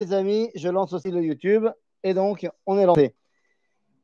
les 0.00 0.12
amis, 0.12 0.50
je 0.54 0.68
lance 0.68 0.92
aussi 0.92 1.10
le 1.10 1.22
YouTube 1.22 1.66
et 2.04 2.14
donc 2.14 2.48
on 2.66 2.78
est 2.78 2.86
lancé. 2.86 3.16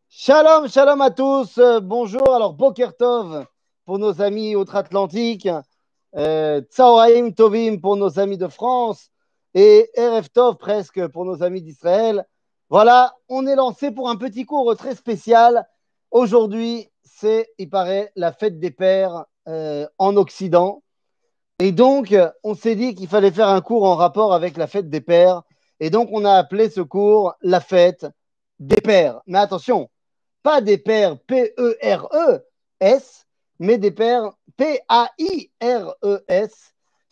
Shalom, 0.09 0.69
shalom 0.69 1.01
à 1.01 1.11
tous. 1.11 1.59
Euh, 1.59 1.79
bonjour. 1.81 2.35
Alors, 2.35 2.55
Bokertov 2.55 3.47
pour 3.85 4.01
nos 4.01 4.21
amis 4.21 4.57
outre-Atlantique, 4.57 5.49
euh, 6.17 6.61
Tsaoraim 6.63 7.31
Tovim 7.31 7.79
pour 7.81 7.97
nos 7.97 8.19
amis 8.19 8.39
de 8.39 8.49
France 8.49 9.11
et 9.55 9.89
Erev 9.95 10.29
Tov 10.31 10.57
presque 10.57 11.07
pour 11.09 11.25
nos 11.25 11.45
amis 11.45 11.63
d'Israël. 11.63 12.27
Voilà, 12.71 13.15
on 13.29 13.47
est 13.47 13.55
lancé 13.55 13.93
pour 13.93 14.09
un 14.09 14.17
petit 14.17 14.47
cours 14.47 14.77
très 14.77 14.97
spécial. 14.97 15.65
Aujourd'hui, 16.11 16.91
c'est, 17.05 17.49
il 17.59 17.71
paraît, 17.71 18.11
la 18.17 18.33
fête 18.33 18.59
des 18.59 18.73
pères 18.73 19.27
euh, 19.47 19.87
en 19.99 20.17
Occident. 20.17 20.83
Et 21.61 21.71
donc, 21.71 22.13
on 22.43 22.55
s'est 22.57 22.75
dit 22.75 22.97
qu'il 22.97 23.07
fallait 23.07 23.31
faire 23.31 23.49
un 23.49 23.61
cours 23.61 23.85
en 23.85 23.95
rapport 23.95 24.35
avec 24.35 24.57
la 24.57 24.67
fête 24.67 24.91
des 24.91 25.01
pères. 25.01 25.43
Et 25.85 25.91
donc, 25.91 26.09
on 26.13 26.25
a 26.25 26.33
appelé 26.33 26.71
ce 26.71 26.81
cours 26.81 27.35
la 27.43 27.61
fête 27.61 28.07
des 28.59 28.81
pères. 28.81 29.21
Mais 29.27 29.37
attention, 29.37 29.91
pas 30.43 30.63
des 30.63 30.79
pères 30.79 31.19
P-E-R-E-S, 31.27 33.27
mais 33.59 33.77
des 33.77 33.91
pères 33.91 34.31
P-A-I-R-E-S, 34.57 36.53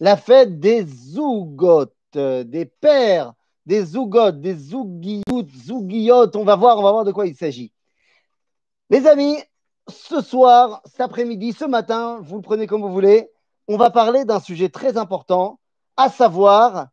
la 0.00 0.16
fête 0.16 0.58
des 0.58 0.86
zougotes, 0.86 1.92
des 2.14 2.64
pères, 2.64 3.34
des 3.66 3.84
zougotes, 3.84 4.40
des 4.40 4.54
zougiotes, 4.54 5.50
zougiotes. 5.50 6.34
On 6.34 6.44
va 6.44 6.56
voir, 6.56 6.78
on 6.78 6.82
va 6.82 6.92
voir 6.92 7.04
de 7.04 7.12
quoi 7.12 7.27
il 7.27 7.36
s'agit. 7.36 7.74
Les 8.88 9.06
amis, 9.06 9.36
ce 9.86 10.22
soir, 10.22 10.80
cet 10.86 11.02
après-midi, 11.02 11.52
ce 11.52 11.66
matin, 11.66 12.20
vous 12.22 12.36
le 12.36 12.42
prenez 12.42 12.66
comme 12.66 12.80
vous 12.80 12.91
voulez, 12.91 13.28
on 13.68 13.77
va 13.77 13.91
parler 13.91 14.24
d'un 14.24 14.41
sujet 14.41 14.70
très 14.70 14.96
important, 14.96 15.60
à 15.98 16.08
savoir 16.08 16.86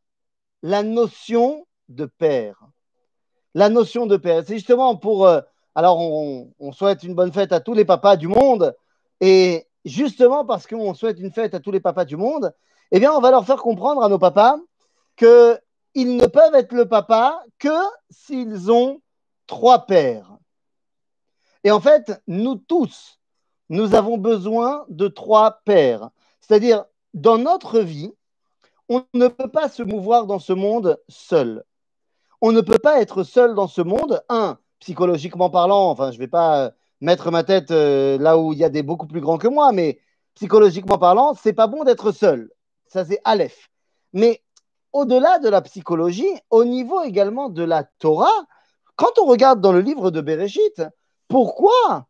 la 0.61 0.83
notion 0.83 1.65
de 1.89 2.05
père. 2.05 2.67
La 3.53 3.69
notion 3.69 4.05
de 4.05 4.17
père. 4.17 4.43
C'est 4.45 4.55
justement 4.55 4.95
pour. 4.95 5.27
Euh, 5.27 5.41
alors, 5.75 5.99
on, 5.99 6.71
souhaite 6.71 7.03
une 7.03 7.15
bonne 7.15 7.31
fête 7.31 7.51
à 7.51 7.59
tous 7.59 7.73
les 7.73 7.85
papas 7.85 8.15
du 8.15 8.27
monde. 8.27 8.75
Et 9.21 9.67
justement 9.85 10.45
parce 10.45 10.67
qu'on 10.67 10.93
souhaite 10.93 11.19
une 11.19 11.31
fête 11.31 11.53
à 11.53 11.59
tous 11.59 11.71
les 11.71 11.79
papas 11.79 12.05
du 12.05 12.17
monde, 12.17 12.53
eh 12.91 12.99
bien, 12.99 13.13
on 13.13 13.21
va 13.21 13.31
leur 13.31 13.45
faire 13.45 13.57
comprendre 13.61 14.03
à 14.03 14.09
nos 14.09 14.19
papas 14.19 14.57
qu'ils 15.15 16.17
ne 16.17 16.25
peuvent 16.25 16.55
être 16.55 16.73
le 16.73 16.87
papa 16.87 17.43
que 17.59 17.77
s'ils 18.09 18.71
ont 18.71 19.01
trois 19.47 19.85
pères. 19.85 20.37
Et 21.63 21.71
en 21.71 21.79
fait, 21.79 22.21
nous 22.27 22.55
tous, 22.55 23.19
nous 23.69 23.95
avons 23.95 24.17
besoin 24.17 24.85
de 24.89 25.07
trois 25.07 25.61
pères. 25.65 26.09
C'est-à-dire, 26.39 26.85
dans 27.13 27.37
notre 27.37 27.79
vie, 27.79 28.11
on 28.87 29.05
ne 29.13 29.27
peut 29.27 29.49
pas 29.49 29.69
se 29.69 29.83
mouvoir 29.83 30.25
dans 30.25 30.39
ce 30.39 30.53
monde 30.53 30.99
seul. 31.07 31.63
On 32.41 32.51
ne 32.51 32.61
peut 32.61 32.79
pas 32.79 33.01
être 33.01 33.23
seul 33.23 33.53
dans 33.53 33.67
ce 33.67 33.81
monde. 33.81 34.23
Un, 34.29 34.57
psychologiquement 34.79 35.49
parlant, 35.49 35.89
enfin, 35.89 36.11
je 36.11 36.17
ne 36.17 36.21
vais 36.21 36.27
pas 36.27 36.65
euh, 36.65 36.69
mettre 37.01 37.31
ma 37.31 37.43
tête 37.43 37.71
euh, 37.71 38.17
là 38.17 38.37
où 38.37 38.53
il 38.53 38.59
y 38.59 38.63
a 38.63 38.69
des 38.69 38.83
beaucoup 38.83 39.07
plus 39.07 39.21
grands 39.21 39.37
que 39.37 39.47
moi, 39.47 39.71
mais 39.71 39.99
psychologiquement 40.35 40.97
parlant, 40.97 41.33
c'est 41.33 41.53
pas 41.53 41.67
bon 41.67 41.83
d'être 41.83 42.11
seul. 42.11 42.51
Ça, 42.87 43.05
c'est 43.05 43.19
Aleph. 43.25 43.69
Mais 44.13 44.41
au-delà 44.93 45.39
de 45.39 45.49
la 45.49 45.61
psychologie, 45.61 46.29
au 46.49 46.63
niveau 46.63 47.01
également 47.03 47.49
de 47.49 47.63
la 47.63 47.83
Torah, 47.83 48.45
quand 48.95 49.19
on 49.19 49.25
regarde 49.25 49.61
dans 49.61 49.71
le 49.71 49.81
livre 49.81 50.11
de 50.11 50.21
Bereshit, 50.21 50.81
pourquoi 51.27 52.07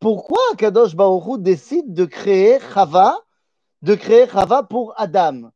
Pourquoi 0.00 0.40
Kadosh 0.56 0.96
Baruch 0.96 1.40
décide 1.40 1.92
de 1.92 2.04
créer 2.04 2.58
Chava, 2.72 3.18
de 3.82 3.94
créer 3.94 4.26
Chava 4.28 4.62
pour 4.62 4.94
Adam? 4.96 5.50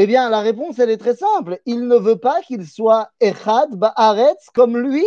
Eh 0.00 0.06
bien, 0.06 0.30
la 0.30 0.38
réponse, 0.38 0.78
elle 0.78 0.90
est 0.90 0.96
très 0.96 1.16
simple. 1.16 1.60
Il 1.66 1.88
ne 1.88 1.96
veut 1.96 2.18
pas 2.18 2.40
qu'il 2.42 2.64
soit 2.68 3.10
Echad 3.20 3.74
Ba'aretz 3.74 4.48
comme 4.54 4.78
lui, 4.78 5.04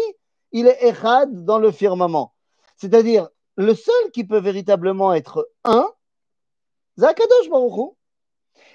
il 0.52 0.67
est 0.67 0.86
Echad 0.86 1.45
dans 1.45 1.59
le 1.59 1.72
firmament. 1.72 2.33
C'est-à-dire, 2.75 3.30
le 3.56 3.73
seul 3.73 4.11
qui 4.11 4.25
peut 4.25 4.42
véritablement 4.42 5.14
être 5.14 5.48
un, 5.64 5.88
Zakadosh 6.99 7.49
Baruch 7.49 7.93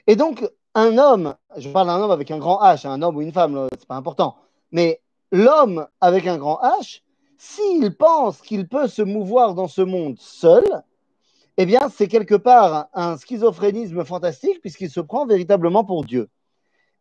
Et 0.06 0.16
donc, 0.16 0.50
un 0.74 0.96
homme, 0.96 1.34
je 1.58 1.68
parle 1.68 1.88
d'un 1.88 2.00
homme 2.00 2.10
avec 2.10 2.30
un 2.30 2.38
grand 2.38 2.62
H, 2.62 2.88
un 2.88 3.02
homme 3.02 3.16
ou 3.16 3.20
une 3.20 3.32
femme, 3.32 3.68
c'est 3.78 3.86
pas 3.86 3.96
important, 3.96 4.36
mais 4.70 5.02
l'homme 5.32 5.86
avec 6.00 6.26
un 6.26 6.38
grand 6.38 6.58
H, 6.62 7.02
s'il 7.36 7.94
pense 7.94 8.40
qu'il 8.40 8.68
peut 8.68 8.88
se 8.88 9.02
mouvoir 9.02 9.54
dans 9.54 9.68
ce 9.68 9.82
monde 9.82 10.16
seul, 10.18 10.64
eh 11.56 11.66
bien, 11.66 11.88
c'est 11.88 12.08
quelque 12.08 12.34
part 12.34 12.88
un 12.92 13.16
schizophrénisme 13.16 14.04
fantastique 14.04 14.60
puisqu'il 14.60 14.90
se 14.90 15.00
prend 15.00 15.26
véritablement 15.26 15.84
pour 15.84 16.04
Dieu. 16.04 16.28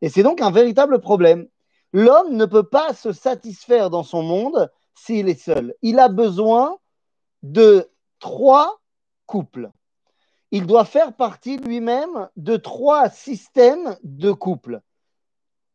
Et 0.02 0.10
c'est 0.10 0.24
donc 0.24 0.42
un 0.42 0.52
véritable 0.52 1.00
problème. 1.00 1.48
L'homme 1.92 2.36
ne 2.36 2.46
peut 2.46 2.68
pas 2.68 2.94
se 2.94 3.12
satisfaire 3.12 3.90
dans 3.90 4.04
son 4.04 4.22
monde 4.22 4.70
s'il 4.94 5.30
est 5.30 5.40
seul. 5.40 5.74
Il 5.82 6.00
a 6.00 6.08
besoin 6.08 6.78
de 7.44 7.90
trois 8.20 8.82
couples. 9.26 9.72
Il 10.52 10.66
doit 10.66 10.86
faire 10.86 11.14
partie 11.14 11.58
lui-même 11.58 12.30
de 12.38 12.56
trois 12.56 13.10
systèmes 13.10 13.98
de 14.04 14.32
couples. 14.32 14.82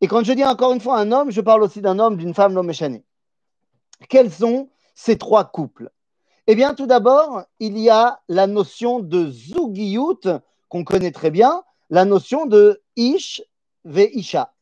Et 0.01 0.09
quand 0.09 0.25
je 0.25 0.33
dis 0.33 0.45
encore 0.45 0.73
une 0.73 0.81
fois 0.81 0.99
un 0.99 1.13
homme, 1.13 1.31
je 1.31 1.41
parle 1.41 1.63
aussi 1.63 1.83
d'un 1.83 1.99
homme, 1.99 2.17
d'une 2.17 2.35
femme, 2.35 2.55
l'homme 2.55 2.71
échané. 2.71 3.05
Quels 4.09 4.33
sont 4.33 4.71
ces 4.95 5.19
trois 5.19 5.45
couples? 5.45 5.91
Eh 6.51 6.57
bien, 6.57 6.75
tout 6.75 6.89
d'abord, 6.89 7.45
il 7.61 7.79
y 7.79 7.91
a 7.91 8.23
la 8.27 8.49
notion 8.49 8.99
de 8.99 9.31
zugiyut, 9.31 10.41
qu'on 10.69 10.83
connaît 10.83 11.13
très 11.13 11.31
bien, 11.31 11.63
la 11.91 12.05
notion 12.05 12.45
de 12.45 12.83
ish 12.97 13.41
veisha. 13.85 14.53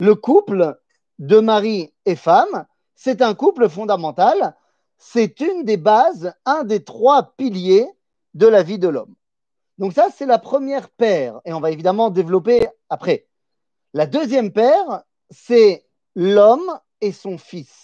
Le 0.00 0.14
couple 0.14 0.80
de 1.18 1.40
mari 1.40 1.92
et 2.06 2.16
femme, 2.16 2.64
c'est 2.94 3.20
un 3.20 3.34
couple 3.34 3.68
fondamental, 3.68 4.56
c'est 4.96 5.38
une 5.40 5.64
des 5.64 5.76
bases, 5.76 6.32
un 6.46 6.64
des 6.64 6.82
trois 6.82 7.34
piliers 7.36 7.90
de 8.32 8.46
la 8.46 8.62
vie 8.62 8.78
de 8.78 8.88
l'homme. 8.88 9.14
Donc 9.76 9.92
ça, 9.92 10.08
c'est 10.16 10.24
la 10.24 10.38
première 10.38 10.88
paire, 10.88 11.42
et 11.44 11.52
on 11.52 11.60
va 11.60 11.72
évidemment 11.72 12.08
développer 12.08 12.66
après. 12.88 13.26
La 13.92 14.06
deuxième 14.06 14.50
paire, 14.50 15.02
c'est 15.28 15.84
l'homme 16.14 16.80
et 17.02 17.12
son 17.12 17.36
fils 17.36 17.83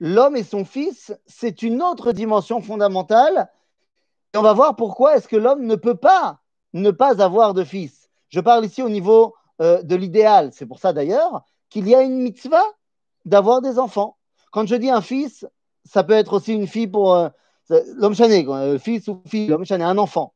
l'homme 0.00 0.36
et 0.36 0.42
son 0.42 0.64
fils, 0.64 1.14
c'est 1.26 1.62
une 1.62 1.82
autre 1.82 2.12
dimension 2.12 2.60
fondamentale. 2.60 3.50
Et 4.32 4.38
on 4.38 4.42
va 4.42 4.52
voir 4.52 4.76
pourquoi 4.76 5.16
est-ce 5.16 5.28
que 5.28 5.36
l'homme 5.36 5.66
ne 5.66 5.76
peut 5.76 5.96
pas 5.96 6.40
ne 6.74 6.90
pas 6.90 7.22
avoir 7.22 7.54
de 7.54 7.64
fils. 7.64 8.10
Je 8.28 8.40
parle 8.40 8.64
ici 8.64 8.82
au 8.82 8.88
niveau 8.88 9.34
euh, 9.62 9.82
de 9.82 9.94
l'idéal. 9.94 10.50
C'est 10.52 10.66
pour 10.66 10.80
ça 10.80 10.92
d'ailleurs 10.92 11.44
qu'il 11.70 11.88
y 11.88 11.94
a 11.94 12.02
une 12.02 12.18
mitzvah 12.18 12.64
d'avoir 13.24 13.62
des 13.62 13.78
enfants. 13.78 14.16
Quand 14.50 14.66
je 14.66 14.74
dis 14.74 14.90
un 14.90 15.00
fils, 15.00 15.46
ça 15.84 16.04
peut 16.04 16.12
être 16.12 16.34
aussi 16.34 16.52
une 16.52 16.66
fille 16.66 16.88
pour 16.88 17.14
euh, 17.14 17.28
l'homme 17.96 18.14
chané, 18.14 18.44
euh, 18.48 18.78
fils 18.78 19.08
ou 19.08 19.22
fille, 19.26 19.46
l'homme 19.46 19.64
chané, 19.64 19.84
un 19.84 19.98
enfant. 19.98 20.34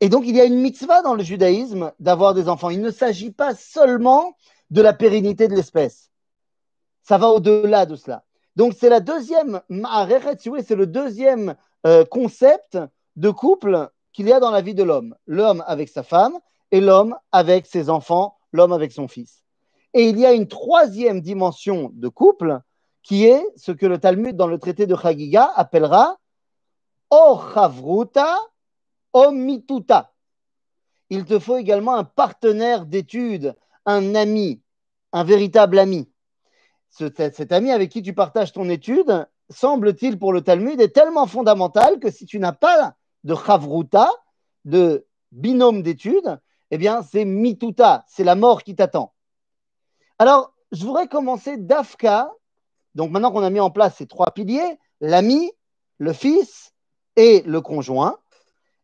Et 0.00 0.08
donc 0.08 0.24
il 0.26 0.34
y 0.34 0.40
a 0.40 0.44
une 0.44 0.60
mitzvah 0.60 1.02
dans 1.02 1.14
le 1.14 1.22
judaïsme 1.22 1.92
d'avoir 2.00 2.32
des 2.32 2.48
enfants. 2.48 2.70
Il 2.70 2.80
ne 2.80 2.90
s'agit 2.90 3.30
pas 3.30 3.54
seulement 3.54 4.36
de 4.70 4.80
la 4.80 4.92
pérennité 4.92 5.48
de 5.48 5.54
l'espèce 5.54 6.10
ça 7.08 7.16
va 7.16 7.28
au-delà 7.28 7.86
de 7.86 7.96
cela. 7.96 8.22
Donc, 8.54 8.74
c'est 8.78 8.90
la 8.90 9.00
deuxième, 9.00 9.62
c'est 9.70 10.74
le 10.74 10.86
deuxième 10.86 11.56
euh, 11.86 12.04
concept 12.04 12.76
de 13.16 13.30
couple 13.30 13.88
qu'il 14.12 14.28
y 14.28 14.32
a 14.32 14.40
dans 14.40 14.50
la 14.50 14.60
vie 14.60 14.74
de 14.74 14.82
l'homme. 14.82 15.16
L'homme 15.26 15.64
avec 15.66 15.88
sa 15.88 16.02
femme 16.02 16.38
et 16.70 16.82
l'homme 16.82 17.16
avec 17.32 17.64
ses 17.64 17.88
enfants, 17.88 18.36
l'homme 18.52 18.74
avec 18.74 18.92
son 18.92 19.08
fils. 19.08 19.42
Et 19.94 20.10
il 20.10 20.18
y 20.18 20.26
a 20.26 20.34
une 20.34 20.48
troisième 20.48 21.22
dimension 21.22 21.90
de 21.94 22.08
couple 22.08 22.60
qui 23.02 23.24
est 23.24 23.42
ce 23.56 23.72
que 23.72 23.86
le 23.86 23.96
Talmud 23.96 24.36
dans 24.36 24.46
le 24.46 24.58
traité 24.58 24.86
de 24.86 24.94
Chagiga 24.94 25.50
appellera 25.56 26.18
O 27.08 27.40
Chavruta 27.54 28.36
O 29.14 29.30
Mituta. 29.30 30.12
Il 31.08 31.24
te 31.24 31.38
faut 31.38 31.56
également 31.56 31.94
un 31.94 32.04
partenaire 32.04 32.84
d'études, 32.84 33.56
un 33.86 34.14
ami, 34.14 34.60
un 35.12 35.24
véritable 35.24 35.78
ami 35.78 36.06
cet 36.90 37.52
ami 37.52 37.70
avec 37.70 37.90
qui 37.90 38.02
tu 38.02 38.14
partages 38.14 38.52
ton 38.52 38.68
étude, 38.68 39.26
semble-t-il 39.50 40.18
pour 40.18 40.32
le 40.32 40.42
Talmud, 40.42 40.80
est 40.80 40.94
tellement 40.94 41.26
fondamental 41.26 41.98
que 41.98 42.10
si 42.10 42.26
tu 42.26 42.38
n'as 42.38 42.52
pas 42.52 42.94
de 43.24 43.34
chavruta, 43.34 44.10
de 44.64 45.06
binôme 45.32 45.82
d'études, 45.82 46.38
eh 46.70 46.78
bien, 46.78 47.02
c'est 47.02 47.24
mituta, 47.24 48.04
c'est 48.08 48.24
la 48.24 48.34
mort 48.34 48.62
qui 48.62 48.74
t'attend. 48.74 49.12
Alors, 50.18 50.52
je 50.72 50.84
voudrais 50.84 51.08
commencer 51.08 51.56
d'Afka. 51.56 52.30
Donc, 52.94 53.10
maintenant 53.10 53.30
qu'on 53.30 53.42
a 53.42 53.50
mis 53.50 53.60
en 53.60 53.70
place 53.70 53.96
ces 53.96 54.06
trois 54.06 54.32
piliers, 54.32 54.78
l'ami, 55.00 55.50
le 55.98 56.12
fils 56.12 56.72
et 57.16 57.42
le 57.42 57.60
conjoint, 57.60 58.18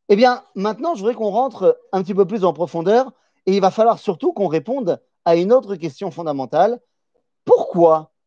eh 0.08 0.16
bien, 0.16 0.44
maintenant, 0.54 0.94
je 0.94 1.00
voudrais 1.00 1.14
qu'on 1.14 1.30
rentre 1.30 1.80
un 1.92 2.02
petit 2.02 2.14
peu 2.14 2.26
plus 2.26 2.44
en 2.44 2.52
profondeur 2.52 3.12
et 3.46 3.54
il 3.54 3.60
va 3.60 3.70
falloir 3.70 3.98
surtout 3.98 4.32
qu'on 4.32 4.48
réponde 4.48 5.00
à 5.24 5.36
une 5.36 5.52
autre 5.52 5.76
question 5.76 6.10
fondamentale 6.10 6.80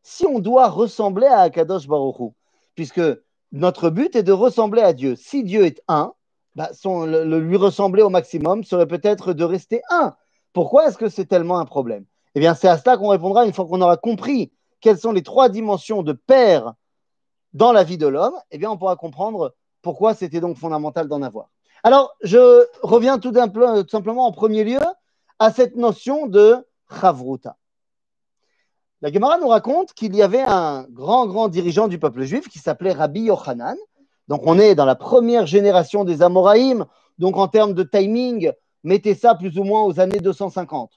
si 0.02 0.26
on 0.26 0.38
doit 0.38 0.68
ressembler 0.68 1.26
à 1.26 1.40
Akadosh 1.40 1.86
Baruch 1.86 2.32
puisque 2.74 3.02
notre 3.52 3.90
but 3.90 4.14
est 4.16 4.22
de 4.22 4.32
ressembler 4.32 4.82
à 4.82 4.92
Dieu, 4.92 5.16
si 5.16 5.42
Dieu 5.42 5.64
est 5.64 5.82
un, 5.88 6.12
bah, 6.54 6.70
le, 6.84 7.38
lui 7.38 7.56
ressembler 7.56 8.02
au 8.02 8.10
maximum 8.10 8.64
serait 8.64 8.86
peut-être 8.86 9.32
de 9.32 9.44
rester 9.44 9.82
un. 9.90 10.14
Pourquoi 10.52 10.88
est-ce 10.88 10.98
que 10.98 11.08
c'est 11.08 11.26
tellement 11.26 11.58
un 11.58 11.64
problème? 11.64 12.04
Eh 12.34 12.40
bien, 12.40 12.54
c'est 12.54 12.68
à 12.68 12.78
cela 12.78 12.96
qu'on 12.96 13.08
répondra 13.08 13.44
une 13.44 13.52
fois 13.52 13.66
qu'on 13.66 13.80
aura 13.80 13.96
compris 13.96 14.52
quelles 14.80 14.98
sont 14.98 15.12
les 15.12 15.22
trois 15.22 15.48
dimensions 15.48 16.02
de 16.02 16.12
père 16.12 16.74
dans 17.52 17.72
la 17.72 17.84
vie 17.84 17.98
de 17.98 18.06
l'homme. 18.06 18.34
Eh 18.50 18.58
bien, 18.58 18.70
on 18.70 18.76
pourra 18.76 18.96
comprendre 18.96 19.54
pourquoi 19.82 20.14
c'était 20.14 20.40
donc 20.40 20.56
fondamental 20.56 21.08
d'en 21.08 21.22
avoir. 21.22 21.48
Alors, 21.82 22.14
je 22.22 22.66
reviens 22.82 23.18
tout, 23.18 23.32
simplement 23.88 24.26
en 24.26 24.32
premier 24.32 24.64
lieu 24.64 24.80
à 25.38 25.52
cette 25.52 25.76
notion 25.76 26.26
de 26.26 26.66
chavruta. 27.00 27.56
La 29.00 29.12
Gemara 29.12 29.38
nous 29.38 29.46
raconte 29.46 29.92
qu'il 29.92 30.16
y 30.16 30.22
avait 30.22 30.42
un 30.42 30.84
grand, 30.90 31.28
grand 31.28 31.46
dirigeant 31.46 31.86
du 31.86 32.00
peuple 32.00 32.24
juif 32.24 32.48
qui 32.48 32.58
s'appelait 32.58 32.92
Rabbi 32.92 33.20
Yochanan. 33.22 33.76
Donc, 34.26 34.42
on 34.44 34.58
est 34.58 34.74
dans 34.74 34.84
la 34.84 34.96
première 34.96 35.46
génération 35.46 36.02
des 36.02 36.20
Amoraïm. 36.20 36.84
Donc, 37.18 37.36
en 37.36 37.46
termes 37.46 37.74
de 37.74 37.84
timing, 37.84 38.52
mettez 38.82 39.14
ça 39.14 39.36
plus 39.36 39.56
ou 39.56 39.62
moins 39.62 39.82
aux 39.82 40.00
années 40.00 40.18
250, 40.18 40.90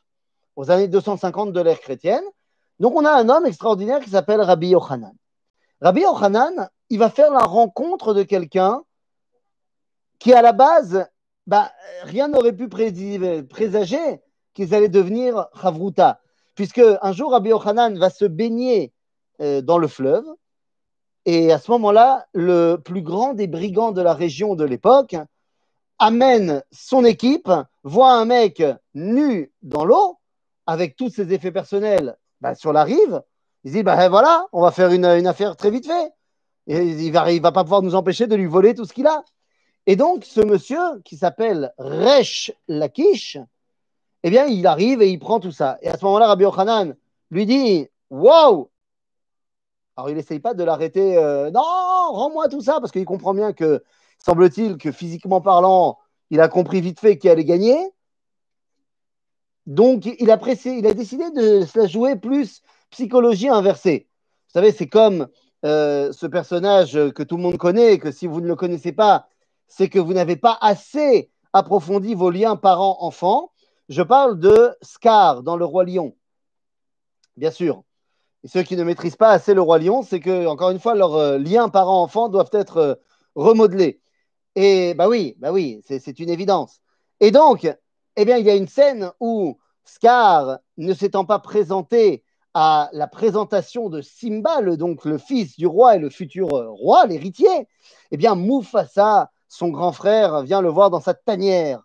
aux 0.55 0.71
années 0.71 0.87
250 0.87 1.53
de 1.53 1.61
l'ère 1.61 1.79
chrétienne. 1.79 2.23
Donc, 2.79 2.95
on 2.95 3.05
a 3.05 3.11
un 3.11 3.29
homme 3.29 3.45
extraordinaire 3.45 3.99
qui 3.99 4.09
s'appelle 4.09 4.41
Rabbi 4.41 4.69
Yochanan. 4.69 5.13
Rabbi 5.79 6.01
Yochanan, 6.01 6.69
il 6.89 6.97
va 6.97 7.11
faire 7.11 7.31
la 7.31 7.45
rencontre 7.45 8.15
de 8.15 8.23
quelqu'un 8.23 8.81
qui, 10.17 10.33
à 10.33 10.41
la 10.41 10.53
base, 10.53 11.05
bah, 11.45 11.71
rien 12.01 12.27
n'aurait 12.27 12.53
pu 12.53 12.67
présager 12.67 14.21
qu'ils 14.55 14.73
allaient 14.73 14.89
devenir 14.89 15.47
Chavruta 15.61 16.20
puisque 16.55 16.81
un 17.01 17.11
jour 17.13 17.31
Rabbi 17.31 17.49
Yochanan 17.49 17.97
va 17.97 18.09
se 18.09 18.25
baigner 18.25 18.93
euh, 19.41 19.61
dans 19.61 19.77
le 19.77 19.87
fleuve, 19.87 20.25
et 21.25 21.51
à 21.51 21.59
ce 21.59 21.69
moment-là, 21.71 22.25
le 22.33 22.77
plus 22.77 23.01
grand 23.01 23.33
des 23.33 23.47
brigands 23.47 23.91
de 23.91 24.01
la 24.01 24.13
région 24.13 24.55
de 24.55 24.63
l'époque 24.63 25.15
amène 25.99 26.63
son 26.71 27.05
équipe, 27.05 27.51
voit 27.83 28.13
un 28.13 28.25
mec 28.25 28.63
nu 28.95 29.51
dans 29.61 29.85
l'eau, 29.85 30.17
avec 30.65 30.95
tous 30.95 31.09
ses 31.09 31.31
effets 31.33 31.51
personnels 31.51 32.17
bah, 32.39 32.55
sur 32.55 32.73
la 32.73 32.83
rive, 32.83 33.21
il 33.63 33.73
dit, 33.73 33.83
bah 33.83 34.09
voilà, 34.09 34.47
on 34.51 34.61
va 34.61 34.71
faire 34.71 34.91
une, 34.91 35.05
affaire 35.05 35.55
très 35.55 35.69
vite 35.69 35.85
fait. 35.85 36.11
Il 36.67 37.11
va, 37.11 37.31
va 37.39 37.51
pas 37.51 37.63
pouvoir 37.63 37.83
nous 37.83 37.95
empêcher 37.95 38.27
de 38.27 38.35
lui 38.35 38.47
voler 38.47 38.73
tout 38.73 38.85
ce 38.85 38.93
qu'il 38.93 39.07
a. 39.07 39.23
Et 39.85 39.95
donc, 39.95 40.25
ce 40.25 40.41
monsieur 40.41 40.79
qui 41.03 41.17
s'appelle 41.17 41.73
Resh 41.77 42.51
Lakish, 42.67 43.37
eh 44.23 44.29
bien, 44.29 44.45
il 44.45 44.67
arrive 44.67 45.01
et 45.01 45.09
il 45.09 45.19
prend 45.19 45.39
tout 45.39 45.51
ça. 45.51 45.77
Et 45.81 45.89
à 45.89 45.97
ce 45.97 46.05
moment-là, 46.05 46.27
Rabbi 46.27 46.43
Yochanan 46.43 46.95
lui 47.31 47.45
dit 47.45 47.87
Waouh 48.09 48.69
Alors, 49.95 50.09
il 50.09 50.15
n'essaye 50.15 50.39
pas 50.39 50.53
de 50.53 50.63
l'arrêter 50.63 51.17
euh, 51.17 51.49
Non, 51.51 51.61
rends-moi 51.61 52.47
tout 52.49 52.61
ça, 52.61 52.79
parce 52.79 52.91
qu'il 52.91 53.05
comprend 53.05 53.33
bien 53.33 53.53
que, 53.53 53.83
semble-t-il, 54.23 54.77
que 54.77 54.91
physiquement 54.91 55.41
parlant, 55.41 55.97
il 56.29 56.39
a 56.41 56.47
compris 56.47 56.81
vite 56.81 56.99
fait 56.99 57.17
qu'il 57.17 57.29
allait 57.29 57.45
gagner. 57.45 57.77
Donc, 59.65 60.05
il 60.05 60.31
a, 60.31 60.39
il 60.65 60.87
a 60.87 60.93
décidé 60.93 61.31
de 61.31 61.65
se 61.65 61.79
la 61.79 61.87
jouer 61.87 62.15
plus 62.15 62.61
psychologie 62.89 63.49
inversée. 63.49 64.07
Vous 64.47 64.53
savez, 64.59 64.71
c'est 64.71 64.87
comme 64.87 65.27
euh, 65.65 66.11
ce 66.11 66.25
personnage 66.25 66.93
que 67.15 67.23
tout 67.23 67.37
le 67.37 67.43
monde 67.43 67.57
connaît, 67.57 67.99
que 67.99 68.11
si 68.11 68.27
vous 68.27 68.41
ne 68.41 68.47
le 68.47 68.55
connaissez 68.55 68.91
pas, 68.91 69.27
c'est 69.67 69.87
que 69.87 69.99
vous 69.99 70.13
n'avez 70.13 70.35
pas 70.35 70.57
assez 70.59 71.31
approfondi 71.53 72.15
vos 72.15 72.29
liens 72.29 72.55
parents-enfants. 72.55 73.50
Je 73.91 74.01
parle 74.01 74.39
de 74.39 74.73
Scar 74.81 75.43
dans 75.43 75.57
Le 75.57 75.65
Roi 75.65 75.83
Lion. 75.83 76.15
Bien 77.35 77.51
sûr. 77.51 77.83
Et 78.41 78.47
ceux 78.47 78.63
qui 78.63 78.77
ne 78.77 78.85
maîtrisent 78.85 79.17
pas 79.17 79.31
assez 79.31 79.53
Le 79.53 79.61
Roi 79.61 79.79
Lion, 79.79 80.01
c'est 80.01 80.21
que, 80.21 80.47
encore 80.47 80.69
une 80.69 80.79
fois, 80.79 80.95
leurs 80.95 81.15
euh, 81.15 81.37
liens 81.37 81.67
parents-enfants 81.67 82.29
doivent 82.29 82.51
être 82.53 82.77
euh, 82.77 82.95
remodelés. 83.35 83.99
Et 84.55 84.93
bah 84.93 85.09
oui, 85.09 85.35
bah 85.39 85.51
oui, 85.51 85.81
c'est 85.85 86.19
une 86.19 86.29
évidence. 86.29 86.79
Et 87.19 87.31
donc, 87.31 87.69
eh 88.15 88.23
bien, 88.23 88.37
il 88.37 88.45
y 88.45 88.49
a 88.49 88.55
une 88.55 88.69
scène 88.69 89.11
où 89.19 89.57
Scar, 89.83 90.59
ne 90.77 90.93
s'étant 90.93 91.25
pas 91.25 91.39
présenté 91.39 92.23
à 92.53 92.89
la 92.93 93.07
présentation 93.07 93.89
de 93.89 94.01
Simba, 94.01 94.61
le, 94.61 94.77
donc 94.77 95.03
le 95.03 95.17
fils 95.17 95.57
du 95.57 95.67
roi 95.67 95.97
et 95.97 95.99
le 95.99 96.09
futur 96.09 96.53
euh, 96.53 96.69
roi, 96.69 97.07
l'héritier, 97.07 97.67
eh 98.11 98.15
bien, 98.15 98.35
Mufasa, 98.35 99.31
son 99.49 99.67
grand 99.67 99.91
frère, 99.91 100.43
vient 100.43 100.61
le 100.61 100.69
voir 100.69 100.91
dans 100.91 101.01
sa 101.01 101.13
tanière. 101.13 101.83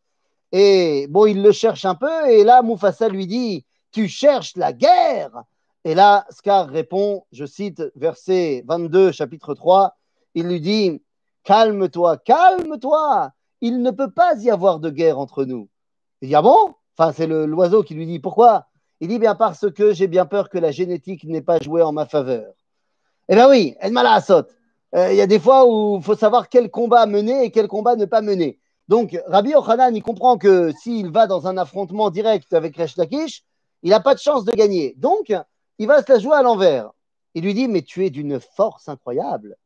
Et 0.58 1.06
bon, 1.10 1.26
il 1.26 1.42
le 1.42 1.52
cherche 1.52 1.84
un 1.84 1.94
peu, 1.94 2.30
et 2.30 2.42
là, 2.42 2.62
Mufasa 2.62 3.10
lui 3.10 3.26
dit 3.26 3.66
Tu 3.92 4.08
cherches 4.08 4.56
la 4.56 4.72
guerre 4.72 5.42
Et 5.84 5.94
là, 5.94 6.24
Scar 6.30 6.70
répond, 6.70 7.26
je 7.30 7.44
cite 7.44 7.82
verset 7.94 8.64
22, 8.66 9.12
chapitre 9.12 9.52
3, 9.52 9.94
il 10.34 10.46
lui 10.48 10.62
dit 10.62 11.02
Calme-toi, 11.44 12.16
calme-toi, 12.16 13.32
il 13.60 13.82
ne 13.82 13.90
peut 13.90 14.10
pas 14.10 14.34
y 14.38 14.48
avoir 14.48 14.80
de 14.80 14.88
guerre 14.88 15.18
entre 15.18 15.44
nous. 15.44 15.68
Il 16.22 16.28
dit 16.28 16.34
Ah 16.34 16.40
bon? 16.40 16.72
Enfin, 16.96 17.12
c'est 17.14 17.26
l'oiseau 17.26 17.82
qui 17.82 17.92
lui 17.92 18.06
dit 18.06 18.18
Pourquoi? 18.18 18.66
Il 19.00 19.08
dit 19.08 19.18
Bien 19.18 19.34
parce 19.34 19.70
que 19.70 19.92
j'ai 19.92 20.06
bien 20.06 20.24
peur 20.24 20.48
que 20.48 20.56
la 20.56 20.70
génétique 20.70 21.24
n'ait 21.24 21.42
pas 21.42 21.58
joué 21.60 21.82
en 21.82 21.92
ma 21.92 22.06
faveur. 22.06 22.50
Eh 23.28 23.34
bien 23.34 23.46
oui, 23.50 23.76
elle 23.80 23.92
m'a 23.92 24.02
la 24.02 24.22
Il 25.10 25.16
y 25.16 25.20
a 25.20 25.26
des 25.26 25.38
fois 25.38 25.66
où 25.66 25.98
il 25.98 26.02
faut 26.02 26.16
savoir 26.16 26.48
quel 26.48 26.70
combat 26.70 27.04
mener 27.04 27.44
et 27.44 27.50
quel 27.50 27.68
combat 27.68 27.94
ne 27.94 28.06
pas 28.06 28.22
mener. 28.22 28.58
Donc, 28.88 29.18
Rabbi 29.26 29.50
Yochanan, 29.50 29.94
il 29.96 30.02
comprend 30.02 30.38
que 30.38 30.72
s'il 30.72 31.10
va 31.10 31.26
dans 31.26 31.46
un 31.46 31.56
affrontement 31.56 32.10
direct 32.10 32.52
avec 32.52 32.76
Resh 32.76 32.96
Lakish, 32.96 33.44
il 33.82 33.90
n'a 33.90 34.00
pas 34.00 34.14
de 34.14 34.20
chance 34.20 34.44
de 34.44 34.52
gagner. 34.52 34.94
Donc, 34.96 35.32
il 35.78 35.86
va 35.86 36.02
se 36.02 36.12
la 36.12 36.18
jouer 36.18 36.36
à 36.36 36.42
l'envers. 36.42 36.90
Il 37.34 37.44
lui 37.44 37.54
dit, 37.54 37.68
mais 37.68 37.82
tu 37.82 38.06
es 38.06 38.10
d'une 38.10 38.40
force 38.40 38.88
incroyable. 38.88 39.56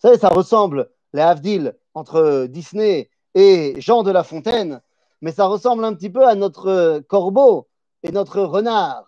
Vous 0.00 0.08
savez, 0.08 0.18
ça 0.18 0.28
ressemble, 0.28 0.90
les 1.12 1.22
Havdil, 1.22 1.74
entre 1.94 2.46
Disney 2.46 3.10
et 3.34 3.74
Jean 3.80 4.02
de 4.02 4.10
La 4.10 4.22
Fontaine, 4.22 4.80
mais 5.20 5.32
ça 5.32 5.46
ressemble 5.46 5.84
un 5.84 5.94
petit 5.94 6.10
peu 6.10 6.26
à 6.26 6.34
notre 6.34 7.00
corbeau 7.08 7.66
et 8.02 8.12
notre 8.12 8.40
renard. 8.42 9.04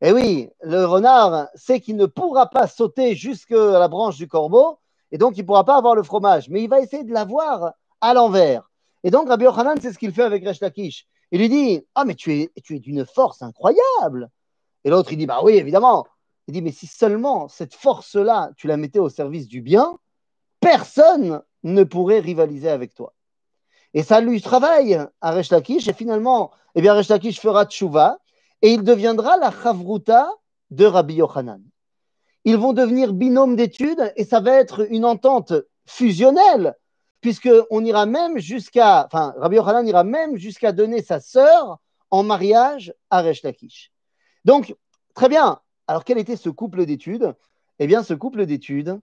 Et 0.00 0.12
oui, 0.12 0.48
le 0.62 0.84
renard 0.84 1.48
sait 1.54 1.80
qu'il 1.80 1.96
ne 1.96 2.06
pourra 2.06 2.46
pas 2.46 2.66
sauter 2.66 3.14
jusqu'à 3.14 3.78
la 3.78 3.88
branche 3.88 4.16
du 4.16 4.28
corbeau, 4.28 4.78
et 5.12 5.18
donc 5.18 5.36
il 5.36 5.42
ne 5.42 5.46
pourra 5.46 5.64
pas 5.64 5.76
avoir 5.76 5.94
le 5.94 6.02
fromage, 6.02 6.48
mais 6.48 6.62
il 6.62 6.68
va 6.68 6.80
essayer 6.80 7.04
de 7.04 7.12
l'avoir 7.12 7.72
à 8.00 8.14
l'envers. 8.14 8.67
Et 9.04 9.10
donc, 9.10 9.28
Rabbi 9.28 9.44
Yochanan, 9.44 9.76
c'est 9.80 9.92
ce 9.92 9.98
qu'il 9.98 10.12
fait 10.12 10.22
avec 10.22 10.46
Resh 10.46 10.60
Lakish. 10.60 11.06
Il 11.30 11.40
lui 11.40 11.48
dit 11.48 11.82
Ah, 11.94 12.04
mais 12.04 12.14
tu 12.14 12.34
es, 12.34 12.52
tu 12.62 12.76
es 12.76 12.78
d'une 12.78 13.04
force 13.06 13.42
incroyable. 13.42 14.28
Et 14.84 14.90
l'autre, 14.90 15.12
il 15.12 15.18
dit 15.18 15.26
Bah 15.26 15.40
oui, 15.42 15.54
évidemment. 15.54 16.06
Il 16.46 16.54
dit 16.54 16.62
Mais 16.62 16.72
si 16.72 16.86
seulement 16.86 17.48
cette 17.48 17.74
force-là, 17.74 18.50
tu 18.56 18.66
la 18.66 18.76
mettais 18.76 18.98
au 18.98 19.08
service 19.08 19.46
du 19.46 19.60
bien, 19.60 19.98
personne 20.60 21.42
ne 21.62 21.84
pourrait 21.84 22.20
rivaliser 22.20 22.70
avec 22.70 22.94
toi. 22.94 23.14
Et 23.94 24.02
ça 24.02 24.20
lui 24.20 24.40
travaille 24.40 25.00
à 25.20 25.30
Resh 25.30 25.50
Lakish. 25.50 25.88
Et 25.88 25.92
finalement, 25.92 26.50
eh 26.74 26.80
bien, 26.80 26.94
Resh 26.94 27.08
Lakish 27.08 27.40
fera 27.40 27.66
tchouva 27.66 28.18
et 28.62 28.72
il 28.72 28.82
deviendra 28.82 29.36
la 29.36 29.50
chavruta 29.50 30.30
de 30.70 30.84
Rabbi 30.84 31.14
Yochanan. 31.14 31.62
Ils 32.44 32.56
vont 32.56 32.72
devenir 32.72 33.12
binôme 33.12 33.56
d'études 33.56 34.12
et 34.16 34.24
ça 34.24 34.40
va 34.40 34.52
être 34.52 34.90
une 34.90 35.04
entente 35.04 35.52
fusionnelle 35.86 36.74
puisqu'on 37.20 37.84
ira 37.84 38.06
même 38.06 38.38
jusqu'à, 38.38 39.06
enfin, 39.06 39.34
Rabbi 39.38 39.56
Yochanan 39.56 39.86
ira 39.86 40.04
même 40.04 40.36
jusqu'à 40.36 40.72
donner 40.72 41.02
sa 41.02 41.20
sœur 41.20 41.78
en 42.10 42.22
mariage 42.22 42.94
à 43.10 43.20
Resh 43.22 43.42
Lakish. 43.42 43.92
Donc, 44.44 44.74
très 45.14 45.28
bien. 45.28 45.60
Alors, 45.86 46.04
quel 46.04 46.18
était 46.18 46.36
ce 46.36 46.48
couple 46.48 46.86
d'études? 46.86 47.34
Eh 47.78 47.86
bien, 47.86 48.02
ce 48.02 48.14
couple 48.14 48.46
d'études 48.46 49.00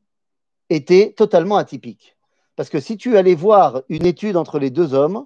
était 0.70 1.14
totalement 1.14 1.58
atypique. 1.58 2.18
Parce 2.56 2.70
que 2.70 2.80
si 2.80 2.98
tu 2.98 3.18
allais 3.18 3.36
voir 3.36 3.82
une 3.90 4.06
étude 4.06 4.38
entre 4.38 4.60
les 4.60 4.70
deux 4.70 4.94
hommes, 4.94 5.26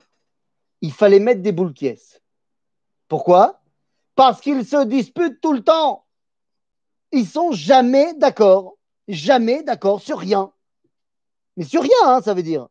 il 0.81 0.91
fallait 0.91 1.19
mettre 1.19 1.41
des 1.41 1.51
boules 1.51 1.73
pièces. 1.73 2.21
Pourquoi? 3.07 3.61
Parce 4.15 4.41
qu'ils 4.41 4.65
se 4.65 4.83
disputent 4.85 5.41
tout 5.41 5.53
le 5.53 5.63
temps. 5.63 6.05
Ils 7.11 7.27
sont 7.27 7.51
jamais 7.51 8.13
d'accord. 8.13 8.77
Jamais 9.07 9.63
d'accord 9.63 10.01
sur 10.01 10.19
rien. 10.19 10.51
Mais 11.57 11.65
sur 11.65 11.81
rien, 11.81 11.91
hein, 12.05 12.21
ça 12.21 12.33
veut 12.33 12.43
dire. 12.43 12.67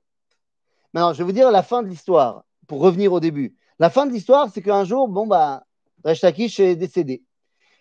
Maintenant, 0.95 1.13
je 1.13 1.19
vais 1.19 1.25
vous 1.25 1.33
dire 1.33 1.51
la 1.51 1.63
fin 1.63 1.83
de 1.83 1.89
l'histoire, 1.89 2.45
pour 2.67 2.81
revenir 2.81 3.13
au 3.13 3.21
début. 3.21 3.57
La 3.79 3.91
fin 3.91 4.07
de 4.07 4.13
l'histoire, 4.13 4.49
c'est 4.53 4.63
qu'un 4.63 4.85
jour, 4.85 5.09
bon, 5.09 5.27
bah, 5.27 5.65
est 6.05 6.77
décédé. 6.77 7.23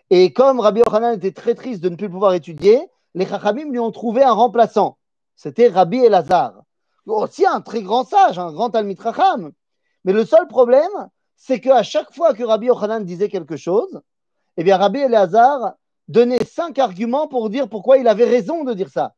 Et 0.10 0.32
comme 0.32 0.60
Rabbi 0.60 0.80
Yochanan 0.80 1.16
était 1.16 1.32
très 1.32 1.56
triste 1.56 1.82
de 1.82 1.90
ne 1.90 1.96
plus 1.96 2.10
pouvoir 2.10 2.34
étudier, 2.34 2.80
les 3.14 3.26
Chachamim 3.26 3.72
lui 3.72 3.80
ont 3.80 3.92
trouvé 3.92 4.24
un 4.24 4.32
remplaçant. 4.32 4.98
C'était 5.36 5.68
Rabbi 5.68 5.98
Elazar. 5.98 6.62
Aussi 7.06 7.46
un 7.46 7.62
très 7.62 7.82
grand 7.82 8.04
sage, 8.04 8.40
un 8.40 8.52
grand 8.52 8.70
Talmid 8.70 9.02
Chacham. 9.02 9.52
Mais 10.04 10.14
le 10.14 10.26
seul 10.26 10.48
problème, 10.48 10.92
c'est 11.36 11.60
qu'à 11.60 11.84
chaque 11.84 12.14
fois 12.14 12.34
que 12.34 12.44
Rabbi 12.44 12.68
Yochanan 12.68 13.04
disait 13.04 13.30
quelque 13.30 13.58
chose, 13.58 14.02
eh 14.58 14.64
bien, 14.64 14.78
Rabbi 14.78 15.00
Elazar 15.00 15.74
donnait 16.08 16.44
cinq 16.46 16.80
arguments 16.80 17.28
pour 17.28 17.50
dire 17.50 17.70
pourquoi 17.70 17.98
il 17.98 18.08
avait 18.08 18.26
raison 18.26 18.64
de 18.64 18.74
dire 18.74 18.90
ça. 18.90 19.16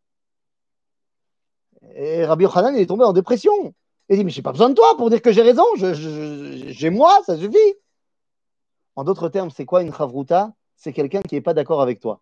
Et 1.95 2.25
Rabbi 2.25 2.43
Yochanan, 2.43 2.75
est 2.75 2.85
tombé 2.87 3.03
en 3.03 3.13
dépression. 3.13 3.73
Il 4.09 4.17
dit, 4.17 4.23
mais 4.23 4.31
j'ai 4.31 4.41
pas 4.41 4.51
besoin 4.51 4.69
de 4.69 4.73
toi 4.73 4.97
pour 4.97 5.09
dire 5.11 5.21
que 5.21 5.31
j'ai 5.31 5.43
raison, 5.43 5.63
j'ai 5.75 6.89
moi, 6.89 7.19
ça 7.25 7.37
suffit. 7.37 7.75
En 8.95 9.03
d'autres 9.03 9.29
termes, 9.29 9.51
c'est 9.51 9.65
quoi 9.65 9.83
une 9.83 9.93
chavruta? 9.93 10.51
C'est 10.75 10.93
quelqu'un 10.93 11.21
qui 11.21 11.35
n'est 11.35 11.41
pas 11.41 11.53
d'accord 11.53 11.81
avec 11.81 11.99
toi. 11.99 12.21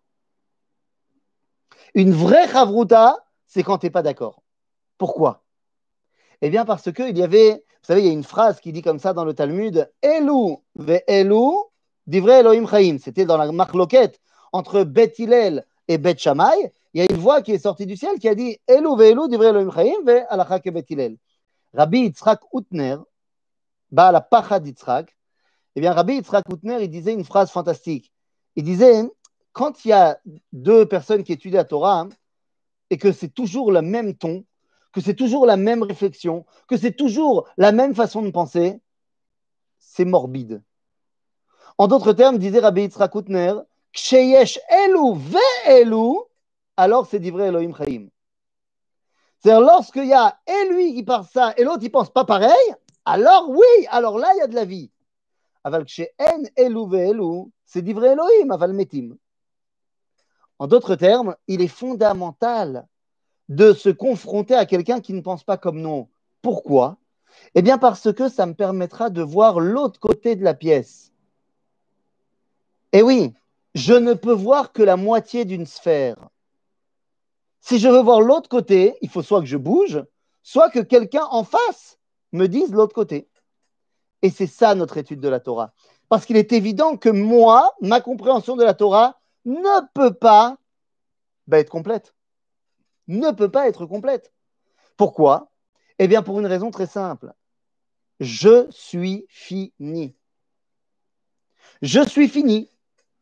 Une 1.94 2.12
vraie 2.12 2.46
chavruta, 2.46 3.16
c'est 3.46 3.62
quand 3.62 3.78
tu 3.78 3.86
n'es 3.86 3.90
pas 3.90 4.02
d'accord. 4.02 4.42
Pourquoi? 4.98 5.42
Eh 6.42 6.50
bien, 6.50 6.66
parce 6.66 6.92
qu'il 6.92 7.16
y 7.16 7.22
avait, 7.22 7.52
vous 7.52 7.86
savez, 7.86 8.02
il 8.02 8.06
y 8.06 8.10
a 8.10 8.12
une 8.12 8.22
phrase 8.22 8.60
qui 8.60 8.70
dit 8.72 8.82
comme 8.82 8.98
ça 8.98 9.14
dans 9.14 9.24
le 9.24 9.32
Talmud 9.32 9.90
Elou 10.02 10.62
ve 10.74 11.00
Elou 11.06 11.64
Divrei 12.06 12.40
Elohim 12.40 12.66
Chaim. 12.68 12.98
C'était 13.02 13.24
dans 13.24 13.38
la 13.38 13.50
marloquette 13.50 14.20
entre 14.52 14.84
Beth 14.84 15.18
Hillel 15.18 15.66
et 15.88 15.98
Beth 15.98 16.18
Shammai. 16.18 16.72
Il 16.92 17.02
y 17.02 17.06
a 17.06 17.10
une 17.10 17.18
voix 17.18 17.42
qui 17.42 17.52
est 17.52 17.58
sortie 17.58 17.86
du 17.86 17.96
ciel 17.96 18.18
qui 18.18 18.28
a 18.28 18.34
dit 18.34 18.58
Elu 18.68 18.96
ve'elu 18.96 19.28
divrei 19.28 19.48
Elohim 19.48 19.70
Chaim 19.72 20.04
ve 20.04 20.22
alacha 20.28 20.60
ke. 20.60 20.70
Rabbi 21.74 22.00
Yitzhak 22.00 22.40
Utner, 22.52 22.96
ba 23.90 24.12
la 24.12 24.20
pacha 24.20 24.60
d'Yitzhak, 24.60 25.16
eh 25.76 25.88
Rabbi 25.88 26.14
Yitzhak 26.14 26.44
Utner, 26.52 26.82
il 26.82 26.90
disait 26.90 27.12
une 27.12 27.24
phrase 27.24 27.50
fantastique. 27.50 28.12
Il 28.56 28.64
disait 28.64 29.02
quand 29.52 29.84
il 29.84 29.88
y 29.88 29.92
a 29.92 30.18
deux 30.52 30.86
personnes 30.86 31.24
qui 31.24 31.32
étudient 31.32 31.60
la 31.60 31.64
Torah 31.64 32.08
et 32.90 32.96
que 32.96 33.12
c'est 33.12 33.28
toujours 33.28 33.72
le 33.72 33.82
même 33.82 34.16
ton, 34.16 34.44
que 34.92 35.00
c'est 35.00 35.14
toujours 35.14 35.46
la 35.46 35.56
même 35.56 35.82
réflexion, 35.82 36.46
que 36.66 36.76
c'est 36.76 36.96
toujours 36.96 37.48
la 37.56 37.72
même 37.72 37.94
façon 37.94 38.22
de 38.22 38.30
penser, 38.30 38.80
c'est 39.78 40.04
morbide. 40.04 40.62
En 41.76 41.86
d'autres 41.86 42.12
termes, 42.12 42.38
disait 42.38 42.60
Rabbi 42.60 42.82
Yitzhak 42.82 43.14
Utner, 43.14 43.54
Ksheyesh 43.92 44.58
elu 44.70 45.16
ve'elu, 45.16 46.18
alors 46.76 47.06
c'est 47.06 47.18
d'ivrei 47.18 47.48
Elohim 47.48 47.74
Chaim. 47.74 48.08
C'est-à-dire, 49.38 49.60
lorsqu'il 49.60 50.06
y 50.06 50.12
a 50.12 50.38
et 50.46 50.68
lui 50.70 50.94
qui 50.94 51.04
pense 51.04 51.30
ça 51.30 51.54
et 51.56 51.64
l'autre 51.64 51.82
il 51.82 51.90
pense 51.90 52.10
pas 52.10 52.24
pareil, 52.24 52.74
alors 53.04 53.48
oui, 53.48 53.86
alors 53.90 54.18
là 54.18 54.28
il 54.34 54.38
y 54.38 54.42
a 54.42 54.46
de 54.46 54.54
la 54.54 54.64
vie. 54.64 54.90
Aval 55.64 55.84
kshe'en 55.84 56.42
elu 56.56 56.88
ve'elu, 56.88 57.50
c'est 57.64 57.82
d'ivrei 57.82 58.08
Elohim, 58.12 58.50
aval 58.50 58.72
metim. 58.72 59.16
En 60.58 60.66
d'autres 60.66 60.96
termes, 60.96 61.36
il 61.46 61.62
est 61.62 61.68
fondamental 61.68 62.86
de 63.48 63.72
se 63.72 63.88
confronter 63.88 64.54
à 64.54 64.66
quelqu'un 64.66 65.00
qui 65.00 65.12
ne 65.12 65.20
pense 65.20 65.44
pas 65.44 65.56
comme 65.56 65.80
nous. 65.80 66.08
Pourquoi? 66.42 66.96
Eh 67.54 67.62
bien 67.62 67.78
parce 67.78 68.12
que 68.12 68.28
ça 68.28 68.46
me 68.46 68.54
permettra 68.54 69.10
de 69.10 69.22
voir 69.22 69.60
l'autre 69.60 70.00
côté 70.00 70.34
de 70.36 70.44
la 70.44 70.54
pièce. 70.54 71.12
Et 72.92 73.02
oui, 73.02 73.34
je 73.74 73.94
ne 73.94 74.14
peux 74.14 74.32
voir 74.32 74.72
que 74.72 74.82
la 74.82 74.96
moitié 74.96 75.44
d'une 75.44 75.66
sphère. 75.66 76.16
Si 77.60 77.78
je 77.78 77.88
veux 77.88 78.02
voir 78.02 78.20
l'autre 78.20 78.48
côté, 78.48 78.96
il 79.02 79.08
faut 79.08 79.22
soit 79.22 79.40
que 79.40 79.46
je 79.46 79.56
bouge, 79.56 80.02
soit 80.42 80.70
que 80.70 80.78
quelqu'un 80.80 81.24
en 81.30 81.44
face 81.44 81.98
me 82.32 82.46
dise 82.46 82.72
l'autre 82.72 82.94
côté. 82.94 83.28
Et 84.22 84.30
c'est 84.30 84.46
ça 84.46 84.74
notre 84.74 84.96
étude 84.96 85.20
de 85.20 85.28
la 85.28 85.40
Torah. 85.40 85.72
Parce 86.08 86.24
qu'il 86.24 86.36
est 86.36 86.52
évident 86.52 86.96
que 86.96 87.08
moi, 87.08 87.74
ma 87.80 88.00
compréhension 88.00 88.56
de 88.56 88.64
la 88.64 88.74
Torah 88.74 89.20
ne 89.44 89.86
peut 89.94 90.14
pas 90.14 90.56
bah, 91.46 91.58
être 91.58 91.70
complète. 91.70 92.14
Ne 93.06 93.30
peut 93.30 93.50
pas 93.50 93.68
être 93.68 93.86
complète. 93.86 94.32
Pourquoi? 94.96 95.50
Eh 95.98 96.08
bien, 96.08 96.22
pour 96.22 96.38
une 96.40 96.46
raison 96.46 96.70
très 96.70 96.86
simple. 96.86 97.32
Je 98.20 98.66
suis 98.70 99.26
fini. 99.28 100.16
Je 101.82 102.06
suis 102.06 102.28
fini. 102.28 102.70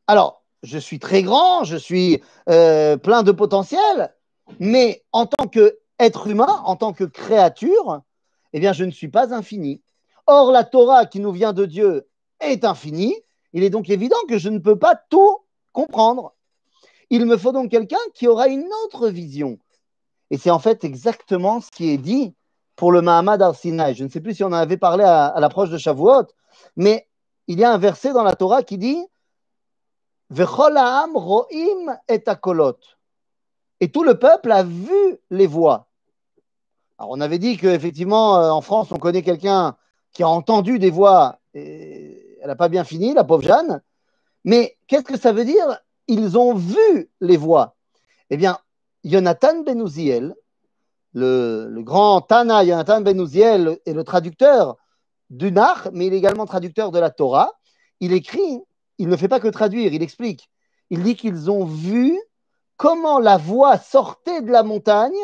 Alors, 0.06 0.44
je 0.62 0.78
suis 0.78 0.98
très 0.98 1.22
grand, 1.22 1.64
je 1.64 1.76
suis 1.76 2.22
euh, 2.48 2.96
plein 2.96 3.22
de 3.22 3.32
potentiel, 3.32 4.14
mais 4.60 5.04
en 5.12 5.26
tant 5.26 5.48
qu'être 5.48 6.26
humain, 6.26 6.62
en 6.64 6.76
tant 6.76 6.92
que 6.92 7.04
créature, 7.04 8.00
eh 8.52 8.60
bien, 8.60 8.72
je 8.72 8.84
ne 8.84 8.90
suis 8.90 9.08
pas 9.08 9.34
infini. 9.34 9.82
Or, 10.26 10.50
la 10.50 10.64
Torah 10.64 11.06
qui 11.06 11.20
nous 11.20 11.32
vient 11.32 11.52
de 11.52 11.66
Dieu 11.66 12.08
est 12.40 12.64
infinie. 12.64 13.16
Il 13.52 13.62
est 13.62 13.70
donc 13.70 13.90
évident 13.90 14.16
que 14.28 14.38
je 14.38 14.48
ne 14.48 14.58
peux 14.58 14.78
pas 14.78 14.96
tout 15.08 15.38
comprendre. 15.72 16.32
Il 17.10 17.26
me 17.26 17.36
faut 17.36 17.52
donc 17.52 17.70
quelqu'un 17.70 17.98
qui 18.14 18.26
aura 18.26 18.48
une 18.48 18.68
autre 18.84 19.08
vision. 19.08 19.58
Et 20.30 20.38
c'est 20.38 20.50
en 20.50 20.58
fait 20.58 20.84
exactement 20.84 21.60
ce 21.60 21.70
qui 21.70 21.90
est 21.90 21.98
dit 21.98 22.34
pour 22.74 22.90
le 22.92 23.00
Mahamad 23.00 23.40
al-Sinai. 23.40 23.94
Je 23.94 24.04
ne 24.04 24.08
sais 24.08 24.20
plus 24.20 24.34
si 24.34 24.44
on 24.44 24.48
en 24.48 24.52
avait 24.52 24.76
parlé 24.76 25.04
à, 25.04 25.34
l'approche 25.38 25.70
de 25.70 25.78
Shavuot, 25.78 26.26
mais 26.76 27.08
il 27.46 27.60
y 27.60 27.64
a 27.64 27.72
un 27.72 27.78
verset 27.78 28.12
dans 28.12 28.24
la 28.24 28.34
Torah 28.34 28.62
qui 28.62 28.78
dit 28.78 29.04
ro'im 30.30 31.96
et 32.08 32.22
akolot. 32.26 32.78
Et 33.80 33.90
tout 33.90 34.02
le 34.02 34.18
peuple 34.18 34.52
a 34.52 34.62
vu 34.62 35.18
les 35.30 35.46
voix. 35.46 35.88
Alors 36.98 37.10
on 37.10 37.20
avait 37.20 37.38
dit 37.38 37.58
qu'effectivement, 37.58 38.38
euh, 38.38 38.50
en 38.50 38.60
France, 38.60 38.90
on 38.90 38.98
connaît 38.98 39.22
quelqu'un 39.22 39.76
qui 40.12 40.22
a 40.22 40.28
entendu 40.28 40.78
des 40.78 40.90
voix. 40.90 41.38
Et 41.54 42.38
elle 42.40 42.48
n'a 42.48 42.56
pas 42.56 42.68
bien 42.68 42.84
fini, 42.84 43.14
la 43.14 43.24
pauvre 43.24 43.42
Jeanne. 43.42 43.82
Mais 44.44 44.76
qu'est-ce 44.86 45.04
que 45.04 45.18
ça 45.18 45.32
veut 45.32 45.44
dire? 45.44 45.78
Ils 46.08 46.38
ont 46.38 46.54
vu 46.54 47.10
les 47.20 47.36
voix. 47.36 47.76
Eh 48.30 48.36
bien, 48.36 48.58
Jonathan 49.04 49.62
Benouziel, 49.62 50.34
le, 51.12 51.68
grand 51.82 52.20
Tana 52.20 52.64
Jonathan 52.64 53.00
Benouziel 53.00 53.78
est 53.84 53.92
le 53.92 54.04
traducteur 54.04 54.76
du 55.30 55.50
Nach, 55.50 55.88
mais 55.92 56.06
il 56.06 56.14
est 56.14 56.18
également 56.18 56.46
traducteur 56.46 56.92
de 56.92 56.98
la 56.98 57.10
Torah. 57.10 57.52
Il 58.00 58.12
écrit 58.12 58.62
il 58.98 59.08
ne 59.08 59.16
fait 59.16 59.28
pas 59.28 59.40
que 59.40 59.48
traduire, 59.48 59.92
il 59.92 60.02
explique. 60.02 60.50
Il 60.90 61.02
dit 61.02 61.16
qu'ils 61.16 61.50
ont 61.50 61.64
vu 61.64 62.18
comment 62.76 63.18
la 63.18 63.36
voix 63.36 63.78
sortait 63.78 64.42
de 64.42 64.50
la 64.50 64.62
montagne 64.62 65.16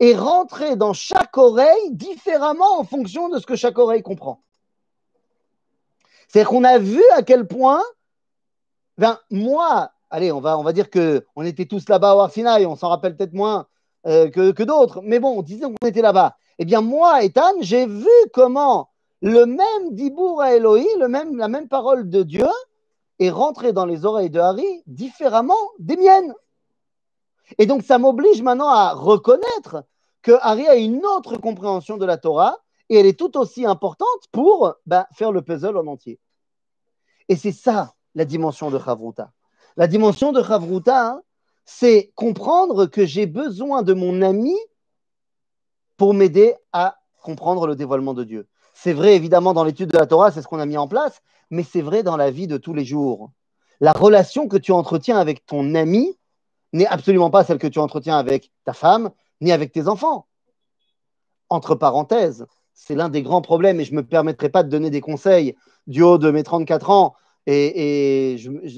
et 0.00 0.14
rentrait 0.14 0.76
dans 0.76 0.92
chaque 0.92 1.36
oreille 1.38 1.92
différemment 1.92 2.78
en 2.78 2.84
fonction 2.84 3.28
de 3.28 3.38
ce 3.38 3.46
que 3.46 3.56
chaque 3.56 3.78
oreille 3.78 4.02
comprend. 4.02 4.42
C'est-à-dire 6.28 6.50
qu'on 6.50 6.64
a 6.64 6.78
vu 6.78 7.02
à 7.14 7.22
quel 7.22 7.46
point, 7.46 7.82
ben, 8.98 9.18
moi, 9.30 9.90
allez, 10.10 10.32
on 10.32 10.40
va, 10.40 10.58
on 10.58 10.62
va 10.62 10.72
dire 10.72 10.90
qu'on 10.90 11.42
était 11.44 11.66
tous 11.66 11.88
là-bas 11.88 12.16
au 12.16 12.20
Arsinaï, 12.20 12.66
on 12.66 12.76
s'en 12.76 12.88
rappelle 12.88 13.16
peut-être 13.16 13.34
moins 13.34 13.66
euh, 14.06 14.28
que, 14.30 14.62
d'autres, 14.62 15.00
mais 15.02 15.20
bon, 15.20 15.42
disons 15.42 15.74
qu'on 15.74 15.88
était 15.88 16.02
là-bas. 16.02 16.36
Eh 16.58 16.64
bien, 16.64 16.80
moi, 16.80 17.22
Ethan, 17.22 17.52
j'ai 17.60 17.86
vu 17.86 18.08
comment 18.32 18.88
le 19.20 19.46
même 19.46 19.92
Dibour 19.92 20.42
à 20.42 20.50
même, 21.08 21.36
la 21.36 21.48
même 21.48 21.68
parole 21.68 22.08
de 22.08 22.22
Dieu, 22.22 22.48
et 23.18 23.30
rentrer 23.30 23.72
dans 23.72 23.86
les 23.86 24.04
oreilles 24.04 24.30
de 24.30 24.40
Harry 24.40 24.82
différemment 24.86 25.54
des 25.78 25.96
miennes. 25.96 26.34
Et 27.58 27.66
donc, 27.66 27.82
ça 27.82 27.98
m'oblige 27.98 28.42
maintenant 28.42 28.68
à 28.68 28.92
reconnaître 28.92 29.84
que 30.22 30.32
Harry 30.40 30.66
a 30.66 30.76
une 30.76 31.04
autre 31.04 31.36
compréhension 31.36 31.96
de 31.96 32.06
la 32.06 32.16
Torah 32.16 32.56
et 32.88 32.96
elle 32.96 33.06
est 33.06 33.18
tout 33.18 33.36
aussi 33.36 33.66
importante 33.66 34.08
pour 34.30 34.74
ben, 34.86 35.06
faire 35.12 35.32
le 35.32 35.42
puzzle 35.42 35.76
en 35.76 35.86
entier. 35.86 36.20
Et 37.28 37.36
c'est 37.36 37.52
ça 37.52 37.94
la 38.14 38.24
dimension 38.24 38.70
de 38.70 38.78
Chavruta. 38.78 39.32
La 39.76 39.86
dimension 39.86 40.32
de 40.32 40.42
Chavruta, 40.42 41.08
hein, 41.08 41.22
c'est 41.64 42.12
comprendre 42.14 42.86
que 42.86 43.06
j'ai 43.06 43.26
besoin 43.26 43.82
de 43.82 43.94
mon 43.94 44.22
ami 44.22 44.56
pour 45.96 46.14
m'aider 46.14 46.54
à 46.72 46.98
comprendre 47.22 47.66
le 47.66 47.76
dévoilement 47.76 48.14
de 48.14 48.24
Dieu. 48.24 48.48
C'est 48.74 48.92
vrai 48.92 49.14
évidemment 49.14 49.54
dans 49.54 49.64
l'étude 49.64 49.90
de 49.90 49.98
la 49.98 50.06
Torah, 50.06 50.30
c'est 50.30 50.42
ce 50.42 50.48
qu'on 50.48 50.58
a 50.58 50.66
mis 50.66 50.76
en 50.76 50.88
place, 50.88 51.22
mais 51.50 51.62
c'est 51.62 51.82
vrai 51.82 52.02
dans 52.02 52.16
la 52.16 52.30
vie 52.30 52.46
de 52.46 52.56
tous 52.56 52.74
les 52.74 52.84
jours. 52.84 53.30
La 53.80 53.92
relation 53.92 54.48
que 54.48 54.56
tu 54.56 54.72
entretiens 54.72 55.18
avec 55.18 55.46
ton 55.46 55.74
ami 55.74 56.18
n'est 56.72 56.86
absolument 56.86 57.30
pas 57.30 57.44
celle 57.44 57.58
que 57.58 57.66
tu 57.66 57.78
entretiens 57.78 58.18
avec 58.18 58.50
ta 58.64 58.72
femme, 58.72 59.10
ni 59.40 59.52
avec 59.52 59.72
tes 59.72 59.88
enfants. 59.88 60.26
Entre 61.48 61.74
parenthèses, 61.74 62.46
c'est 62.72 62.94
l'un 62.94 63.08
des 63.08 63.22
grands 63.22 63.42
problèmes, 63.42 63.80
et 63.80 63.84
je 63.84 63.92
ne 63.92 63.96
me 63.98 64.06
permettrai 64.06 64.48
pas 64.48 64.62
de 64.62 64.68
donner 64.68 64.90
des 64.90 65.00
conseils 65.00 65.56
du 65.86 66.02
haut 66.02 66.18
de 66.18 66.30
mes 66.30 66.42
34 66.42 66.90
ans, 66.90 67.14
et, 67.46 68.36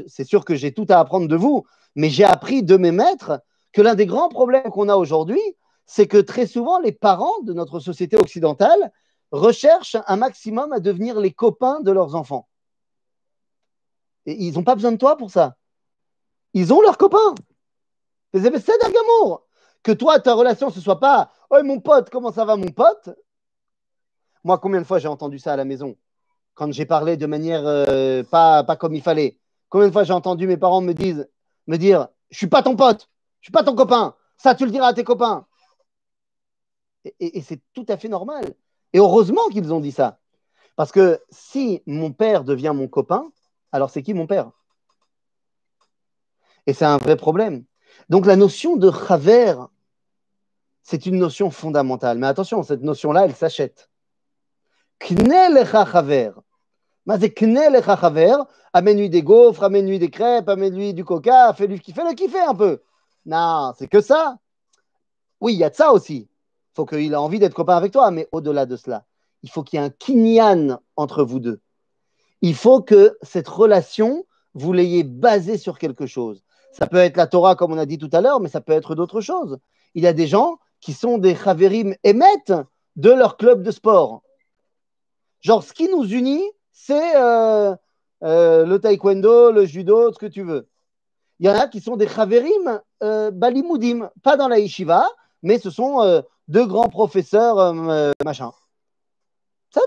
c'est 0.08 0.24
sûr 0.24 0.44
que 0.44 0.54
j'ai 0.54 0.72
tout 0.72 0.86
à 0.88 0.98
apprendre 0.98 1.28
de 1.28 1.36
vous, 1.36 1.64
mais 1.94 2.08
j'ai 2.08 2.24
appris 2.24 2.62
de 2.62 2.76
mes 2.76 2.92
maîtres 2.92 3.40
que 3.72 3.82
l'un 3.82 3.94
des 3.94 4.06
grands 4.06 4.28
problèmes 4.28 4.70
qu'on 4.70 4.88
a 4.88 4.96
aujourd'hui, 4.96 5.42
c'est 5.86 6.06
que 6.06 6.16
très 6.16 6.46
souvent, 6.46 6.78
les 6.78 6.92
parents 6.92 7.40
de 7.42 7.52
notre 7.52 7.78
société 7.78 8.16
occidentale 8.16 8.92
recherchent 9.32 9.96
un 10.06 10.16
maximum 10.16 10.72
à 10.72 10.80
devenir 10.80 11.20
les 11.20 11.32
copains 11.32 11.80
de 11.80 11.90
leurs 11.90 12.14
enfants. 12.14 12.48
Ils 14.26 14.54
n'ont 14.54 14.64
pas 14.64 14.74
besoin 14.74 14.92
de 14.92 14.96
toi 14.96 15.16
pour 15.16 15.30
ça. 15.30 15.56
Ils 16.54 16.72
ont 16.72 16.80
leurs 16.80 16.96
copains. 16.96 17.34
C'est 18.34 18.92
d'amour. 18.92 19.46
Que 19.82 19.92
toi, 19.92 20.18
ta 20.18 20.34
relation, 20.34 20.70
ce 20.70 20.80
soit 20.80 20.98
pas 20.98 21.30
Oh, 21.50 21.62
mon 21.62 21.80
pote, 21.80 22.10
comment 22.10 22.32
ça 22.32 22.44
va, 22.44 22.56
mon 22.56 22.70
pote? 22.70 23.10
Moi, 24.42 24.58
combien 24.58 24.80
de 24.80 24.86
fois 24.86 24.98
j'ai 24.98 25.08
entendu 25.08 25.38
ça 25.38 25.52
à 25.52 25.56
la 25.56 25.64
maison 25.64 25.96
Quand 26.54 26.72
j'ai 26.72 26.86
parlé 26.86 27.16
de 27.16 27.26
manière 27.26 27.62
euh, 27.64 28.22
pas, 28.24 28.64
pas 28.64 28.76
comme 28.76 28.94
il 28.94 29.02
fallait. 29.02 29.38
Combien 29.68 29.88
de 29.88 29.92
fois 29.92 30.04
j'ai 30.04 30.12
entendu 30.12 30.46
mes 30.46 30.56
parents 30.56 30.80
me, 30.80 30.92
dire 30.92 32.08
Je 32.30 32.36
suis 32.36 32.46
pas 32.48 32.62
ton 32.62 32.76
pote, 32.76 33.08
je 33.40 33.46
suis 33.46 33.52
pas 33.52 33.62
ton 33.62 33.74
copain. 33.74 34.14
Ça, 34.36 34.54
tu 34.54 34.64
le 34.64 34.70
diras 34.70 34.88
à 34.88 34.94
tes 34.94 35.04
copains. 35.04 35.46
et 37.20 37.40
c'est 37.42 37.60
tout 37.72 37.86
à 37.88 37.96
fait 37.96 38.08
normal. 38.08 38.54
Et 38.92 38.98
heureusement 38.98 39.48
qu'ils 39.48 39.72
ont 39.72 39.80
dit 39.80 39.92
ça. 39.92 40.18
Parce 40.76 40.92
que 40.92 41.20
si 41.30 41.82
mon 41.86 42.12
père 42.12 42.44
devient 42.44 42.72
mon 42.74 42.88
copain, 42.88 43.30
alors 43.72 43.90
c'est 43.90 44.02
qui 44.02 44.14
mon 44.14 44.26
père? 44.26 44.50
Et 46.66 46.72
c'est 46.72 46.84
un 46.84 46.98
vrai 46.98 47.16
problème. 47.16 47.64
Donc 48.08 48.26
la 48.26 48.36
notion 48.36 48.76
de 48.76 48.90
chaver, 48.90 49.54
c'est 50.82 51.06
une 51.06 51.18
notion 51.18 51.50
fondamentale. 51.50 52.18
Mais 52.18 52.26
attention, 52.26 52.62
cette 52.62 52.82
notion-là, 52.82 53.24
elle 53.24 53.34
s'achète. 53.34 53.90
chaver. 57.96 58.36
Amène-lui 58.72 59.10
des 59.10 59.22
gaufres, 59.22 59.62
amène-lui 59.62 59.98
des 59.98 60.10
crêpes, 60.10 60.48
amène-lui 60.48 60.94
du 60.94 61.04
coca, 61.04 61.52
fais-lui 61.54 61.80
kiffer, 61.80 62.02
le 62.02 62.14
kiffer 62.14 62.40
un 62.40 62.54
peu. 62.54 62.82
Non, 63.24 63.72
c'est 63.78 63.88
que 63.88 64.00
ça. 64.00 64.38
Oui, 65.40 65.54
il 65.54 65.58
y 65.58 65.64
a 65.64 65.70
de 65.70 65.74
ça 65.74 65.92
aussi. 65.92 66.28
Il 66.28 66.74
faut 66.74 66.86
qu'il 66.86 67.12
ait 67.12 67.16
envie 67.16 67.38
d'être 67.38 67.54
copain 67.54 67.76
avec 67.76 67.92
toi, 67.92 68.10
mais 68.10 68.28
au-delà 68.32 68.66
de 68.66 68.76
cela, 68.76 69.04
il 69.42 69.50
faut 69.50 69.62
qu'il 69.62 69.78
y 69.78 69.82
ait 69.82 69.86
un 69.86 69.90
kinyan 69.90 70.80
entre 70.96 71.22
vous 71.22 71.38
deux 71.38 71.60
il 72.44 72.54
faut 72.54 72.82
que 72.82 73.16
cette 73.22 73.48
relation, 73.48 74.26
vous 74.52 74.74
l'ayez 74.74 75.02
basée 75.02 75.56
sur 75.56 75.78
quelque 75.78 76.04
chose. 76.04 76.43
Ça 76.74 76.88
peut 76.88 76.96
être 76.96 77.16
la 77.16 77.28
Torah, 77.28 77.54
comme 77.54 77.72
on 77.72 77.78
a 77.78 77.86
dit 77.86 77.98
tout 77.98 78.10
à 78.12 78.20
l'heure, 78.20 78.40
mais 78.40 78.48
ça 78.48 78.60
peut 78.60 78.72
être 78.72 78.96
d'autres 78.96 79.20
choses. 79.20 79.58
Il 79.94 80.02
y 80.02 80.08
a 80.08 80.12
des 80.12 80.26
gens 80.26 80.58
qui 80.80 80.92
sont 80.92 81.18
des 81.18 81.36
Chaverim 81.36 81.94
émettent 82.02 82.52
de 82.96 83.10
leur 83.10 83.36
club 83.36 83.62
de 83.62 83.70
sport. 83.70 84.22
Genre, 85.40 85.62
ce 85.62 85.72
qui 85.72 85.88
nous 85.88 86.04
unit, 86.04 86.42
c'est 86.72 87.14
euh, 87.14 87.76
euh, 88.24 88.66
le 88.66 88.80
taekwondo, 88.80 89.52
le 89.52 89.64
judo, 89.66 90.12
ce 90.12 90.18
que 90.18 90.26
tu 90.26 90.42
veux. 90.42 90.68
Il 91.38 91.46
y 91.46 91.48
en 91.48 91.54
a 91.54 91.68
qui 91.68 91.80
sont 91.80 91.96
des 91.96 92.08
Chaverim 92.08 92.80
euh, 93.04 93.30
balimoudim, 93.30 94.10
pas 94.24 94.36
dans 94.36 94.48
la 94.48 94.58
yeshiva, 94.58 95.08
mais 95.44 95.60
ce 95.60 95.70
sont 95.70 96.24
deux 96.48 96.66
grands 96.66 96.88
professeurs, 96.88 97.72
machin. 98.24 98.50
Ça 99.70 99.80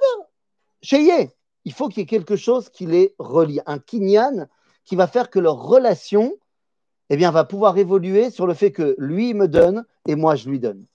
chez 0.82 1.29
il 1.65 1.74
faut 1.74 1.89
qu'il 1.89 2.00
y 2.00 2.03
ait 2.03 2.06
quelque 2.06 2.38
chose 2.38 2.70
qui 2.70 2.86
les 2.86 3.13
relie, 3.20 3.60
un 3.65 3.77
kinyan 3.77 4.48
qui 4.86 4.96
va 4.96 5.06
faire 5.06 5.29
que 5.29 5.39
leur 5.39 5.62
relation 5.62 6.34
eh 7.09 7.17
bien, 7.17 7.31
va 7.31 7.45
pouvoir 7.45 7.77
évoluer 7.77 8.29
sur 8.29 8.47
le 8.47 8.53
fait 8.53 8.71
que 8.71 8.95
lui 8.97 9.33
me 9.33 9.47
donne 9.47 9.85
et 10.07 10.15
moi 10.15 10.35
je 10.35 10.49
lui 10.49 10.59
donne. 10.59 10.85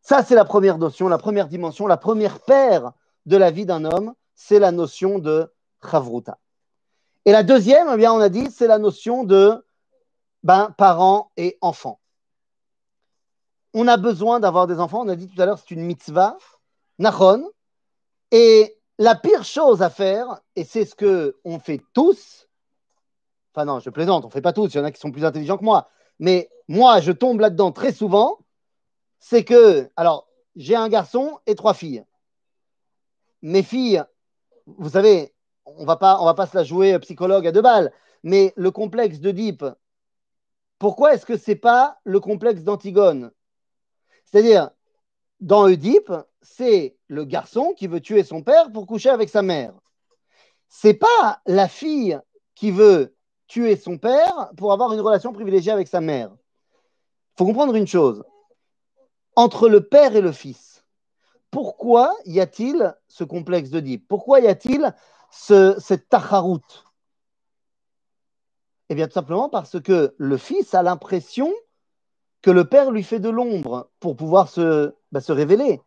Ça, 0.00 0.22
c'est 0.22 0.34
la 0.34 0.44
première 0.44 0.78
notion, 0.78 1.08
la 1.08 1.18
première 1.18 1.48
dimension, 1.48 1.86
la 1.86 1.96
première 1.96 2.40
paire 2.40 2.92
de 3.26 3.36
la 3.36 3.50
vie 3.50 3.66
d'un 3.66 3.84
homme, 3.84 4.14
c'est 4.34 4.60
la 4.60 4.70
notion 4.70 5.18
de 5.18 5.52
chavruta. 5.82 6.38
Et 7.24 7.32
la 7.32 7.42
deuxième, 7.42 7.88
eh 7.92 7.96
bien, 7.96 8.12
on 8.12 8.20
a 8.20 8.28
dit, 8.28 8.48
c'est 8.52 8.68
la 8.68 8.78
notion 8.78 9.24
de 9.24 9.64
ben, 10.44 10.72
parents 10.78 11.32
et 11.36 11.58
enfants. 11.60 11.98
On 13.74 13.88
a 13.88 13.96
besoin 13.96 14.38
d'avoir 14.38 14.68
des 14.68 14.78
enfants, 14.78 15.02
on 15.04 15.08
a 15.08 15.16
dit 15.16 15.28
tout 15.28 15.42
à 15.42 15.44
l'heure, 15.44 15.58
c'est 15.58 15.74
une 15.74 15.82
mitzvah, 15.82 16.38
nachon, 17.00 17.50
et 18.30 18.78
la 18.98 19.16
pire 19.16 19.42
chose 19.42 19.82
à 19.82 19.90
faire, 19.90 20.40
et 20.54 20.62
c'est 20.62 20.84
ce 20.84 20.94
que 20.94 21.36
on 21.44 21.58
fait 21.58 21.82
tous, 21.92 22.45
Enfin, 23.56 23.64
non, 23.64 23.80
je 23.80 23.88
plaisante, 23.88 24.22
on 24.22 24.28
ne 24.28 24.32
fait 24.32 24.42
pas 24.42 24.52
tous, 24.52 24.74
il 24.74 24.76
y 24.76 24.80
en 24.80 24.84
a 24.84 24.92
qui 24.92 25.00
sont 25.00 25.10
plus 25.10 25.24
intelligents 25.24 25.56
que 25.56 25.64
moi. 25.64 25.88
Mais 26.18 26.50
moi, 26.68 27.00
je 27.00 27.10
tombe 27.10 27.40
là-dedans 27.40 27.72
très 27.72 27.90
souvent. 27.90 28.40
C'est 29.18 29.44
que, 29.44 29.90
alors, 29.96 30.28
j'ai 30.56 30.76
un 30.76 30.90
garçon 30.90 31.38
et 31.46 31.54
trois 31.54 31.72
filles. 31.72 32.04
Mes 33.40 33.62
filles, 33.62 34.04
vous 34.66 34.90
savez, 34.90 35.32
on 35.64 35.80
ne 35.80 35.86
va 35.86 35.96
pas 35.96 36.46
se 36.46 36.54
la 36.54 36.64
jouer 36.64 36.98
psychologue 36.98 37.46
à 37.46 37.52
deux 37.52 37.62
balles, 37.62 37.92
mais 38.22 38.52
le 38.56 38.70
complexe 38.70 39.20
d'Oedipe, 39.20 39.64
pourquoi 40.78 41.14
est-ce 41.14 41.24
que 41.24 41.38
ce 41.38 41.52
n'est 41.52 41.56
pas 41.56 41.98
le 42.04 42.20
complexe 42.20 42.62
d'Antigone? 42.62 43.30
C'est-à-dire, 44.26 44.68
dans 45.40 45.64
Oedipe, 45.64 46.12
c'est 46.42 46.98
le 47.08 47.24
garçon 47.24 47.72
qui 47.74 47.86
veut 47.86 48.02
tuer 48.02 48.22
son 48.22 48.42
père 48.42 48.70
pour 48.70 48.86
coucher 48.86 49.08
avec 49.08 49.30
sa 49.30 49.40
mère. 49.40 49.72
C'est 50.68 50.92
pas 50.92 51.40
la 51.46 51.68
fille 51.68 52.20
qui 52.54 52.70
veut 52.70 53.15
tuer 53.46 53.76
son 53.76 53.98
père 53.98 54.50
pour 54.56 54.72
avoir 54.72 54.92
une 54.92 55.00
relation 55.00 55.32
privilégiée 55.32 55.72
avec 55.72 55.88
sa 55.88 56.00
mère. 56.00 56.30
Il 56.32 57.38
faut 57.38 57.46
comprendre 57.46 57.74
une 57.74 57.86
chose. 57.86 58.24
Entre 59.34 59.68
le 59.68 59.86
père 59.86 60.16
et 60.16 60.20
le 60.20 60.32
fils, 60.32 60.84
pourquoi 61.50 62.14
y 62.24 62.40
a-t-il 62.40 62.94
ce 63.08 63.24
complexe 63.24 63.70
de 63.70 63.96
Pourquoi 64.08 64.40
y 64.40 64.46
a-t-il 64.46 64.94
ce, 65.30 65.76
cette 65.78 66.08
tacharout 66.08 66.84
Eh 68.88 68.94
bien, 68.94 69.06
tout 69.06 69.14
simplement 69.14 69.48
parce 69.48 69.80
que 69.80 70.14
le 70.16 70.36
fils 70.36 70.74
a 70.74 70.82
l'impression 70.82 71.52
que 72.42 72.50
le 72.50 72.68
père 72.68 72.90
lui 72.90 73.02
fait 73.02 73.20
de 73.20 73.28
l'ombre 73.28 73.90
pour 74.00 74.16
pouvoir 74.16 74.48
se, 74.48 74.94
bah, 75.12 75.20
se 75.20 75.32
révéler. 75.32 75.80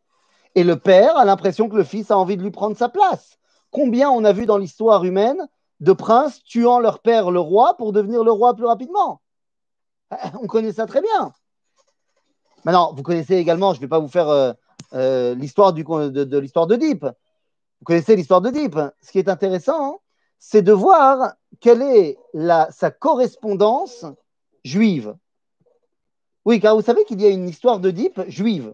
Et 0.55 0.63
le 0.63 0.77
père 0.77 1.17
a 1.17 1.25
l'impression 1.25 1.69
que 1.69 1.75
le 1.75 1.83
fils 1.83 2.11
a 2.11 2.17
envie 2.17 2.37
de 2.37 2.43
lui 2.43 2.51
prendre 2.51 2.75
sa 2.75 2.89
place. 2.89 3.37
Combien 3.71 4.09
on 4.09 4.23
a 4.23 4.33
vu 4.33 4.45
dans 4.45 4.57
l'histoire 4.57 5.05
humaine 5.05 5.47
de 5.79 5.93
princes 5.93 6.43
tuant 6.43 6.79
leur 6.79 6.99
père, 6.99 7.31
le 7.31 7.39
roi, 7.39 7.75
pour 7.77 7.93
devenir 7.93 8.23
le 8.23 8.31
roi 8.31 8.53
plus 8.53 8.65
rapidement. 8.65 9.21
On 10.41 10.47
connaît 10.47 10.73
ça 10.73 10.85
très 10.85 11.01
bien. 11.01 11.33
Maintenant, 12.65 12.93
vous 12.93 13.03
connaissez 13.03 13.35
également, 13.35 13.73
je 13.73 13.79
ne 13.79 13.81
vais 13.81 13.87
pas 13.87 13.99
vous 13.99 14.07
faire 14.07 14.29
euh, 14.29 14.53
euh, 14.93 15.35
l'histoire 15.35 15.73
de, 15.73 16.09
de 16.09 16.37
l'histoire 16.37 16.67
d'Oedipe. 16.67 17.05
Vous 17.05 17.85
connaissez 17.85 18.15
l'histoire 18.15 18.41
d'Oedipe. 18.41 18.79
Ce 19.01 19.11
qui 19.11 19.19
est 19.19 19.29
intéressant, 19.29 20.01
c'est 20.39 20.61
de 20.61 20.73
voir 20.73 21.33
quelle 21.59 21.81
est 21.81 22.17
sa 22.71 22.91
correspondance 22.91 24.05
juive. 24.63 25.15
Oui, 26.45 26.59
car 26.59 26.75
vous 26.75 26.81
savez 26.81 27.05
qu'il 27.05 27.21
y 27.21 27.25
a 27.25 27.29
une 27.29 27.47
histoire 27.47 27.79
d'Oedipe 27.79 28.21
juive. 28.27 28.73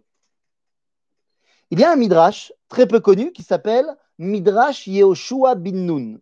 Il 1.71 1.79
y 1.79 1.83
a 1.83 1.91
un 1.91 1.95
midrash 1.95 2.53
très 2.69 2.87
peu 2.87 2.99
connu 2.99 3.31
qui 3.31 3.43
s'appelle 3.43 3.87
Midrash 4.17 4.87
Yehoshua 4.87 5.55
bin 5.55 5.73
Nun. 5.73 6.19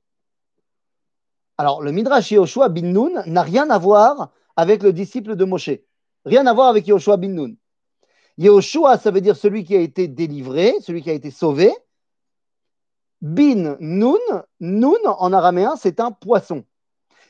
Alors, 1.57 1.81
le 1.81 1.91
Midrash 1.91 2.31
Yehoshua 2.31 2.69
bin 2.69 2.93
Nun 2.93 3.23
n'a 3.25 3.43
rien 3.43 3.69
à 3.69 3.77
voir 3.77 4.31
avec 4.55 4.81
le 4.83 4.91
disciple 4.93 5.35
de 5.35 5.45
Moshe. 5.45 5.69
Rien 6.25 6.47
à 6.47 6.53
voir 6.53 6.67
avec 6.69 6.87
Yehoshua 6.87 7.17
bin 7.17 7.29
Nun. 7.29 7.55
Yehoshua, 8.37 8.97
ça 8.97 9.11
veut 9.11 9.21
dire 9.21 9.35
celui 9.35 9.63
qui 9.63 9.75
a 9.75 9.79
été 9.79 10.07
délivré, 10.07 10.73
celui 10.81 11.03
qui 11.03 11.09
a 11.09 11.13
été 11.13 11.29
sauvé. 11.29 11.71
Bin 13.21 13.77
Nun, 13.79 14.17
Nun 14.59 14.97
en 15.05 15.31
araméen, 15.31 15.75
c'est 15.75 15.99
un 15.99 16.11
poisson. 16.11 16.65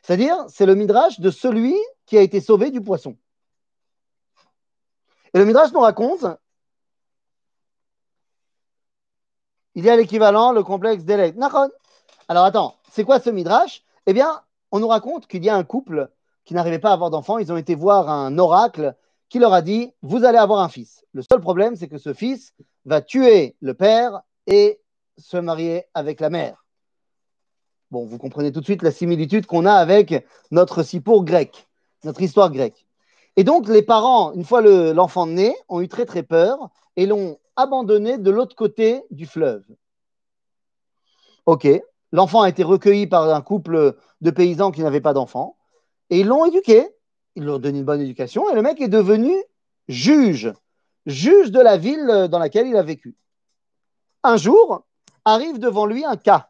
C'est-à-dire, 0.01 0.35
c'est 0.47 0.65
le 0.65 0.75
Midrash 0.75 1.19
de 1.19 1.29
celui 1.29 1.75
qui 2.05 2.17
a 2.17 2.21
été 2.21 2.41
sauvé 2.41 2.71
du 2.71 2.81
poisson. 2.81 3.17
Et 5.33 5.39
le 5.39 5.45
Midrash 5.45 5.71
nous 5.71 5.79
raconte, 5.79 6.25
il 9.75 9.83
y 9.83 9.89
a 9.89 9.95
l'équivalent, 9.95 10.51
le 10.51 10.63
complexe 10.63 11.03
d'Elek. 11.03 11.35
Alors 12.27 12.45
attends, 12.45 12.75
c'est 12.91 13.03
quoi 13.03 13.19
ce 13.19 13.29
Midrash? 13.29 13.83
Eh 14.05 14.13
bien, 14.13 14.41
on 14.71 14.79
nous 14.79 14.87
raconte 14.87 15.27
qu'il 15.27 15.43
y 15.43 15.49
a 15.49 15.55
un 15.55 15.63
couple 15.63 16.09
qui 16.45 16.53
n'arrivait 16.53 16.79
pas 16.79 16.89
à 16.89 16.93
avoir 16.93 17.09
d'enfants. 17.09 17.37
Ils 17.37 17.51
ont 17.51 17.57
été 17.57 17.75
voir 17.75 18.09
un 18.09 18.37
oracle 18.37 18.95
qui 19.29 19.39
leur 19.39 19.53
a 19.53 19.61
dit 19.61 19.93
Vous 20.01 20.25
allez 20.25 20.37
avoir 20.37 20.59
un 20.59 20.69
fils. 20.69 21.05
Le 21.13 21.21
seul 21.21 21.39
problème, 21.39 21.75
c'est 21.75 21.87
que 21.87 21.97
ce 21.97 22.13
fils 22.13 22.53
va 22.85 23.01
tuer 23.01 23.55
le 23.61 23.73
père 23.73 24.21
et 24.47 24.81
se 25.17 25.37
marier 25.37 25.85
avec 25.93 26.19
la 26.19 26.29
mère. 26.29 26.65
Bon, 27.91 28.05
vous 28.05 28.17
comprenez 28.17 28.51
tout 28.51 28.59
de 28.59 28.65
suite 28.65 28.81
la 28.81 28.91
similitude 28.91 29.45
qu'on 29.45 29.65
a 29.65 29.73
avec 29.73 30.25
notre 30.51 30.81
sipour 30.81 31.23
grec, 31.23 31.67
notre 32.03 32.21
histoire 32.21 32.51
grecque. 32.51 32.87
Et 33.35 33.43
donc, 33.43 33.67
les 33.67 33.83
parents, 33.83 34.33
une 34.33 34.43
fois 34.43 34.61
l'enfant 34.61 35.27
né, 35.27 35.55
ont 35.69 35.81
eu 35.81 35.87
très 35.87 36.05
très 36.05 36.23
peur 36.23 36.69
et 36.95 37.05
l'ont 37.05 37.37
abandonné 37.55 38.17
de 38.17 38.31
l'autre 38.31 38.55
côté 38.55 39.03
du 39.11 39.25
fleuve. 39.25 39.63
Ok, 41.45 41.67
L'enfant 42.13 42.43
a 42.43 42.49
été 42.49 42.63
recueilli 42.63 43.07
par 43.07 43.29
un 43.29 43.41
couple 43.41 43.97
de 44.21 44.31
paysans 44.31 44.71
qui 44.71 44.81
n'avaient 44.81 45.01
pas 45.01 45.13
d'enfants 45.13 45.57
et 46.09 46.21
ils 46.21 46.27
l'ont 46.27 46.45
éduqué. 46.45 46.87
Ils 47.35 47.43
lui 47.43 47.49
ont 47.49 47.59
donné 47.59 47.79
une 47.79 47.85
bonne 47.85 47.99
éducation 47.99 48.49
et 48.49 48.55
le 48.55 48.61
mec 48.61 48.79
est 48.79 48.87
devenu 48.87 49.33
juge, 49.89 50.53
juge 51.05 51.51
de 51.51 51.59
la 51.59 51.75
ville 51.75 52.29
dans 52.31 52.39
laquelle 52.39 52.67
il 52.67 52.77
a 52.77 52.83
vécu. 52.83 53.17
Un 54.23 54.37
jour, 54.37 54.85
arrive 55.25 55.59
devant 55.59 55.85
lui 55.85 56.05
un 56.05 56.15
cas. 56.15 56.49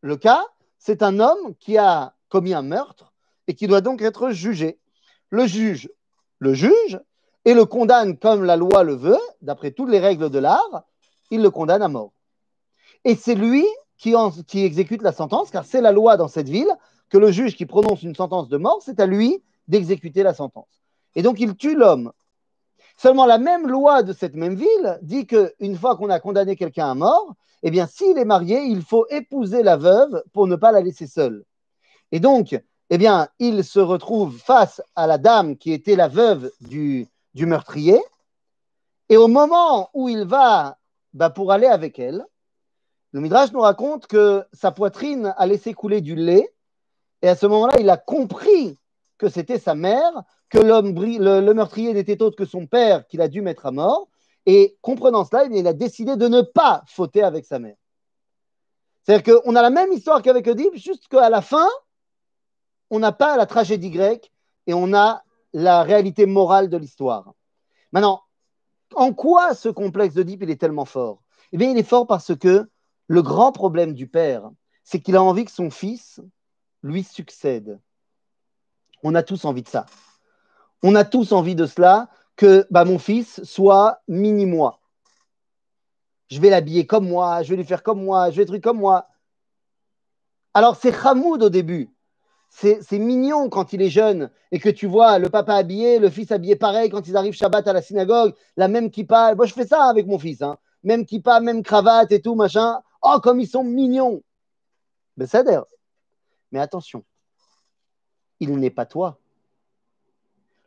Le 0.00 0.16
cas, 0.16 0.42
c'est 0.78 1.02
un 1.02 1.20
homme 1.20 1.54
qui 1.58 1.76
a 1.76 2.14
commis 2.30 2.54
un 2.54 2.62
meurtre 2.62 3.12
et 3.48 3.54
qui 3.54 3.66
doit 3.66 3.82
donc 3.82 4.00
être 4.00 4.30
jugé. 4.30 4.78
Le 5.28 5.46
juge 5.46 5.90
le 6.44 6.54
juge 6.54 7.00
et 7.44 7.54
le 7.54 7.64
condamne 7.64 8.18
comme 8.18 8.44
la 8.44 8.56
loi 8.56 8.84
le 8.84 8.94
veut, 8.94 9.18
d'après 9.42 9.72
toutes 9.72 9.90
les 9.90 9.98
règles 9.98 10.30
de 10.30 10.38
l'art, 10.38 10.84
il 11.30 11.42
le 11.42 11.50
condamne 11.50 11.82
à 11.82 11.88
mort. 11.88 12.12
Et 13.04 13.16
c'est 13.16 13.34
lui 13.34 13.66
qui, 13.96 14.64
exécute 14.64 15.02
la 15.02 15.12
sentence, 15.12 15.50
car 15.50 15.64
c'est 15.64 15.80
la 15.80 15.92
loi 15.92 16.16
dans 16.16 16.28
cette 16.28 16.48
ville 16.48 16.72
que 17.08 17.18
le 17.18 17.30
juge 17.30 17.56
qui 17.56 17.66
prononce 17.66 18.02
une 18.02 18.14
sentence 18.14 18.48
de 18.48 18.56
mort, 18.56 18.80
c'est 18.84 19.00
à 19.00 19.06
lui 19.06 19.42
d'exécuter 19.68 20.22
la 20.22 20.34
sentence. 20.34 20.82
Et 21.14 21.22
donc 21.22 21.40
il 21.40 21.56
tue 21.56 21.76
l'homme. 21.76 22.12
Seulement 22.96 23.26
la 23.26 23.38
même 23.38 23.66
loi 23.66 24.02
de 24.02 24.12
cette 24.12 24.34
même 24.34 24.54
ville 24.54 24.98
dit 25.02 25.26
qu'une 25.26 25.76
fois 25.76 25.96
qu'on 25.96 26.10
a 26.10 26.20
condamné 26.20 26.56
quelqu'un 26.56 26.90
à 26.90 26.94
mort, 26.94 27.34
eh 27.62 27.70
bien 27.70 27.86
s'il 27.86 28.18
est 28.18 28.24
marié, 28.24 28.62
il 28.62 28.82
faut 28.82 29.06
épouser 29.10 29.62
la 29.62 29.76
veuve 29.76 30.22
pour 30.32 30.46
ne 30.46 30.56
pas 30.56 30.72
la 30.72 30.80
laisser 30.80 31.06
seule. 31.06 31.44
Et 32.12 32.20
donc, 32.20 32.56
eh 32.90 32.98
bien, 32.98 33.28
il 33.38 33.64
se 33.64 33.80
retrouve 33.80 34.38
face 34.38 34.82
à 34.94 35.06
la 35.06 35.18
dame 35.18 35.56
qui 35.56 35.72
était 35.72 35.96
la 35.96 36.08
veuve 36.08 36.50
du, 36.60 37.08
meurtrier. 37.34 38.00
Et 39.08 39.16
au 39.16 39.28
moment 39.28 39.90
où 39.94 40.08
il 40.08 40.24
va 40.24 40.78
bah, 41.12 41.30
pour 41.30 41.50
aller 41.50 41.66
avec 41.66 41.98
elle, 41.98 42.24
le 43.14 43.20
Midrash 43.20 43.52
nous 43.52 43.60
raconte 43.60 44.08
que 44.08 44.44
sa 44.52 44.72
poitrine 44.72 45.34
a 45.36 45.46
laissé 45.46 45.72
couler 45.72 46.00
du 46.00 46.16
lait, 46.16 46.52
et 47.22 47.28
à 47.28 47.36
ce 47.36 47.46
moment-là, 47.46 47.78
il 47.78 47.88
a 47.88 47.96
compris 47.96 48.76
que 49.18 49.28
c'était 49.28 49.60
sa 49.60 49.76
mère, 49.76 50.24
que 50.48 50.58
le, 50.58 51.40
le, 51.40 51.54
meurtrier 51.54 51.94
n'était 51.94 52.20
autre 52.22 52.36
que 52.36 52.44
son 52.44 52.66
père 52.66 53.06
qu'il 53.06 53.20
a 53.20 53.28
dû 53.28 53.40
mettre 53.40 53.66
à 53.66 53.70
mort, 53.70 54.08
et 54.46 54.76
comprenant 54.80 55.24
cela, 55.24 55.44
il 55.44 55.64
a 55.68 55.72
décidé 55.72 56.16
de 56.16 56.26
ne 56.26 56.42
pas 56.42 56.82
fauter 56.88 57.22
avec 57.22 57.44
sa 57.44 57.60
mère. 57.60 57.76
C'est-à-dire 59.04 59.40
qu'on 59.40 59.54
a 59.54 59.62
la 59.62 59.70
même 59.70 59.92
histoire 59.92 60.20
qu'avec 60.20 60.48
Oedipe, 60.48 60.74
juste 60.74 61.06
qu'à 61.06 61.30
la 61.30 61.40
fin, 61.40 61.68
on 62.90 62.98
n'a 62.98 63.12
pas 63.12 63.36
la 63.36 63.46
tragédie 63.46 63.90
grecque 63.90 64.32
et 64.66 64.74
on 64.74 64.92
a 64.92 65.22
la 65.52 65.84
réalité 65.84 66.26
morale 66.26 66.68
de 66.68 66.76
l'histoire. 66.76 67.32
Maintenant, 67.92 68.22
en 68.96 69.12
quoi 69.12 69.54
ce 69.54 69.68
complexe 69.68 70.14
d'Oedipe 70.14 70.42
il 70.42 70.50
est 70.50 70.60
tellement 70.60 70.84
fort? 70.84 71.22
Eh 71.52 71.58
bien, 71.58 71.70
il 71.70 71.78
est 71.78 71.84
fort 71.84 72.08
parce 72.08 72.34
que 72.34 72.68
le 73.06 73.22
grand 73.22 73.52
problème 73.52 73.94
du 73.94 74.06
père, 74.06 74.50
c'est 74.82 75.00
qu'il 75.00 75.16
a 75.16 75.22
envie 75.22 75.44
que 75.44 75.50
son 75.50 75.70
fils 75.70 76.20
lui 76.82 77.02
succède. 77.02 77.78
On 79.02 79.14
a 79.14 79.22
tous 79.22 79.44
envie 79.44 79.62
de 79.62 79.68
ça. 79.68 79.86
On 80.82 80.94
a 80.94 81.04
tous 81.04 81.32
envie 81.32 81.54
de 81.54 81.66
cela, 81.66 82.08
que 82.36 82.66
bah, 82.70 82.84
mon 82.84 82.98
fils 82.98 83.42
soit 83.44 84.00
mini-moi. 84.08 84.80
Je 86.28 86.40
vais 86.40 86.50
l'habiller 86.50 86.86
comme 86.86 87.08
moi, 87.08 87.42
je 87.42 87.50
vais 87.50 87.56
lui 87.56 87.64
faire 87.64 87.82
comme 87.82 88.02
moi, 88.02 88.30
je 88.30 88.36
vais 88.36 88.44
truc 88.44 88.62
comme 88.62 88.78
moi. 88.78 89.08
Alors 90.52 90.76
c'est 90.76 90.94
Hamoud 91.06 91.42
au 91.42 91.50
début. 91.50 91.90
C'est 92.48 92.98
mignon 92.98 93.48
quand 93.48 93.72
il 93.72 93.82
est 93.82 93.90
jeune 93.90 94.30
et 94.52 94.60
que 94.60 94.68
tu 94.68 94.86
vois 94.86 95.18
le 95.18 95.28
papa 95.28 95.54
habillé, 95.56 95.98
le 95.98 96.08
fils 96.08 96.30
habillé 96.30 96.54
pareil 96.54 96.88
quand 96.88 97.08
ils 97.08 97.16
arrivent 97.16 97.34
Shabbat 97.34 97.66
à 97.66 97.72
la 97.72 97.82
synagogue, 97.82 98.32
la 98.56 98.68
même 98.68 98.90
kippa. 98.90 99.34
Moi, 99.34 99.46
je 99.46 99.52
fais 99.52 99.66
ça 99.66 99.82
avec 99.84 100.06
mon 100.06 100.20
fils. 100.20 100.40
Hein. 100.40 100.56
Même 100.84 101.04
kippa, 101.04 101.40
même 101.40 101.64
cravate 101.64 102.12
et 102.12 102.22
tout, 102.22 102.36
machin. 102.36 102.80
Oh, 103.04 103.20
comme 103.22 103.38
ils 103.38 103.46
sont 103.46 103.62
mignons. 103.62 104.22
Mais 105.16 105.26
ça 105.26 105.44
Mais 106.50 106.58
attention, 106.58 107.04
il 108.40 108.56
n'est 108.56 108.70
pas 108.70 108.86
toi. 108.86 109.20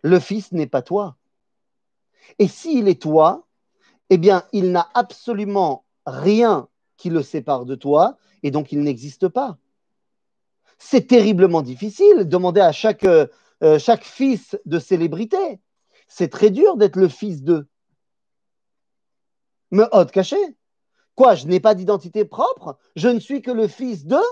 Le 0.04 0.20
fils 0.20 0.52
n'est 0.52 0.68
pas 0.68 0.84
toi. 0.84 1.18
Et 2.38 2.48
s'il 2.48 2.88
est 2.88 3.02
toi, 3.02 3.48
eh 4.12 4.18
bien, 4.18 4.44
il 4.54 4.72
n'a 4.72 4.88
absolument 4.94 5.84
rien 6.06 6.70
qui 6.96 7.10
le 7.10 7.24
sépare 7.24 7.66
de 7.66 7.76
toi 7.76 8.18
et 8.44 8.52
donc 8.52 8.72
il 8.72 8.82
n'existe 8.82 9.28
pas. 9.28 9.58
C'est 10.78 11.08
terriblement 11.08 11.64
difficile. 11.64 12.30
Demander 12.30 12.62
à 12.62 12.72
chaque, 12.72 13.04
euh, 13.04 13.28
chaque 13.80 14.04
fils 14.04 14.58
de 14.66 14.78
célébrité. 14.78 15.60
C'est 16.08 16.30
très 16.30 16.52
dur 16.52 16.78
d'être 16.78 16.98
le 16.98 17.08
fils 17.08 17.42
d'eux. 17.42 17.68
Me 19.72 19.88
hôte 19.92 20.12
caché. 20.12 20.38
Quoi, 21.18 21.34
je 21.34 21.48
n'ai 21.48 21.60
pas 21.60 21.74
d'identité 21.74 22.26
propre? 22.26 22.78
Je 22.96 23.10
ne 23.10 23.20
suis 23.20 23.42
que 23.42 23.50
le 23.50 23.68
fils 23.68 24.06
d'eux 24.06 24.30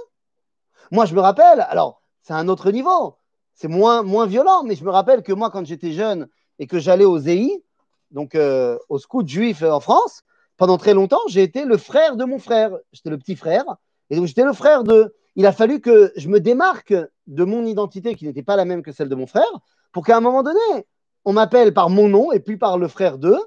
Moi, 0.92 1.06
je 1.06 1.16
me 1.16 1.20
rappelle, 1.20 1.66
alors, 1.68 2.04
c'est 2.22 2.34
un 2.34 2.48
autre 2.48 2.70
niveau, 2.70 3.16
c'est 3.56 3.68
moins, 3.68 4.04
violent, 4.28 4.64
mais 4.64 4.76
je 4.76 4.84
me 4.86 4.92
rappelle 4.92 5.24
que 5.24 5.34
moi, 5.34 5.50
quand 5.50 5.66
j'étais 5.66 5.94
jeune 5.94 6.28
et 6.60 6.68
que 6.68 6.78
j'allais 6.78 7.04
au 7.04 7.18
ZEI, 7.18 7.64
donc 8.12 8.36
euh, 8.36 8.78
au 8.88 9.00
scout 9.00 9.28
juif 9.28 9.64
en 9.64 9.80
France, 9.80 10.22
pendant 10.58 10.78
très 10.78 10.94
longtemps, 10.94 11.22
j'ai 11.28 11.42
été 11.42 11.66
le 11.66 11.78
frère 11.78 12.18
de 12.18 12.24
mon 12.24 12.38
frère. 12.38 12.78
J'étais 12.94 13.10
le 13.10 13.18
petit 13.18 13.36
frère, 13.36 13.66
et 14.12 14.16
donc 14.16 14.28
j'étais 14.28 14.46
le 14.46 14.54
frère 14.54 14.84
de. 14.84 15.16
Il 15.36 15.48
a 15.48 15.52
fallu 15.52 15.82
que 15.82 16.14
je 16.16 16.30
me 16.30 16.40
démarque 16.40 16.94
de 17.26 17.44
mon 17.44 17.66
identité 17.66 18.14
qui 18.14 18.26
n'était 18.26 18.44
pas 18.44 18.56
la 18.56 18.64
même 18.64 18.84
que 18.84 18.92
celle 18.92 19.10
de 19.10 19.16
mon 19.16 19.26
frère 19.26 19.44
pour 19.92 20.06
qu'à 20.06 20.16
un 20.18 20.22
moment 20.22 20.44
donné, 20.44 20.86
on 21.26 21.34
m'appelle 21.34 21.74
par 21.74 21.90
mon 21.90 22.08
nom 22.08 22.32
et 22.32 22.40
puis 22.40 22.58
par 22.58 22.78
le 22.78 22.88
frère 22.88 23.18
d'eux. 23.18 23.40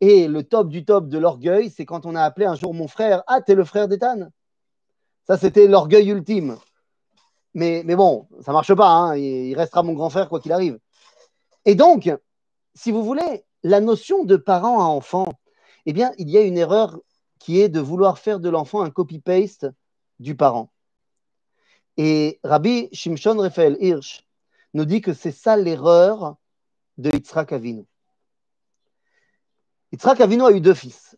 Et 0.00 0.28
le 0.28 0.44
top 0.44 0.68
du 0.68 0.84
top 0.84 1.08
de 1.08 1.18
l'orgueil, 1.18 1.70
c'est 1.70 1.84
quand 1.84 2.06
on 2.06 2.14
a 2.14 2.22
appelé 2.22 2.46
un 2.46 2.54
jour 2.54 2.72
mon 2.72 2.88
frère 2.88 3.22
Ah, 3.26 3.40
t'es 3.40 3.54
le 3.54 3.64
frère 3.64 3.88
d'Ethan? 3.88 4.28
Ça, 5.26 5.36
c'était 5.36 5.66
l'orgueil 5.66 6.08
ultime. 6.08 6.56
Mais, 7.54 7.82
bon, 7.82 8.28
ça 8.40 8.52
marche 8.52 8.72
pas. 8.74 8.88
Hein. 8.88 9.16
Il 9.16 9.54
restera 9.56 9.82
mon 9.82 9.92
grand 9.92 10.10
frère 10.10 10.28
quoi 10.28 10.40
qu'il 10.40 10.52
arrive. 10.52 10.78
Et 11.64 11.74
donc, 11.74 12.10
si 12.74 12.92
vous 12.92 13.02
voulez, 13.02 13.44
la 13.62 13.80
notion 13.80 14.24
de 14.24 14.36
parent 14.36 14.80
à 14.80 14.84
enfant, 14.84 15.26
eh 15.84 15.92
bien, 15.92 16.12
il 16.18 16.30
y 16.30 16.38
a 16.38 16.42
une 16.42 16.56
erreur 16.56 16.98
qui 17.38 17.60
est 17.60 17.68
de 17.68 17.80
vouloir 17.80 18.18
faire 18.18 18.40
de 18.40 18.48
l'enfant 18.48 18.82
un 18.82 18.90
copy-paste 18.90 19.66
du 20.20 20.36
parent. 20.36 20.70
Et 21.96 22.38
Rabbi 22.44 22.88
Shimshon 22.92 23.38
Raphaël 23.38 23.76
Hirsch 23.80 24.24
nous 24.74 24.84
dit 24.84 25.00
que 25.00 25.12
c'est 25.12 25.32
ça 25.32 25.56
l'erreur 25.56 26.36
de 26.96 27.10
Yitzhak 27.10 27.52
Avinu. 27.52 27.84
Yitzhak 29.92 30.20
Avinu 30.20 30.44
a 30.44 30.50
eu 30.50 30.60
deux 30.60 30.74
fils. 30.74 31.16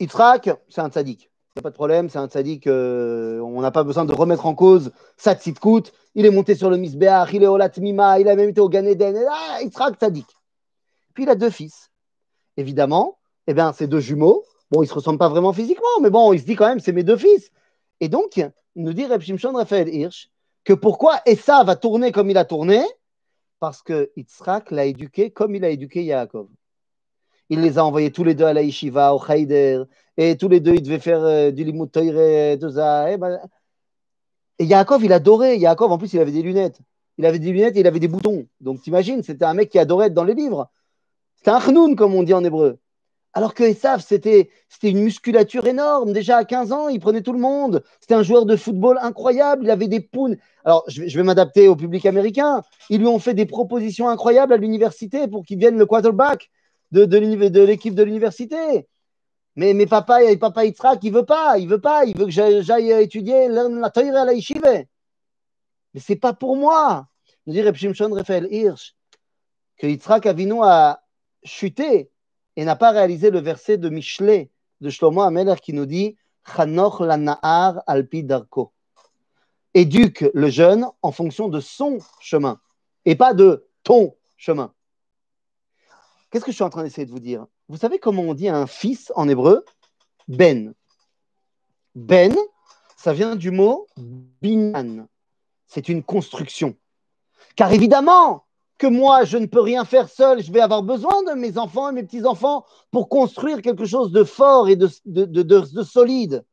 Yitzhak, 0.00 0.50
c'est 0.68 0.80
un 0.80 0.88
tzaddik. 0.88 1.22
Il 1.22 1.58
n'y 1.58 1.60
a 1.60 1.62
pas 1.62 1.70
de 1.70 1.74
problème, 1.74 2.08
c'est 2.08 2.18
un 2.18 2.28
tzaddik. 2.28 2.66
Euh, 2.66 3.40
on 3.40 3.60
n'a 3.60 3.70
pas 3.70 3.82
besoin 3.82 4.04
de 4.04 4.12
remettre 4.12 4.46
en 4.46 4.54
cause 4.54 4.92
sa 5.16 5.34
tzidkout. 5.34 5.92
Il 6.14 6.26
est 6.26 6.30
monté 6.30 6.54
sur 6.54 6.70
le 6.70 6.76
Misbeach, 6.76 7.32
il 7.32 7.42
est 7.42 7.46
au 7.46 7.56
Latmima, 7.56 8.20
il 8.20 8.28
a 8.28 8.36
même 8.36 8.50
été 8.50 8.60
au 8.60 8.68
Gan 8.68 8.84
Eden. 8.84 9.24
Ah, 9.30 9.62
Yitzhak, 9.62 9.96
tzaddik. 9.96 10.26
Puis 11.14 11.24
il 11.24 11.28
a 11.30 11.34
deux 11.34 11.50
fils. 11.50 11.90
Évidemment, 12.56 13.18
eh 13.46 13.54
bien, 13.54 13.72
ces 13.72 13.86
deux 13.86 14.00
jumeaux, 14.00 14.44
bon, 14.70 14.82
ils 14.82 14.86
ne 14.86 14.90
se 14.90 14.94
ressemblent 14.94 15.18
pas 15.18 15.28
vraiment 15.28 15.52
physiquement, 15.52 16.00
mais 16.00 16.10
bon, 16.10 16.32
il 16.32 16.40
se 16.40 16.44
dit 16.44 16.56
quand 16.56 16.68
même, 16.68 16.80
c'est 16.80 16.92
mes 16.92 17.04
deux 17.04 17.16
fils. 17.16 17.50
Et 18.00 18.08
donc, 18.08 18.40
nous 18.76 18.92
dit 18.92 19.06
Reb 19.06 19.22
Shimshon 19.22 19.52
Raphaël 19.52 19.88
Hirsch 19.88 20.28
que 20.64 20.72
pourquoi 20.72 21.20
Essa 21.24 21.64
va 21.64 21.76
tourner 21.76 22.12
comme 22.12 22.28
il 22.28 22.36
a 22.36 22.44
tourné? 22.44 22.84
Parce 23.60 23.82
que 23.82 24.10
Yitzhak 24.16 24.70
l'a 24.70 24.84
éduqué 24.84 25.30
comme 25.30 25.54
il 25.54 25.64
a 25.64 25.70
éduqué 25.70 26.04
Yaakov. 26.04 26.48
Il 27.48 27.60
les 27.60 27.78
a 27.78 27.84
envoyés 27.84 28.10
tous 28.10 28.24
les 28.24 28.34
deux 28.34 28.44
à 28.44 28.52
la 28.52 28.62
yeshiva, 28.62 29.14
au 29.14 29.20
Chayder, 29.24 29.84
et 30.16 30.36
tous 30.36 30.48
les 30.48 30.60
deux, 30.60 30.74
ils 30.74 30.82
devaient 30.82 30.98
faire 30.98 31.22
euh, 31.22 31.50
du 31.50 31.64
limut 31.64 31.90
tout 31.90 32.70
ça. 32.70 33.10
Et, 33.12 33.16
ben, 33.16 33.38
et 34.58 34.64
Yaakov, 34.64 35.04
il 35.04 35.12
adorait. 35.12 35.58
Yaakov, 35.58 35.92
en 35.92 35.98
plus, 35.98 36.12
il 36.14 36.20
avait 36.20 36.32
des 36.32 36.42
lunettes. 36.42 36.80
Il 37.18 37.26
avait 37.26 37.38
des 37.38 37.52
lunettes 37.52 37.76
et 37.76 37.80
il 37.80 37.86
avait 37.86 38.00
des 38.00 38.08
boutons. 38.08 38.46
Donc, 38.60 38.82
t'imagines, 38.82 39.22
c'était 39.22 39.44
un 39.44 39.54
mec 39.54 39.70
qui 39.70 39.78
adorait 39.78 40.06
être 40.06 40.14
dans 40.14 40.24
les 40.24 40.34
livres. 40.34 40.70
C'était 41.36 41.50
un 41.50 41.60
chnoun, 41.60 41.96
comme 41.96 42.14
on 42.14 42.22
dit 42.22 42.34
en 42.34 42.44
hébreu. 42.44 42.78
Alors 43.36 43.52
que 43.52 43.64
Esav, 43.64 44.02
c'était 44.02 44.48
une 44.82 45.00
musculature 45.02 45.66
énorme. 45.66 46.14
Déjà 46.14 46.38
à 46.38 46.44
15 46.44 46.72
ans, 46.72 46.88
il 46.88 47.00
prenait 47.00 47.20
tout 47.20 47.34
le 47.34 47.38
monde. 47.38 47.82
C'était 48.00 48.14
un 48.14 48.22
joueur 48.22 48.46
de 48.46 48.56
football 48.56 48.98
incroyable. 49.02 49.64
Il 49.64 49.70
avait 49.70 49.88
des 49.88 50.00
poules. 50.00 50.38
Alors, 50.64 50.84
je 50.88 51.02
vais, 51.02 51.22
m'adapter 51.22 51.68
au 51.68 51.76
public 51.76 52.06
américain. 52.06 52.62
Ils 52.88 53.00
lui 53.00 53.06
ont 53.06 53.18
fait 53.18 53.34
des 53.34 53.44
propositions 53.44 54.08
incroyables 54.08 54.54
à 54.54 54.56
l'université 54.56 55.28
pour 55.28 55.44
qu'il 55.44 55.58
vienne 55.58 55.76
le 55.76 55.84
quarterback 55.84 56.50
de, 56.92 57.04
de 57.04 57.60
l'équipe 57.62 57.94
de 57.94 58.02
l'université. 58.02 58.86
Mais, 59.56 59.72
mais 59.72 59.86
papa, 59.86 60.18
papa 60.38 60.64
Yitzhak, 60.64 60.98
il 61.02 61.12
veut 61.12 61.24
pas. 61.24 61.58
Il 61.58 61.68
veut 61.68 61.80
pas. 61.80 62.04
Il 62.04 62.16
veut 62.16 62.26
que 62.26 62.30
j'aille 62.30 62.90
étudier 62.92 63.48
la 63.48 63.90
Torah 63.90 64.20
à 64.20 64.24
la 64.24 64.34
yeshiva. 64.34 64.82
Mais 65.94 66.00
c'est 66.00 66.16
pas 66.16 66.34
pour 66.34 66.56
moi. 66.56 67.08
Nous 67.46 67.54
dit 67.54 67.62
Reb 67.62 67.74
Shimshon 67.74 68.12
Raphaël 68.12 68.48
Hirsch 68.50 68.94
que 69.78 69.86
Yitzhak 69.86 70.26
Avinu 70.26 70.62
a 70.62 71.02
chuté 71.44 72.10
et 72.56 72.64
n'a 72.64 72.76
pas 72.76 72.90
réalisé 72.90 73.30
le 73.30 73.40
verset 73.40 73.78
de 73.78 73.88
Michelet 73.88 74.50
de 74.80 74.90
Shlomo 74.90 75.22
Ameler 75.22 75.54
qui 75.62 75.72
nous 75.72 75.86
dit 75.86 76.16
Chanoch 76.44 77.00
alpi. 77.86 78.26
Éduque 79.74 80.24
le 80.32 80.48
jeune 80.48 80.86
en 81.02 81.12
fonction 81.12 81.48
de 81.48 81.60
son 81.60 81.98
chemin 82.20 82.60
et 83.04 83.14
pas 83.14 83.34
de 83.34 83.66
ton 83.82 84.16
chemin. 84.36 84.72
Qu'est-ce 86.36 86.44
que 86.44 86.50
je 86.50 86.56
suis 86.56 86.64
en 86.64 86.68
train 86.68 86.82
d'essayer 86.82 87.06
de 87.06 87.10
vous 87.10 87.18
dire? 87.18 87.46
Vous 87.66 87.78
savez 87.78 87.98
comment 87.98 88.20
on 88.20 88.34
dit 88.34 88.50
un 88.50 88.66
fils 88.66 89.10
en 89.16 89.26
hébreu 89.26 89.64
Ben. 90.28 90.74
Ben, 91.94 92.36
ça 92.94 93.14
vient 93.14 93.36
du 93.36 93.50
mot 93.50 93.86
binyan. 93.96 95.06
C'est 95.66 95.88
une 95.88 96.02
construction. 96.02 96.76
Car 97.56 97.72
évidemment, 97.72 98.44
que 98.76 98.86
moi, 98.86 99.24
je 99.24 99.38
ne 99.38 99.46
peux 99.46 99.62
rien 99.62 99.86
faire 99.86 100.10
seul, 100.10 100.42
je 100.42 100.52
vais 100.52 100.60
avoir 100.60 100.82
besoin 100.82 101.22
de 101.22 101.32
mes 101.32 101.56
enfants 101.56 101.88
et 101.88 101.92
mes 101.92 102.02
petits-enfants 102.02 102.66
pour 102.90 103.08
construire 103.08 103.62
quelque 103.62 103.86
chose 103.86 104.12
de 104.12 104.22
fort 104.22 104.68
et 104.68 104.76
de, 104.76 104.90
de, 105.06 105.82
solide. 105.84 106.44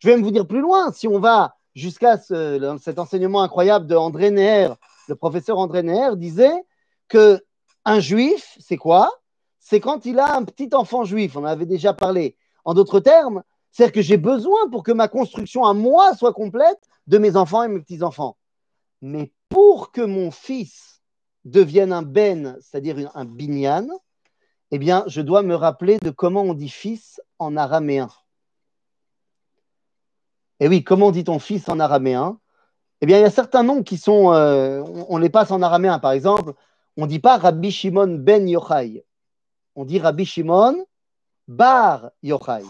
Je 0.00 0.08
vais 0.08 0.16
même 0.16 0.22
vous 0.22 0.32
dire 0.32 0.46
plus 0.46 0.60
loin, 0.60 0.92
si 0.92 1.08
on 1.08 1.18
va 1.18 1.56
jusqu'à 1.74 2.18
cet 2.18 2.98
enseignement 2.98 3.40
incroyable 3.40 3.86
de 3.86 3.96
André 3.96 4.30
Neher, 4.30 4.74
le 5.08 5.14
professeur 5.14 5.56
André 5.56 5.82
Neher 5.82 6.14
disait 6.14 6.62
que 7.08 7.42
un 7.84 8.00
juif, 8.00 8.56
c'est 8.60 8.76
quoi? 8.76 9.10
C'est 9.60 9.80
quand 9.80 10.04
il 10.06 10.18
a 10.18 10.36
un 10.36 10.44
petit 10.44 10.70
enfant 10.74 11.04
juif, 11.04 11.36
on 11.36 11.40
en 11.40 11.46
avait 11.46 11.66
déjà 11.66 11.94
parlé. 11.94 12.36
En 12.64 12.74
d'autres 12.74 13.00
termes, 13.00 13.42
c'est 13.72 13.90
que 13.92 14.02
j'ai 14.02 14.16
besoin 14.16 14.68
pour 14.70 14.82
que 14.82 14.92
ma 14.92 15.08
construction 15.08 15.64
à 15.64 15.74
moi 15.74 16.14
soit 16.14 16.32
complète 16.32 16.80
de 17.06 17.18
mes 17.18 17.36
enfants 17.36 17.62
et 17.62 17.68
mes 17.68 17.80
petits-enfants. 17.80 18.36
Mais 19.02 19.32
pour 19.48 19.90
que 19.90 20.00
mon 20.00 20.30
fils 20.30 21.02
devienne 21.44 21.92
un 21.92 22.02
ben, 22.02 22.56
c'est-à-dire 22.60 23.10
un 23.14 23.24
binyan, 23.24 23.88
eh 24.70 24.78
bien, 24.78 25.04
je 25.06 25.20
dois 25.20 25.42
me 25.42 25.54
rappeler 25.54 25.98
de 25.98 26.10
comment 26.10 26.42
on 26.42 26.54
dit 26.54 26.68
fils 26.68 27.20
en 27.38 27.56
araméen. 27.56 28.08
Et 30.60 30.66
eh 30.66 30.68
oui, 30.68 30.84
comment 30.84 31.10
dit-on 31.10 31.38
fils 31.38 31.68
en 31.68 31.80
araméen? 31.80 32.38
Eh 33.00 33.06
bien, 33.06 33.18
il 33.18 33.22
y 33.22 33.24
a 33.24 33.30
certains 33.30 33.64
noms 33.64 33.82
qui 33.82 33.98
sont, 33.98 34.32
euh, 34.32 34.82
on, 35.08 35.18
les 35.18 35.28
passe 35.28 35.50
en 35.50 35.62
araméen. 35.62 35.98
Par 35.98 36.12
exemple, 36.12 36.54
on 36.96 37.02
ne 37.02 37.06
dit 37.06 37.18
pas 37.18 37.38
Rabbi 37.38 37.70
Shimon 37.70 38.18
ben 38.18 38.48
Yochai. 38.48 39.04
On 39.74 39.84
dit 39.84 39.98
Rabbi 39.98 40.24
Shimon 40.24 40.86
bar 41.48 42.10
Yochai. 42.22 42.64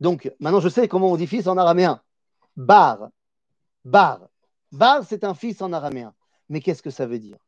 Donc, 0.00 0.32
maintenant, 0.40 0.60
je 0.60 0.68
sais 0.68 0.88
comment 0.88 1.12
on 1.12 1.16
dit 1.16 1.26
fils 1.26 1.46
en 1.46 1.56
araméen. 1.56 2.00
Bar. 2.56 3.08
Bar. 3.84 4.20
Bar, 4.72 5.04
c'est 5.04 5.24
un 5.24 5.34
fils 5.34 5.62
en 5.62 5.72
araméen. 5.72 6.12
Mais 6.48 6.60
qu'est-ce 6.60 6.82
que 6.82 6.90
ça 6.90 7.06
veut 7.06 7.18
dire? 7.18 7.38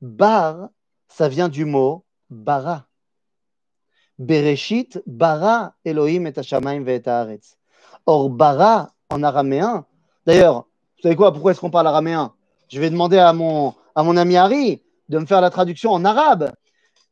Bar, 0.00 0.68
ça 1.08 1.28
vient 1.28 1.48
du 1.48 1.64
mot 1.64 2.04
bara. 2.28 2.86
Bereshit, 4.18 5.02
bara 5.06 5.74
Elohim 5.84 6.26
et 6.26 6.38
Hashamayim 6.38 6.86
et 6.88 7.06
haaretz. 7.08 7.56
Or, 8.06 8.28
bara 8.28 8.92
en 9.08 9.22
araméen, 9.22 9.86
d'ailleurs, 10.26 10.66
vous 10.96 11.02
savez 11.02 11.16
quoi, 11.16 11.32
pourquoi 11.32 11.52
est-ce 11.52 11.60
qu'on 11.60 11.70
parle 11.70 11.86
araméen? 11.86 12.34
Je 12.68 12.78
vais 12.80 12.90
demander 12.90 13.18
à 13.18 13.32
mon, 13.32 13.74
à 13.94 14.02
mon 14.02 14.16
ami 14.16 14.36
Harry 14.36 14.82
de 15.08 15.18
me 15.18 15.26
faire 15.26 15.40
la 15.40 15.50
traduction 15.50 15.90
en 15.90 16.04
arabe. 16.04 16.52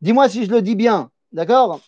Dis-moi 0.01 0.29
si 0.29 0.45
je 0.45 0.51
le 0.51 0.63
dis 0.63 0.77
bien, 0.77 1.11
d'accord? 1.33 1.81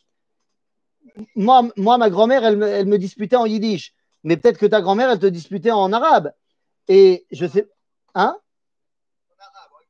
Moi, 1.37 1.69
moi, 1.77 1.99
ma 1.99 2.11
grand-mère, 2.11 2.45
elle, 2.45 2.63
elle, 2.63 2.87
me 2.87 2.99
disputait 2.99 3.37
en 3.37 3.47
yiddish. 3.47 3.95
mais 4.25 4.37
peut-être 4.37 4.59
que 4.59 4.67
ta 4.67 4.81
grand-mère, 4.81 5.11
elle 5.11 5.19
te 5.19 5.27
disputait 5.27 5.71
en 5.71 5.93
arabe. 5.93 6.33
Et 6.89 7.27
je 7.31 7.47
sais. 7.47 7.69
Hein? 8.15 8.37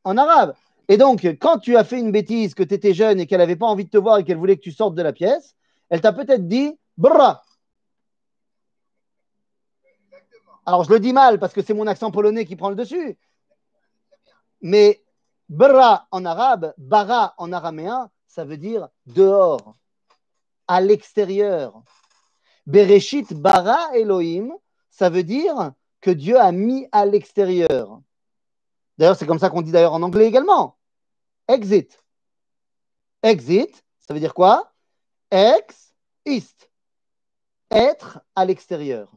En 0.04 0.16
arabe. 0.16 0.54
Et 0.88 0.96
donc, 0.96 1.24
quand 1.40 1.58
tu 1.58 1.76
as 1.76 1.84
fait 1.84 1.98
une 1.98 2.12
bêtise, 2.12 2.54
que 2.54 2.62
tu 2.62 2.74
étais 2.74 2.94
jeune 2.94 3.20
et 3.20 3.26
qu'elle 3.26 3.38
n'avait 3.38 3.56
pas 3.56 3.66
envie 3.66 3.84
de 3.84 3.90
te 3.90 3.96
voir 3.96 4.18
et 4.18 4.24
qu'elle 4.24 4.38
voulait 4.38 4.56
que 4.56 4.62
tu 4.62 4.72
sortes 4.72 4.94
de 4.94 5.02
la 5.02 5.12
pièce, 5.12 5.54
elle 5.88 6.00
t'a 6.00 6.12
peut-être 6.12 6.48
dit 6.48 6.76
Bra. 6.98 7.42
Alors, 10.66 10.84
je 10.84 10.90
le 10.90 11.00
dis 11.00 11.12
mal 11.12 11.38
parce 11.38 11.52
que 11.52 11.62
c'est 11.62 11.74
mon 11.74 11.86
accent 11.86 12.10
polonais 12.10 12.44
qui 12.44 12.56
prend 12.56 12.70
le 12.70 12.76
dessus. 12.76 13.16
Mais 14.60 15.02
Bra 15.48 16.06
en 16.12 16.24
arabe, 16.24 16.74
Bara 16.78 17.34
en 17.36 17.52
araméen, 17.52 18.08
ça 18.28 18.44
veut 18.44 18.56
dire 18.56 18.88
dehors, 19.06 19.74
à 20.68 20.80
l'extérieur. 20.80 21.82
Bereshit 22.66 23.34
bara 23.34 23.96
Elohim, 23.96 24.52
ça 24.90 25.10
veut 25.10 25.24
dire 25.24 25.72
que 26.00 26.10
Dieu 26.12 26.38
a 26.38 26.52
mis 26.52 26.86
à 26.92 27.04
l'extérieur. 27.04 28.00
D'ailleurs, 28.96 29.16
c'est 29.16 29.26
comme 29.26 29.40
ça 29.40 29.50
qu'on 29.50 29.62
dit 29.62 29.72
d'ailleurs 29.72 29.94
en 29.94 30.02
anglais 30.02 30.26
également. 30.26 30.78
Exit. 31.48 31.98
Exit, 33.22 33.84
ça 33.98 34.14
veut 34.14 34.20
dire 34.20 34.34
quoi? 34.34 34.72
Ex, 35.30 35.94
ist. 36.24 36.70
Être 37.70 38.20
à 38.36 38.44
l'extérieur. 38.44 39.10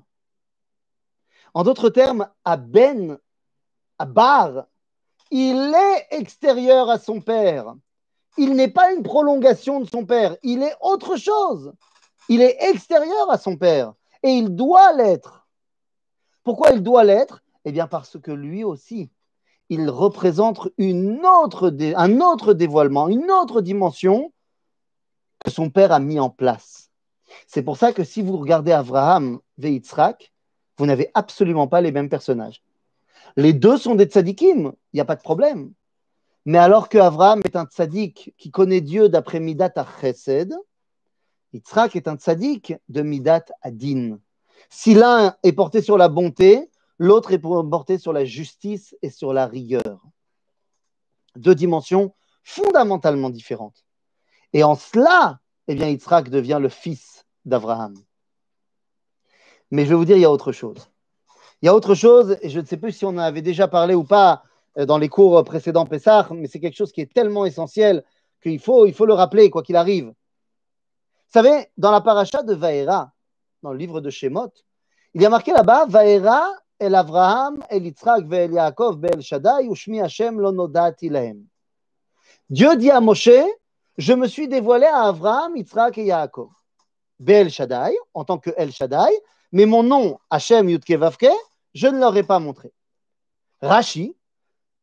En 1.54 1.64
d'autres 1.64 1.90
termes, 1.90 2.28
à 2.44 2.58
Ben, 2.58 3.20
à 4.00 4.06
Bar, 4.06 4.66
il 5.36 5.74
est 5.74 6.16
extérieur 6.16 6.92
à 6.92 7.00
son 7.00 7.20
père. 7.20 7.74
Il 8.38 8.54
n'est 8.54 8.70
pas 8.70 8.94
une 8.94 9.02
prolongation 9.02 9.80
de 9.80 9.90
son 9.90 10.06
père, 10.06 10.38
il 10.44 10.62
est 10.62 10.76
autre 10.80 11.18
chose. 11.18 11.74
Il 12.30 12.40
est 12.40 12.56
extérieur 12.70 13.32
à 13.32 13.40
son 13.40 13.58
père 13.58 13.94
et 14.22 14.30
il 14.30 14.56
doit 14.56 14.94
l'être. 14.94 15.48
Pourquoi 16.44 16.70
il 16.70 16.84
doit 16.84 17.04
l'être? 17.04 17.44
Eh 17.66 17.72
bien 17.72 17.88
parce 17.88 18.20
que 18.20 18.32
lui 18.32 18.64
aussi, 18.64 19.10
il 19.70 19.90
représente 19.90 20.70
un 20.80 22.22
autre 22.22 22.54
dévoilement, 22.54 23.08
une 23.08 23.32
autre 23.32 23.62
dimension 23.62 24.32
que 25.44 25.50
son 25.50 25.72
père 25.72 25.92
a 25.92 26.00
mis 26.00 26.20
en 26.20 26.30
place. 26.30 26.92
C'est 27.48 27.64
pour 27.64 27.78
ça 27.78 27.92
que 27.92 28.04
si 28.04 28.22
vous 28.22 28.38
regardez 28.38 28.72
Abraham 28.72 29.40
et 29.64 29.82
vous 30.78 30.86
n'avez 30.86 31.10
absolument 31.16 31.68
pas 31.68 31.82
les 31.82 31.92
mêmes 31.92 32.10
personnages. 32.10 32.62
Les 33.36 33.54
deux 33.54 33.78
sont 33.78 33.96
des 33.96 34.06
tzadikim, 34.06 34.74
il 34.94 34.96
n'y 34.96 35.02
a 35.02 35.06
pas 35.06 35.16
de 35.16 35.22
problème. 35.22 35.74
Mais 36.46 36.58
alors 36.58 36.90
que 36.90 36.98
Abraham 36.98 37.42
est 37.46 37.56
un 37.56 37.66
tzadik 37.66 38.34
qui 38.38 38.52
connaît 38.52 38.82
Dieu 38.82 39.10
d'après 39.10 39.40
Midat 39.40 39.72
à 39.76 39.86
Chesed, 40.02 40.54
Yitzhak 41.54 41.96
est 41.96 42.08
un 42.08 42.16
tzaddik 42.16 42.74
de 42.90 43.02
Midat 43.02 43.46
Adin. 43.62 44.20
Si 44.70 44.94
l'un 44.94 45.36
est 45.44 45.54
porté 45.54 45.82
sur 45.82 45.98
la 45.98 46.10
bonté, 46.10 46.70
l'autre 46.98 47.32
est 47.32 47.40
porté 47.40 47.98
sur 47.98 48.12
la 48.12 48.26
justice 48.26 48.96
et 49.02 49.10
sur 49.10 49.34
la 49.34 49.46
rigueur. 49.46 50.04
Deux 51.36 51.56
dimensions 51.56 52.14
fondamentalement 52.44 53.30
différentes. 53.30 53.86
Et 54.52 54.64
en 54.64 54.76
cela, 54.76 55.40
eh 55.68 55.76
bien, 55.76 55.88
Yitzhak 55.90 56.30
devient 56.30 56.60
le 56.62 56.70
fils 56.70 57.26
d'Abraham. 57.46 57.96
Mais 59.72 59.86
je 59.86 59.90
vais 59.90 59.96
vous 59.96 60.06
dire, 60.06 60.18
il 60.18 60.22
y 60.22 60.26
a 60.26 60.32
autre 60.32 60.52
chose. 60.52 60.90
Il 61.64 61.68
y 61.68 61.70
a 61.70 61.74
autre 61.74 61.96
chose, 61.96 62.38
et 62.42 62.50
je 62.50 62.60
ne 62.60 62.66
sais 62.66 62.76
plus 62.76 62.92
si 62.92 63.06
on 63.06 63.12
en 63.12 63.20
avait 63.20 63.42
déjà 63.42 63.70
parlé 63.70 63.96
ou 63.96 64.04
pas 64.04 64.44
euh, 64.78 64.86
dans 64.86 64.98
les 64.98 65.08
cours 65.08 65.42
précédents 65.46 65.86
Pessah, 65.86 66.28
mais 66.32 66.48
c'est 66.48 66.60
quelque 66.60 66.76
chose 66.76 66.92
qui 66.92 67.00
est 67.00 67.14
tellement 67.14 67.46
essentiel 67.46 68.04
qu'il 68.42 68.60
faut, 68.60 68.86
il 68.86 68.94
faut 68.94 69.06
le 69.06 69.14
rappeler, 69.14 69.50
quoi 69.50 69.64
qu'il 69.64 69.78
arrive. 69.78 70.08
Vous 70.08 70.14
savez, 71.30 71.70
dans 71.78 71.92
la 71.92 72.02
paracha 72.02 72.44
de 72.44 72.54
Vaera, 72.54 73.14
dans 73.62 73.72
le 73.72 73.78
livre 73.78 74.02
de 74.02 74.10
Shemot, 74.10 74.52
il 75.14 75.22
y 75.22 75.26
a 75.26 75.30
marqué 75.30 75.54
là-bas 75.54 75.86
Vaera 75.86 76.52
el 76.80 76.96
Avraham, 76.96 77.64
el 77.70 77.86
Yitzhak, 77.86 78.26
el 78.30 78.52
Yaakov, 78.52 79.06
el 79.06 79.22
Shaddai, 79.22 79.70
ushmi 79.70 80.02
Hashem 80.02 80.42
lo 80.42 80.52
nodati. 80.52 81.10
Dieu 82.50 82.76
dit 82.76 82.92
à 82.92 83.00
Moshe 83.00 83.30
Je 83.98 84.12
me 84.12 84.28
suis 84.28 84.50
dévoilé 84.50 84.88
à 84.88 85.04
Avraham, 85.04 85.56
Yitzhak 85.56 85.98
et 85.98 86.04
Yaakov. 86.04 86.50
Bel 87.22 87.50
Shaddai, 87.50 87.96
en 88.14 88.26
tant 88.26 88.38
que 88.38 88.50
El 88.58 88.74
Shaddai, 88.74 89.18
mais 89.54 89.66
mon 89.66 89.84
nom, 89.84 90.20
Hashem 90.30 90.68
Yudke 90.68 90.98
Vavke, 90.98 91.32
je 91.74 91.88
ne 91.88 92.00
leur 92.00 92.16
ai 92.18 92.24
pas 92.24 92.40
montré. 92.40 92.72
Rashi 93.62 94.16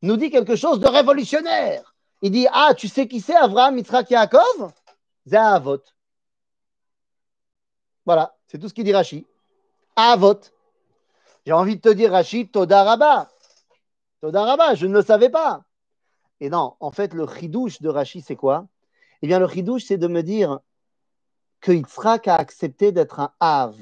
nous 0.02 0.16
dit 0.16 0.30
quelque 0.30 0.56
chose 0.56 0.80
de 0.80 0.86
révolutionnaire. 0.86 1.94
Il 2.22 2.30
dit 2.30 2.46
Ah, 2.52 2.74
tu 2.76 2.88
sais 2.88 3.08
qui 3.08 3.20
c'est 3.20 3.34
Avraham, 3.34 3.78
Yitzhak 3.78 4.10
Yaakov? 4.10 4.72
Zahavot. 5.26 5.82
Voilà, 8.04 8.34
c'est 8.46 8.58
tout 8.58 8.68
ce 8.68 8.74
qu'il 8.74 8.84
dit 8.84 8.92
Rashi. 8.92 9.26
Avot. 9.96 10.40
J'ai 11.46 11.52
envie 11.52 11.76
de 11.76 11.80
te 11.80 11.88
dire, 11.88 12.12
Rachid, 12.12 12.50
Todaraba. 12.50 13.30
Todaraba, 14.20 14.74
je 14.74 14.86
ne 14.86 14.94
le 14.94 15.02
savais 15.02 15.30
pas. 15.30 15.64
Et 16.40 16.50
non, 16.50 16.76
en 16.80 16.90
fait, 16.90 17.14
le 17.14 17.26
chidouche 17.26 17.80
de 17.80 17.88
Rachid, 17.88 18.24
c'est 18.24 18.36
quoi? 18.36 18.66
Eh 19.22 19.26
bien, 19.26 19.38
le 19.38 19.48
chidouche, 19.48 19.84
c'est 19.84 19.98
de 19.98 20.06
me 20.06 20.22
dire 20.22 20.60
que 21.60 21.72
Yitzhak 21.72 22.28
a 22.28 22.36
accepté 22.36 22.92
d'être 22.92 23.20
un 23.20 23.32
Av. 23.40 23.76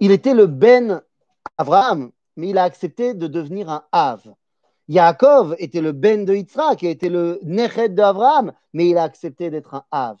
Il 0.00 0.10
était 0.12 0.34
le 0.34 0.46
Ben 0.46 1.02
Abraham, 1.58 2.10
mais 2.36 2.48
il 2.48 2.58
a 2.58 2.64
accepté 2.64 3.14
de 3.14 3.26
devenir 3.26 3.68
un 3.68 3.84
Av. 3.92 4.34
Yaakov 4.88 5.54
était 5.58 5.80
le 5.80 5.92
Ben 5.92 6.24
de 6.24 6.34
Yitzhak, 6.34 6.82
était 6.82 7.08
le 7.08 7.38
Nechet 7.42 7.90
d'Abraham, 7.90 8.52
mais 8.72 8.88
il 8.88 8.98
a 8.98 9.04
accepté 9.04 9.50
d'être 9.50 9.74
un 9.74 9.84
Av. 9.90 10.18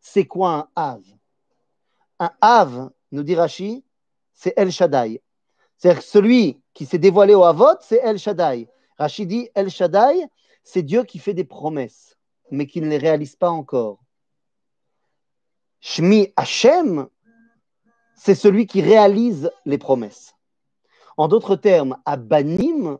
C'est 0.00 0.26
quoi 0.26 0.50
un 0.50 0.68
Av? 0.74 1.02
Un 2.18 2.30
Av, 2.40 2.90
nous 3.10 3.22
dit 3.22 3.34
Rashi, 3.34 3.84
c'est 4.34 4.54
El 4.56 4.72
Shaddai. 4.72 5.22
C'est-à-dire 5.76 6.02
celui 6.02 6.60
qui 6.74 6.86
s'est 6.86 6.98
dévoilé 6.98 7.34
au 7.34 7.44
Havot, 7.44 7.78
c'est 7.80 8.00
El 8.02 8.18
Shaddai. 8.18 8.68
Rashi 8.98 9.26
dit 9.26 9.48
El 9.54 9.70
Shaddai, 9.70 10.26
c'est 10.64 10.82
Dieu 10.82 11.04
qui 11.04 11.18
fait 11.18 11.34
des 11.34 11.44
promesses, 11.44 12.16
mais 12.50 12.66
qui 12.66 12.80
ne 12.80 12.88
les 12.88 12.98
réalise 12.98 13.36
pas 13.36 13.50
encore. 13.50 13.98
Shmi 15.80 16.32
Hashem, 16.36 17.08
c'est 18.14 18.36
celui 18.36 18.66
qui 18.66 18.82
réalise 18.82 19.50
les 19.64 19.78
promesses. 19.78 20.31
En 21.16 21.28
d'autres 21.28 21.56
termes, 21.56 21.96
Abanim, 22.04 22.98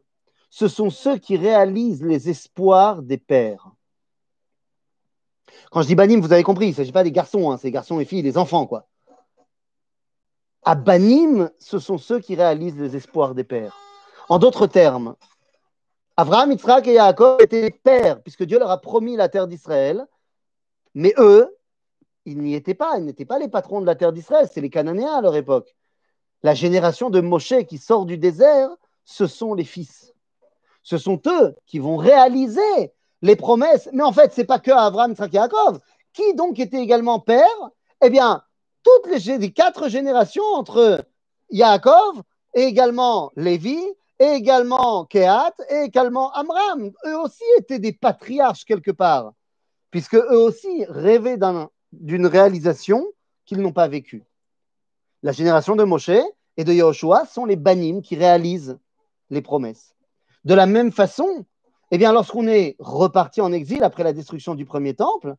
ce 0.50 0.68
sont 0.68 0.90
ceux 0.90 1.16
qui 1.18 1.36
réalisent 1.36 2.04
les 2.04 2.28
espoirs 2.28 3.02
des 3.02 3.18
pères. 3.18 3.70
Quand 5.70 5.82
je 5.82 5.86
dis 5.86 5.94
Banim, 5.94 6.20
vous 6.20 6.32
avez 6.32 6.42
compris, 6.42 6.66
il 6.66 6.70
ne 6.70 6.74
s'agit 6.74 6.92
pas 6.92 7.04
des 7.04 7.12
garçons, 7.12 7.50
hein, 7.50 7.56
c'est 7.56 7.70
garçons 7.70 8.00
et 8.00 8.04
filles, 8.04 8.22
des 8.22 8.36
enfants, 8.36 8.66
quoi. 8.66 8.86
Abanim, 10.64 11.50
ce 11.58 11.78
sont 11.78 11.98
ceux 11.98 12.20
qui 12.20 12.34
réalisent 12.34 12.78
les 12.78 12.94
espoirs 12.96 13.34
des 13.34 13.44
pères. 13.44 13.76
En 14.28 14.38
d'autres 14.38 14.66
termes, 14.66 15.16
Abraham, 16.16 16.52
Yitzhak 16.52 16.86
et 16.86 16.94
Yaakov 16.94 17.40
étaient 17.40 17.62
les 17.62 17.70
pères, 17.70 18.22
puisque 18.22 18.44
Dieu 18.44 18.58
leur 18.58 18.70
a 18.70 18.80
promis 18.80 19.16
la 19.16 19.28
terre 19.28 19.48
d'Israël, 19.48 20.06
mais 20.94 21.14
eux, 21.18 21.56
ils 22.26 22.38
n'y 22.38 22.54
étaient 22.54 22.74
pas, 22.74 22.98
ils 22.98 23.04
n'étaient 23.04 23.24
pas 23.24 23.38
les 23.38 23.48
patrons 23.48 23.80
de 23.80 23.86
la 23.86 23.94
terre 23.94 24.12
d'Israël, 24.12 24.48
c'est 24.52 24.60
les 24.60 24.70
Cananéens 24.70 25.14
à 25.14 25.20
leur 25.20 25.34
époque. 25.34 25.74
La 26.42 26.54
génération 26.54 27.08
de 27.08 27.20
Moshe 27.20 27.54
qui 27.68 27.78
sort 27.78 28.04
du 28.04 28.18
désert, 28.18 28.68
ce 29.04 29.26
sont 29.26 29.54
les 29.54 29.64
fils. 29.64 30.12
Ce 30.82 30.98
sont 30.98 31.20
eux 31.26 31.54
qui 31.66 31.78
vont 31.78 31.96
réaliser 31.96 32.92
les 33.22 33.36
promesses. 33.36 33.88
Mais 33.92 34.02
en 34.02 34.12
fait, 34.12 34.32
ce 34.32 34.40
n'est 34.40 34.46
pas 34.46 34.58
que 34.58 34.72
Abraham, 34.72 35.12
Yitzhak 35.12 35.32
et 35.32 35.36
Yaakov. 35.36 35.80
Qui 36.12 36.34
donc 36.34 36.58
était 36.58 36.82
également 36.82 37.20
père? 37.20 37.70
Eh 38.04 38.10
bien, 38.10 38.42
toutes 38.82 39.06
les, 39.06 39.52
quatre 39.52 39.88
générations 39.88 40.44
entre 40.54 41.04
Yaakov 41.50 42.22
et 42.54 42.62
également 42.62 43.30
Lévi 43.36 43.78
et 44.18 44.34
également 44.34 45.04
Kehat 45.04 45.54
et 45.70 45.84
également 45.84 46.32
Amram. 46.32 46.92
Eux 47.06 47.18
aussi 47.18 47.44
étaient 47.58 47.78
des 47.78 47.92
patriarches 47.92 48.64
quelque 48.64 48.90
part, 48.90 49.32
puisque 49.90 50.16
eux 50.16 50.38
aussi 50.38 50.84
rêvaient 50.88 51.38
d'une 51.92 52.26
réalisation 52.26 53.06
qu'ils 53.44 53.60
n'ont 53.60 53.72
pas 53.72 53.88
vécue. 53.88 54.24
La 55.22 55.32
génération 55.32 55.76
de 55.76 55.84
Moshe 55.84 56.10
et 56.56 56.64
de 56.64 56.72
Yahushua 56.72 57.26
sont 57.26 57.44
les 57.44 57.56
banim 57.56 58.02
qui 58.02 58.16
réalisent 58.16 58.78
les 59.30 59.40
promesses. 59.40 59.94
De 60.44 60.54
la 60.54 60.66
même 60.66 60.90
façon, 60.90 61.46
eh 61.92 61.98
bien, 61.98 62.12
lorsqu'on 62.12 62.48
est 62.48 62.74
reparti 62.80 63.40
en 63.40 63.52
exil 63.52 63.84
après 63.84 64.02
la 64.02 64.12
destruction 64.12 64.54
du 64.54 64.64
premier 64.64 64.94
temple, 64.94 65.36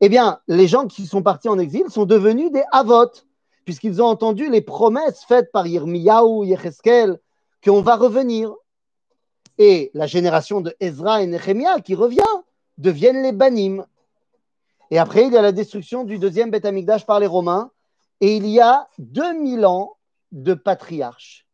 eh 0.00 0.08
bien, 0.08 0.38
les 0.46 0.68
gens 0.68 0.86
qui 0.86 1.06
sont 1.06 1.22
partis 1.22 1.48
en 1.48 1.58
exil 1.58 1.90
sont 1.90 2.04
devenus 2.04 2.52
des 2.52 2.62
avot, 2.70 3.10
puisqu'ils 3.64 4.00
ont 4.00 4.06
entendu 4.06 4.50
les 4.50 4.60
promesses 4.60 5.24
faites 5.26 5.50
par 5.50 5.66
Yirmiyahu, 5.66 6.46
Yecheskel, 6.46 7.18
qu'on 7.64 7.82
va 7.82 7.96
revenir. 7.96 8.54
Et 9.58 9.90
la 9.94 10.06
génération 10.06 10.60
de 10.60 10.74
Ezra 10.78 11.22
et 11.22 11.26
Nehemiah 11.26 11.80
qui 11.80 11.94
revient 11.94 12.22
deviennent 12.78 13.22
les 13.22 13.32
banim. 13.32 13.84
Et 14.90 14.98
après, 14.98 15.26
il 15.26 15.32
y 15.32 15.36
a 15.36 15.42
la 15.42 15.52
destruction 15.52 16.04
du 16.04 16.18
deuxième 16.18 16.50
Beth 16.50 16.66
par 17.06 17.18
les 17.18 17.26
Romains, 17.26 17.70
et 18.20 18.36
il 18.36 18.46
y 18.46 18.60
a 18.60 18.88
2000 18.98 19.66
ans 19.66 19.96
de 20.32 20.54
patriarches 20.54 21.46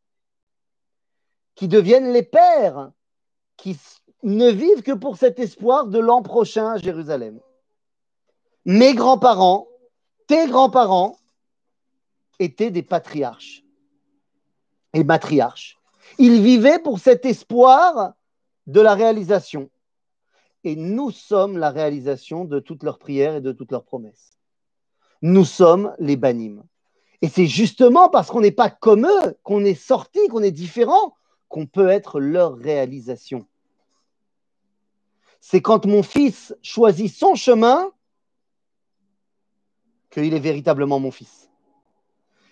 qui 1.54 1.68
deviennent 1.68 2.12
les 2.12 2.22
pères, 2.22 2.92
qui 3.56 3.76
ne 4.22 4.50
vivent 4.50 4.82
que 4.82 4.92
pour 4.92 5.16
cet 5.16 5.38
espoir 5.38 5.86
de 5.86 5.98
l'an 5.98 6.22
prochain 6.22 6.72
à 6.72 6.78
Jérusalem 6.78 7.40
mes 8.64 8.94
grands-parents, 8.94 9.68
tes 10.26 10.46
grands-parents 10.46 11.16
étaient 12.38 12.70
des 12.70 12.82
patriarches. 12.82 13.64
et 14.92 15.04
matriarche. 15.04 15.78
Ils 16.18 16.42
vivaient 16.42 16.80
pour 16.80 16.98
cet 16.98 17.24
espoir 17.24 18.14
de 18.66 18.80
la 18.80 18.94
réalisation. 18.94 19.70
Et 20.64 20.74
nous 20.74 21.12
sommes 21.12 21.56
la 21.58 21.70
réalisation 21.70 22.44
de 22.44 22.58
toutes 22.58 22.82
leurs 22.82 22.98
prières 22.98 23.36
et 23.36 23.40
de 23.40 23.52
toutes 23.52 23.70
leurs 23.70 23.84
promesses. 23.84 24.39
Nous 25.22 25.44
sommes 25.44 25.94
les 25.98 26.16
banim. 26.16 26.62
Et 27.22 27.28
c'est 27.28 27.46
justement 27.46 28.08
parce 28.08 28.28
qu'on 28.28 28.40
n'est 28.40 28.50
pas 28.50 28.70
comme 28.70 29.06
eux, 29.06 29.38
qu'on 29.42 29.64
est 29.64 29.74
sorti, 29.74 30.26
qu'on 30.28 30.42
est 30.42 30.50
différent, 30.50 31.14
qu'on 31.48 31.66
peut 31.66 31.88
être 31.88 32.20
leur 32.20 32.56
réalisation. 32.56 33.46
C'est 35.40 35.60
quand 35.60 35.86
mon 35.86 36.02
fils 36.02 36.54
choisit 36.62 37.12
son 37.12 37.34
chemin 37.34 37.90
qu'il 40.10 40.34
est 40.34 40.40
véritablement 40.40 40.98
mon 40.98 41.10
fils. 41.10 41.50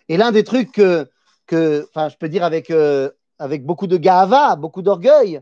Et 0.09 0.16
l'un 0.16 0.33
des 0.33 0.44
trucs 0.44 0.72
que, 0.72 1.87
enfin, 1.88 2.09
je 2.09 2.16
peux 2.16 2.28
dire 2.28 2.44
avec, 2.44 2.70
euh, 2.70 3.11
avec 3.38 3.64
beaucoup 3.64 3.87
de 3.87 3.96
gava, 3.96 4.57
beaucoup 4.57 4.83
d'orgueil, 4.83 5.40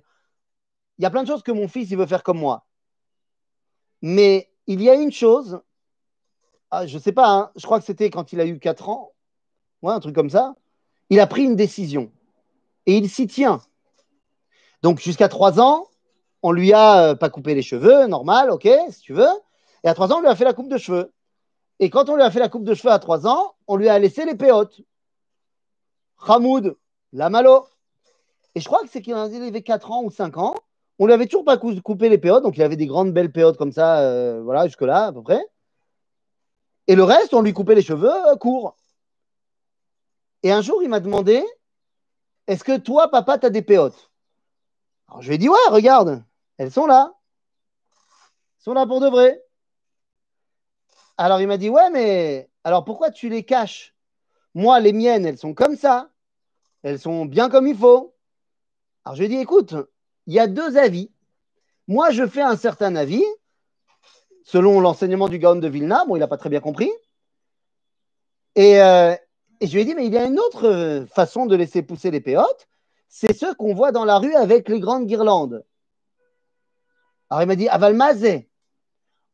il 0.98 1.02
y 1.02 1.06
a 1.06 1.10
plein 1.10 1.22
de 1.22 1.28
choses 1.28 1.42
que 1.42 1.52
mon 1.52 1.68
fils 1.68 1.90
il 1.90 1.98
veut 1.98 2.06
faire 2.06 2.22
comme 2.22 2.38
moi. 2.38 2.66
Mais 4.02 4.50
il 4.66 4.82
y 4.82 4.90
a 4.90 4.94
une 4.94 5.12
chose, 5.12 5.60
ah, 6.78 6.86
je 6.86 6.94
ne 6.96 7.00
sais 7.00 7.12
pas, 7.12 7.30
hein, 7.30 7.50
je 7.56 7.64
crois 7.64 7.78
que 7.78 7.86
c'était 7.86 8.10
quand 8.10 8.32
il 8.32 8.40
a 8.40 8.46
eu 8.46 8.58
4 8.58 8.90
ans, 8.90 9.12
un 9.82 10.00
truc 10.00 10.14
comme 10.14 10.30
ça, 10.30 10.54
il 11.10 11.20
a 11.20 11.26
pris 11.26 11.44
une 11.44 11.56
décision 11.56 12.10
et 12.86 12.96
il 12.96 13.08
s'y 13.08 13.26
tient. 13.26 13.60
Donc 14.82 15.00
jusqu'à 15.00 15.28
3 15.28 15.58
ans, 15.60 15.86
on 16.42 16.52
lui 16.52 16.72
a 16.72 17.02
euh, 17.02 17.14
pas 17.14 17.30
coupé 17.30 17.54
les 17.54 17.62
cheveux, 17.62 18.06
normal, 18.06 18.50
ok, 18.50 18.68
si 18.90 19.00
tu 19.00 19.14
veux. 19.14 19.28
Et 19.84 19.88
à 19.88 19.94
3 19.94 20.12
ans, 20.12 20.18
on 20.18 20.20
lui 20.20 20.28
a 20.28 20.36
fait 20.36 20.44
la 20.44 20.52
coupe 20.52 20.68
de 20.68 20.76
cheveux. 20.76 21.12
Et 21.78 21.88
quand 21.88 22.10
on 22.10 22.16
lui 22.16 22.22
a 22.22 22.30
fait 22.30 22.40
la 22.40 22.48
coupe 22.48 22.64
de 22.64 22.74
cheveux 22.74 22.92
à 22.92 22.98
3 22.98 23.26
ans, 23.26 23.54
on 23.66 23.76
lui 23.76 23.88
a 23.88 23.98
laissé 23.98 24.24
les 24.24 24.34
péotes. 24.34 24.80
Hamoud, 26.26 26.76
la 27.12 27.30
malo. 27.30 27.66
Et 28.54 28.60
je 28.60 28.66
crois 28.66 28.80
que 28.80 28.88
c'est 28.90 29.00
qu'il 29.00 29.14
avait 29.14 29.62
4 29.62 29.92
ans 29.92 30.02
ou 30.02 30.10
5 30.10 30.36
ans. 30.36 30.54
On 30.98 31.06
lui 31.06 31.12
avait 31.12 31.26
toujours 31.26 31.44
pas 31.44 31.56
coupé 31.58 32.08
les 32.08 32.18
péotes, 32.18 32.42
donc 32.42 32.56
il 32.56 32.62
avait 32.62 32.76
des 32.76 32.86
grandes 32.86 33.12
belles 33.12 33.32
péotes 33.32 33.56
comme 33.56 33.72
ça, 33.72 34.00
euh, 34.00 34.40
voilà, 34.42 34.66
jusque-là 34.66 35.06
à 35.06 35.12
peu 35.12 35.22
près. 35.22 35.42
Et 36.88 36.94
le 36.94 37.04
reste, 37.04 37.34
on 37.34 37.42
lui 37.42 37.52
coupait 37.52 37.74
les 37.74 37.82
cheveux 37.82 38.28
euh, 38.28 38.36
courts. 38.36 38.76
Et 40.42 40.52
un 40.52 40.62
jour, 40.62 40.82
il 40.82 40.88
m'a 40.88 41.00
demandé 41.00 41.44
Est-ce 42.46 42.64
que 42.64 42.76
toi, 42.76 43.10
papa, 43.10 43.38
tu 43.38 43.46
as 43.46 43.50
des 43.50 43.62
péotes? 43.62 44.10
Alors 45.08 45.22
je 45.22 45.28
lui 45.28 45.34
ai 45.36 45.38
dit 45.38 45.48
Ouais, 45.48 45.58
regarde, 45.68 46.24
elles 46.58 46.72
sont 46.72 46.86
là. 46.86 47.14
Elles 48.58 48.64
sont 48.64 48.74
là 48.74 48.86
pour 48.86 49.00
de 49.00 49.08
vrai. 49.08 49.42
Alors 51.16 51.40
il 51.40 51.48
m'a 51.48 51.56
dit 51.56 51.70
Ouais, 51.70 51.90
mais 51.90 52.50
alors 52.64 52.84
pourquoi 52.84 53.10
tu 53.10 53.28
les 53.28 53.44
caches? 53.44 53.94
Moi, 54.54 54.80
les 54.80 54.92
miennes, 54.92 55.26
elles 55.26 55.38
sont 55.38 55.54
comme 55.54 55.76
ça. 55.76 56.10
Elles 56.82 57.00
sont 57.00 57.26
bien 57.26 57.48
comme 57.48 57.66
il 57.66 57.76
faut. 57.76 58.14
Alors 59.04 59.16
je 59.16 59.22
lui 59.22 59.26
ai 59.26 59.36
dit 59.36 59.42
Écoute, 59.42 59.74
il 60.26 60.34
y 60.34 60.40
a 60.40 60.46
deux 60.46 60.76
avis. 60.76 61.10
Moi, 61.88 62.10
je 62.10 62.26
fais 62.26 62.42
un 62.42 62.56
certain 62.56 62.96
avis, 62.96 63.24
selon 64.46 64.80
l'enseignement 64.80 65.28
du 65.28 65.38
Gaon 65.40 65.56
de 65.56 65.68
Vilna. 65.68 66.04
Bon, 66.06 66.16
il 66.16 66.20
n'a 66.20 66.28
pas 66.28 66.38
très 66.38 66.48
bien 66.48 66.60
compris. 66.60 66.90
Et, 68.54 68.80
euh, 68.80 69.14
je 69.60 69.72
lui 69.72 69.80
ai 69.80 69.84
dit, 69.84 69.94
mais 69.94 70.06
il 70.06 70.12
y 70.12 70.18
a 70.18 70.24
une 70.24 70.38
autre 70.38 70.68
euh, 70.68 71.06
façon 71.06 71.46
de 71.46 71.56
laisser 71.56 71.82
pousser 71.82 72.10
les 72.12 72.20
péotes. 72.20 72.68
C'est 73.08 73.36
ceux 73.36 73.54
qu'on 73.54 73.74
voit 73.74 73.92
dans 73.92 74.04
la 74.04 74.18
rue 74.18 74.34
avec 74.34 74.68
les 74.68 74.78
grandes 74.78 75.06
guirlandes. 75.06 75.64
Alors 77.28 77.42
il 77.42 77.46
m'a 77.46 77.56
dit, 77.56 77.68
Avalmazé. 77.68 78.48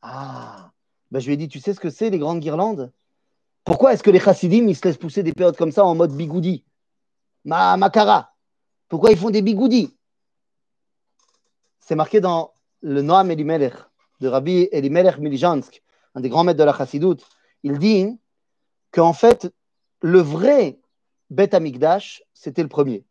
Ah, 0.00 0.72
ben, 1.10 1.20
je 1.20 1.26
lui 1.26 1.34
ai 1.34 1.36
dit, 1.36 1.48
tu 1.48 1.60
sais 1.60 1.74
ce 1.74 1.80
que 1.80 1.90
c'est 1.90 2.08
les 2.08 2.18
grandes 2.18 2.40
guirlandes? 2.40 2.90
Pourquoi 3.64 3.92
est-ce 3.92 4.02
que 4.02 4.10
les 4.10 4.18
chassidim, 4.18 4.66
ils 4.66 4.74
se 4.74 4.82
laissent 4.84 4.96
pousser 4.96 5.22
des 5.22 5.32
péotes 5.32 5.58
comme 5.58 5.72
ça 5.72 5.84
en 5.84 5.94
mode 5.94 6.16
bigoudi? 6.16 6.64
Ma 7.44 7.76
Makara. 7.76 8.32
Pourquoi 8.88 9.10
ils 9.10 9.18
font 9.18 9.30
des 9.30 9.42
bigoudis? 9.42 9.94
C'est 11.80 11.96
marqué 11.96 12.20
dans 12.20 12.54
le 12.80 13.02
Noam 13.02 13.30
Elimelech 13.30 13.74
de 14.22 14.28
Rabbi 14.28 14.68
Elimelech 14.70 15.18
Milijansk, 15.18 15.82
un 16.14 16.20
des 16.20 16.28
grands 16.28 16.44
maîtres 16.44 16.60
de 16.60 16.64
la 16.64 16.72
Chassidoute. 16.72 17.26
Il 17.64 17.78
dit 17.78 18.08
qu'en 18.92 19.12
fait, 19.12 19.52
le 20.00 20.20
vrai 20.20 20.78
Bet 21.30 21.54
Amikdash, 21.54 22.22
c'était 22.32 22.62
le 22.62 22.68
premier. 22.68 23.04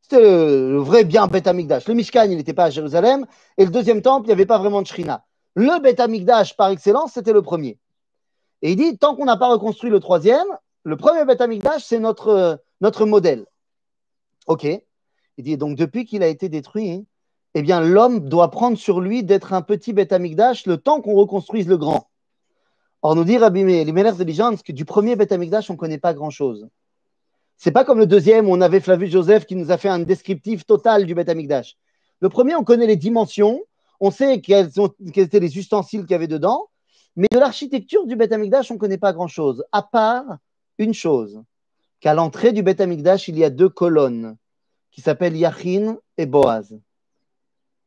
C'était 0.00 0.20
le, 0.20 0.78
vrai 0.78 1.04
bien 1.04 1.26
Bet 1.26 1.48
Amikdash. 1.48 1.88
Le 1.88 1.94
Mishkan, 1.94 2.24
il 2.30 2.36
n'était 2.36 2.54
pas 2.54 2.66
à 2.66 2.70
Jérusalem. 2.70 3.26
Et 3.58 3.64
le 3.64 3.70
deuxième 3.70 4.00
temple, 4.00 4.26
il 4.26 4.28
n'y 4.28 4.32
avait 4.32 4.46
pas 4.46 4.58
vraiment 4.58 4.80
de 4.80 4.86
Shrina. 4.86 5.24
Le 5.54 5.80
Bet 5.80 6.00
Amikdash, 6.00 6.56
par 6.56 6.68
excellence, 6.70 7.12
c'était 7.12 7.32
le 7.32 7.42
premier. 7.42 7.78
Et 8.62 8.72
il 8.72 8.76
dit, 8.76 8.96
tant 8.96 9.16
qu'on 9.16 9.24
n'a 9.24 9.36
pas 9.36 9.48
reconstruit 9.48 9.90
le 9.90 10.00
troisième, 10.00 10.46
le 10.84 10.96
premier 10.96 11.24
Bet 11.24 11.42
Amikdash, 11.42 11.84
c'est 11.84 11.98
notre, 11.98 12.62
notre 12.80 13.06
modèle. 13.06 13.46
OK. 14.46 14.64
Il 15.36 15.44
dit, 15.44 15.56
donc 15.56 15.76
depuis 15.76 16.04
qu'il 16.04 16.22
a 16.22 16.28
été 16.28 16.48
détruit, 16.48 17.06
eh 17.54 17.62
bien, 17.62 17.80
l'homme 17.80 18.28
doit 18.28 18.50
prendre 18.50 18.76
sur 18.76 19.00
lui 19.00 19.22
d'être 19.22 19.52
un 19.52 19.62
petit 19.62 19.92
Beth 19.92 20.12
Amikdash 20.12 20.66
le 20.66 20.76
temps 20.76 21.00
qu'on 21.00 21.14
reconstruise 21.14 21.68
le 21.68 21.76
grand. 21.76 22.08
Or, 23.02 23.14
nous 23.14 23.24
dit 23.24 23.38
Rabbi 23.38 23.60
Elimelech 23.60 24.16
de 24.16 24.62
que 24.62 24.72
du 24.72 24.84
premier 24.84 25.14
Beth 25.14 25.30
Amikdash, 25.30 25.70
on 25.70 25.74
ne 25.74 25.78
connaît 25.78 25.98
pas 25.98 26.14
grand-chose. 26.14 26.68
C'est 27.56 27.70
pas 27.70 27.84
comme 27.84 27.98
le 27.98 28.06
deuxième 28.06 28.48
où 28.48 28.52
on 28.52 28.60
avait 28.60 28.80
Flavius 28.80 29.12
Joseph 29.12 29.46
qui 29.46 29.54
nous 29.54 29.70
a 29.70 29.78
fait 29.78 29.88
un 29.88 30.00
descriptif 30.00 30.66
total 30.66 31.06
du 31.06 31.14
Beth 31.14 31.28
Amikdash. 31.28 31.76
Le 32.20 32.28
premier, 32.28 32.56
on 32.56 32.64
connaît 32.64 32.86
les 32.86 32.96
dimensions, 32.96 33.60
on 34.00 34.10
sait 34.10 34.40
quels, 34.40 34.70
étaient 35.14 35.40
les 35.40 35.56
ustensiles 35.56 36.02
qu'il 36.02 36.12
y 36.12 36.14
avait 36.14 36.26
dedans, 36.26 36.68
mais 37.14 37.28
de 37.30 37.38
l'architecture 37.38 38.06
du 38.06 38.16
Beth 38.16 38.32
Amikdash, 38.32 38.70
on 38.70 38.74
ne 38.74 38.78
connaît 38.80 38.98
pas 38.98 39.12
grand-chose, 39.12 39.64
à 39.70 39.82
part 39.82 40.38
une 40.78 40.94
chose, 40.94 41.40
qu'à 42.00 42.14
l'entrée 42.14 42.52
du 42.52 42.62
Beth 42.64 42.80
Amikdash, 42.80 43.28
il 43.28 43.38
y 43.38 43.44
a 43.44 43.50
deux 43.50 43.68
colonnes 43.68 44.36
qui 44.90 45.00
s'appellent 45.00 45.36
Yachin 45.36 45.98
et 46.18 46.26
Boaz. 46.26 46.74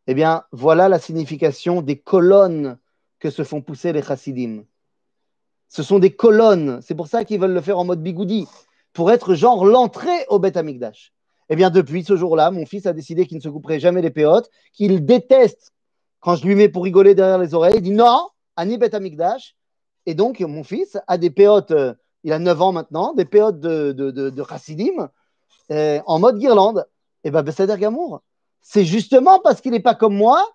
Eh 0.08 0.14
bien, 0.14 0.44
voilà 0.52 0.88
la 0.88 1.00
signification 1.00 1.82
des 1.82 2.00
colonnes 2.00 2.78
que 3.20 3.30
se 3.30 3.44
font 3.44 3.62
pousser 3.62 3.92
les 3.92 4.02
chassidim. 4.02 4.64
Ce 5.68 5.84
sont 5.84 6.00
des 6.00 6.16
colonnes. 6.16 6.80
C'est 6.82 6.96
pour 6.96 7.08
ça 7.08 7.26
qu'ils 7.26 7.40
veulent 7.40 7.54
le 7.54 7.62
faire 7.62 7.78
en 7.78 7.86
mode 7.86 8.02
bigoudi, 8.02 8.48
pour 8.94 9.12
être 9.12 9.36
genre 9.36 9.66
l'entrée 9.66 10.26
au 10.30 10.40
Beth 10.40 10.56
Amikdash. 10.56 11.14
Eh 11.50 11.56
bien, 11.56 11.70
depuis 11.70 12.04
ce 12.04 12.16
jour-là, 12.16 12.52
mon 12.52 12.66
fils 12.66 12.86
a 12.86 12.94
décidé 12.94 13.26
qu'il 13.26 13.38
ne 13.38 13.42
se 13.42 13.50
couperait 13.50 13.80
jamais 13.80 14.02
les 14.02 14.10
péotes, 14.10 14.50
qu'il 14.74 15.06
déteste 15.06 15.74
quand 16.20 16.36
je 16.36 16.46
lui 16.46 16.56
mets 16.56 16.70
pour 16.70 16.84
rigoler 16.84 17.16
derrière 17.16 17.38
les 17.38 17.54
oreilles. 17.54 17.76
Il 17.78 17.82
dit 17.82 17.92
non, 17.92 18.30
Ani 18.56 18.78
Beth 18.78 18.94
Amikdash. 18.94 19.56
Et 20.06 20.14
donc, 20.14 20.40
mon 20.40 20.64
fils 20.64 20.98
a 21.08 21.18
des 21.18 21.30
péotes, 21.30 21.72
euh, 21.72 21.94
il 22.24 22.32
a 22.32 22.40
9 22.40 22.62
ans 22.62 22.72
maintenant, 22.72 23.14
des 23.14 23.26
péotes 23.26 23.60
de, 23.60 24.44
chassidim 24.50 25.10
euh, 25.72 26.00
en 26.06 26.20
mode 26.20 26.40
guirlande. 26.40 26.86
Et 27.24 27.32
bien, 27.32 27.44
Bessader 27.44 27.76
Gamour, 27.78 28.22
c'est 28.62 28.86
justement 28.86 29.40
parce 29.40 29.62
qu'il 29.62 29.72
n'est 29.72 29.80
pas 29.80 29.96
comme 29.96 30.16
moi 30.16 30.46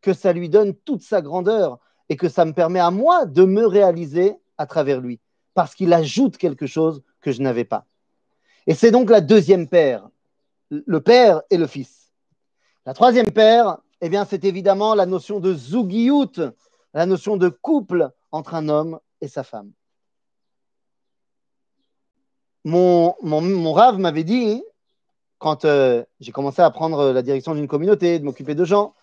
que 0.00 0.12
ça 0.12 0.32
lui 0.32 0.48
donne 0.48 0.74
toute 0.74 1.02
sa 1.02 1.22
grandeur 1.22 1.78
et 2.08 2.16
que 2.16 2.28
ça 2.28 2.44
me 2.44 2.52
permet 2.52 2.80
à 2.80 2.90
moi 2.90 3.26
de 3.26 3.44
me 3.44 3.66
réaliser 3.66 4.36
à 4.58 4.66
travers 4.66 5.00
lui, 5.00 5.20
parce 5.54 5.74
qu'il 5.74 5.92
ajoute 5.92 6.36
quelque 6.36 6.66
chose 6.66 7.02
que 7.20 7.32
je 7.32 7.42
n'avais 7.42 7.64
pas. 7.64 7.86
Et 8.66 8.74
c'est 8.74 8.90
donc 8.90 9.10
la 9.10 9.20
deuxième 9.20 9.68
paire, 9.68 10.08
le 10.70 11.00
père 11.00 11.42
et 11.50 11.56
le 11.56 11.66
fils. 11.66 12.12
La 12.86 12.94
troisième 12.94 13.30
paire, 13.30 13.78
eh 14.00 14.08
bien, 14.08 14.24
c'est 14.24 14.44
évidemment 14.44 14.94
la 14.94 15.06
notion 15.06 15.40
de 15.40 15.54
zugiyut, 15.54 16.52
la 16.92 17.06
notion 17.06 17.36
de 17.36 17.48
couple 17.48 18.10
entre 18.30 18.54
un 18.54 18.68
homme 18.68 19.00
et 19.20 19.28
sa 19.28 19.42
femme. 19.42 19.72
Mon, 22.64 23.14
mon, 23.22 23.40
mon 23.40 23.72
rave 23.72 23.98
m'avait 23.98 24.24
dit 24.24 24.62
quand 25.38 25.64
euh, 25.64 26.04
j'ai 26.20 26.32
commencé 26.32 26.62
à 26.62 26.70
prendre 26.70 27.12
la 27.12 27.22
direction 27.22 27.54
d'une 27.54 27.68
communauté, 27.68 28.18
de 28.18 28.24
m'occuper 28.24 28.54
de 28.54 28.64
gens, 28.64 28.94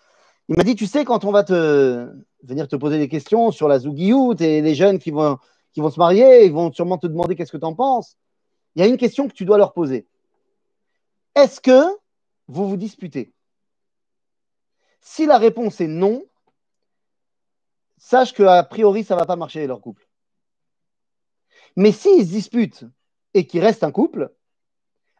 il 0.48 0.56
m'a 0.56 0.64
dit, 0.64 0.74
tu 0.74 0.86
sais, 0.86 1.04
quand 1.04 1.24
on 1.24 1.30
va 1.30 1.44
te 1.44 2.10
venir 2.42 2.68
te 2.68 2.76
poser 2.76 2.98
des 2.98 3.08
questions 3.08 3.52
sur 3.52 3.68
la 3.68 3.78
Zougiout 3.78 4.34
et 4.40 4.60
les 4.60 4.74
jeunes 4.74 4.98
qui 4.98 5.10
vont, 5.10 5.38
qui 5.72 5.80
vont 5.80 5.90
se 5.90 5.98
marier, 5.98 6.44
ils 6.44 6.52
vont 6.52 6.72
sûrement 6.72 6.98
te 6.98 7.06
demander 7.06 7.36
qu'est-ce 7.36 7.52
que 7.52 7.56
tu 7.58 7.64
en 7.64 7.74
penses. 7.74 8.16
Il 8.74 8.82
y 8.82 8.84
a 8.84 8.88
une 8.88 8.96
question 8.96 9.28
que 9.28 9.34
tu 9.34 9.44
dois 9.44 9.58
leur 9.58 9.72
poser. 9.72 10.06
Est-ce 11.34 11.60
que 11.60 11.82
vous 12.48 12.68
vous 12.68 12.76
disputez? 12.76 13.32
Si 15.00 15.26
la 15.26 15.38
réponse 15.38 15.80
est 15.80 15.88
non, 15.88 16.24
sache 17.98 18.32
qu'a 18.32 18.62
priori, 18.64 19.04
ça 19.04 19.14
ne 19.14 19.20
va 19.20 19.26
pas 19.26 19.36
marcher 19.36 19.66
leur 19.66 19.80
couple. 19.80 20.06
Mais 21.76 21.92
s'ils 21.92 22.26
se 22.26 22.30
disputent 22.32 22.84
et 23.34 23.46
qu'ils 23.46 23.62
restent 23.62 23.84
un 23.84 23.92
couple, 23.92 24.32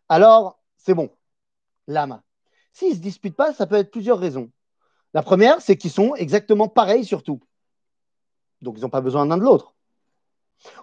alors 0.09 0.62
c'est 0.83 0.95
bon. 0.95 1.11
Lama. 1.87 2.23
S'ils 2.73 2.91
ne 2.91 2.95
se 2.95 3.01
disputent 3.01 3.37
pas, 3.37 3.53
ça 3.53 3.67
peut 3.67 3.77
être 3.77 3.91
plusieurs 3.91 4.19
raisons. 4.19 4.51
La 5.15 5.23
première, 5.23 5.61
c'est 5.61 5.77
qu'ils 5.77 5.91
sont 5.91 6.15
exactement 6.15 6.69
pareils 6.69 7.05
sur 7.05 7.23
tout. 7.23 7.41
Donc, 8.63 8.79
ils 8.79 8.83
n'ont 8.83 8.89
pas 8.91 9.01
besoin 9.01 9.27
l'un 9.27 9.37
de 9.37 9.43
l'autre. 9.43 9.75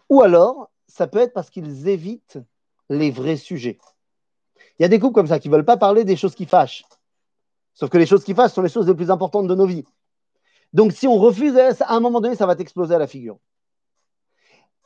Ou 0.09 0.21
alors, 0.21 0.69
ça 0.87 1.07
peut 1.07 1.19
être 1.19 1.33
parce 1.33 1.49
qu'ils 1.49 1.87
évitent 1.87 2.39
les 2.89 3.11
vrais 3.11 3.37
sujets. 3.37 3.79
Il 4.77 4.83
y 4.83 4.85
a 4.85 4.89
des 4.89 4.99
couples 4.99 5.15
comme 5.15 5.27
ça 5.27 5.39
qui 5.39 5.49
ne 5.49 5.55
veulent 5.55 5.65
pas 5.65 5.77
parler 5.77 6.03
des 6.03 6.15
choses 6.15 6.35
qui 6.35 6.45
fâchent. 6.45 6.83
Sauf 7.73 7.89
que 7.89 7.97
les 7.97 8.05
choses 8.05 8.23
qui 8.23 8.33
fâchent 8.33 8.53
sont 8.53 8.61
les 8.61 8.69
choses 8.69 8.87
les 8.87 8.95
plus 8.95 9.11
importantes 9.11 9.47
de 9.47 9.55
nos 9.55 9.65
vies. 9.65 9.85
Donc, 10.73 10.91
si 10.91 11.07
on 11.07 11.17
refuse, 11.17 11.57
à 11.57 11.93
un 11.93 11.99
moment 11.99 12.21
donné, 12.21 12.35
ça 12.35 12.45
va 12.45 12.55
t'exploser 12.55 12.95
à 12.95 12.99
la 12.99 13.07
figure. 13.07 13.39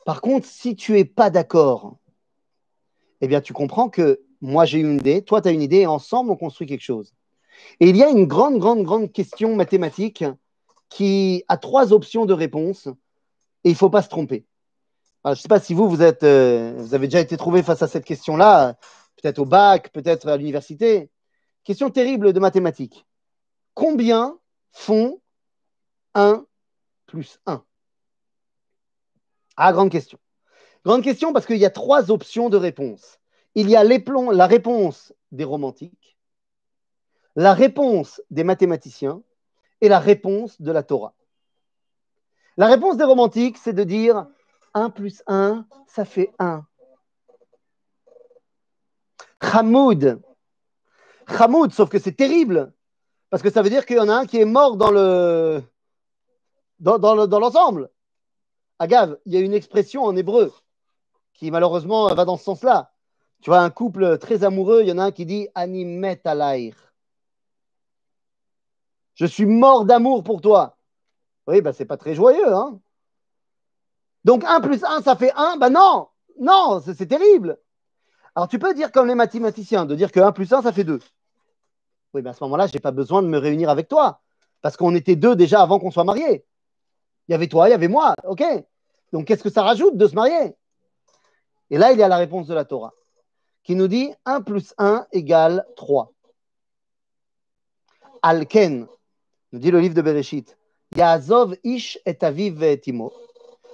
Par 0.06 0.20
contre, 0.20 0.46
si 0.46 0.76
tu 0.76 0.92
n'es 0.92 1.04
pas 1.04 1.30
d'accord, 1.30 1.98
eh 3.20 3.28
bien, 3.28 3.40
tu 3.40 3.52
comprends 3.52 3.88
que 3.88 4.22
moi 4.44 4.66
j'ai 4.66 4.78
une 4.78 4.96
idée, 4.96 5.22
toi 5.22 5.40
tu 5.40 5.48
as 5.48 5.52
une 5.52 5.62
idée, 5.62 5.78
et 5.78 5.86
ensemble 5.86 6.30
on 6.30 6.36
construit 6.36 6.66
quelque 6.66 6.82
chose. 6.82 7.14
Et 7.80 7.88
il 7.88 7.96
y 7.96 8.02
a 8.02 8.10
une 8.10 8.26
grande, 8.26 8.58
grande, 8.58 8.84
grande 8.84 9.10
question 9.10 9.56
mathématique 9.56 10.24
qui 10.90 11.44
a 11.48 11.56
trois 11.56 11.92
options 11.92 12.26
de 12.26 12.34
réponse, 12.34 12.86
et 13.64 13.70
il 13.70 13.72
ne 13.72 13.76
faut 13.76 13.90
pas 13.90 14.02
se 14.02 14.08
tromper. 14.08 14.44
je 15.24 15.30
ne 15.30 15.34
sais 15.34 15.48
pas 15.48 15.60
si 15.60 15.72
vous, 15.72 15.88
vous, 15.88 16.02
êtes, 16.02 16.24
euh, 16.24 16.74
vous 16.76 16.94
avez 16.94 17.06
déjà 17.06 17.20
été 17.20 17.36
trouvé 17.36 17.62
face 17.62 17.82
à 17.82 17.88
cette 17.88 18.04
question-là, 18.04 18.76
peut-être 19.20 19.38
au 19.38 19.46
bac, 19.46 19.90
peut-être 19.92 20.28
à 20.28 20.36
l'université. 20.36 21.10
Question 21.64 21.88
terrible 21.88 22.34
de 22.34 22.40
mathématiques. 22.40 23.06
Combien 23.72 24.38
font 24.72 25.20
1 26.14 26.44
plus 27.06 27.40
1 27.46 27.64
Ah, 29.56 29.72
grande 29.72 29.90
question. 29.90 30.18
Grande 30.84 31.02
question 31.02 31.32
parce 31.32 31.46
qu'il 31.46 31.56
y 31.56 31.64
a 31.64 31.70
trois 31.70 32.10
options 32.10 32.50
de 32.50 32.58
réponse. 32.58 33.18
Il 33.54 33.70
y 33.70 33.76
a 33.76 33.84
la 33.84 34.46
réponse 34.46 35.12
des 35.30 35.44
romantiques, 35.44 36.18
la 37.36 37.54
réponse 37.54 38.20
des 38.30 38.44
mathématiciens 38.44 39.22
et 39.80 39.88
la 39.88 39.98
réponse 39.98 40.60
de 40.60 40.72
la 40.72 40.82
Torah. 40.82 41.14
La 42.56 42.66
réponse 42.66 42.96
des 42.96 43.04
romantiques, 43.04 43.58
c'est 43.58 43.72
de 43.72 43.84
dire 43.84 44.26
1 44.74 44.90
plus 44.90 45.22
1, 45.26 45.66
ça 45.86 46.04
fait 46.04 46.32
1. 46.38 46.64
Hamoud. 49.40 50.20
Hamoud, 51.26 51.72
sauf 51.72 51.88
que 51.88 51.98
c'est 51.98 52.12
terrible. 52.12 52.72
Parce 53.30 53.42
que 53.42 53.50
ça 53.50 53.62
veut 53.62 53.70
dire 53.70 53.84
qu'il 53.86 53.96
y 53.96 54.00
en 54.00 54.08
a 54.08 54.14
un 54.14 54.26
qui 54.26 54.38
est 54.40 54.44
mort 54.44 54.76
dans 54.76 54.90
le 54.90 55.62
l'ensemble. 56.80 57.90
Agave, 58.78 59.18
il 59.26 59.34
y 59.34 59.36
a 59.36 59.40
une 59.40 59.54
expression 59.54 60.04
en 60.04 60.16
hébreu 60.16 60.52
qui 61.32 61.50
malheureusement 61.50 62.14
va 62.14 62.24
dans 62.24 62.36
ce 62.36 62.44
sens-là. 62.44 62.93
Tu 63.44 63.50
vois, 63.50 63.60
un 63.60 63.68
couple 63.68 64.16
très 64.16 64.42
amoureux, 64.42 64.80
il 64.80 64.88
y 64.88 64.92
en 64.92 64.96
a 64.96 65.04
un 65.04 65.10
qui 65.12 65.26
dit 65.26 65.48
Animet 65.54 66.18
alaïr. 66.24 66.74
Je 69.16 69.26
suis 69.26 69.44
mort 69.44 69.84
d'amour 69.84 70.24
pour 70.24 70.40
toi. 70.40 70.78
Oui, 71.46 71.60
ben 71.60 71.74
c'est 71.74 71.84
pas 71.84 71.98
très 71.98 72.14
joyeux, 72.14 72.54
hein. 72.54 72.80
Donc 74.24 74.44
1 74.44 74.62
plus 74.62 74.82
1, 74.82 75.02
ça 75.02 75.14
fait 75.14 75.30
1. 75.36 75.58
Ben 75.58 75.68
non, 75.68 76.08
non, 76.40 76.80
c'est 76.80 77.06
terrible. 77.06 77.58
Alors 78.34 78.48
tu 78.48 78.58
peux 78.58 78.72
dire 78.72 78.90
comme 78.90 79.08
les 79.08 79.14
mathématiciens, 79.14 79.84
de 79.84 79.94
dire 79.94 80.10
que 80.10 80.20
1 80.20 80.32
plus 80.32 80.50
1, 80.50 80.62
ça 80.62 80.72
fait 80.72 80.84
2. 80.84 80.98
Oui, 82.14 82.22
ben 82.22 82.30
à 82.30 82.32
ce 82.32 82.42
moment-là, 82.44 82.66
je 82.66 82.72
n'ai 82.72 82.80
pas 82.80 82.92
besoin 82.92 83.22
de 83.22 83.28
me 83.28 83.36
réunir 83.36 83.68
avec 83.68 83.88
toi. 83.88 84.22
Parce 84.62 84.78
qu'on 84.78 84.94
était 84.94 85.16
deux 85.16 85.36
déjà 85.36 85.60
avant 85.60 85.78
qu'on 85.78 85.90
soit 85.90 86.04
mariés. 86.04 86.46
Il 87.28 87.32
y 87.32 87.34
avait 87.34 87.48
toi, 87.48 87.68
il 87.68 87.72
y 87.72 87.74
avait 87.74 87.88
moi. 87.88 88.14
OK 88.26 88.42
Donc 89.12 89.26
qu'est-ce 89.26 89.42
que 89.42 89.50
ça 89.50 89.62
rajoute 89.62 89.98
de 89.98 90.06
se 90.06 90.14
marier? 90.14 90.56
Et 91.68 91.76
là, 91.76 91.92
il 91.92 91.98
y 91.98 92.02
a 92.02 92.08
la 92.08 92.16
réponse 92.16 92.46
de 92.46 92.54
la 92.54 92.64
Torah 92.64 92.94
qui 93.64 93.74
nous 93.74 93.88
dit 93.88 94.12
1 94.26 94.42
plus 94.42 94.74
1 94.78 95.06
égale 95.12 95.66
3. 95.76 96.12
Alken, 98.22 98.86
nous 99.52 99.58
dit 99.58 99.70
le 99.70 99.80
livre 99.80 99.94
de 99.94 100.02
Bereshit, 100.02 100.56
Yaazov 100.96 101.56
ish 101.64 101.98
et 102.06 102.16
aviv 102.22 102.62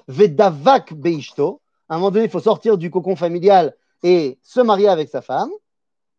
vedavak 0.09 0.95
beishto. 0.95 1.61
À 1.89 1.95
un 1.95 1.99
moment 1.99 2.11
donné, 2.11 2.25
il 2.25 2.31
faut 2.31 2.41
sortir 2.41 2.79
du 2.79 2.91
cocon 2.91 3.17
familial 3.17 3.77
et 4.03 4.39
se 4.43 4.61
marier 4.61 4.89
avec 4.89 5.09
sa 5.09 5.23
femme. 5.23 5.51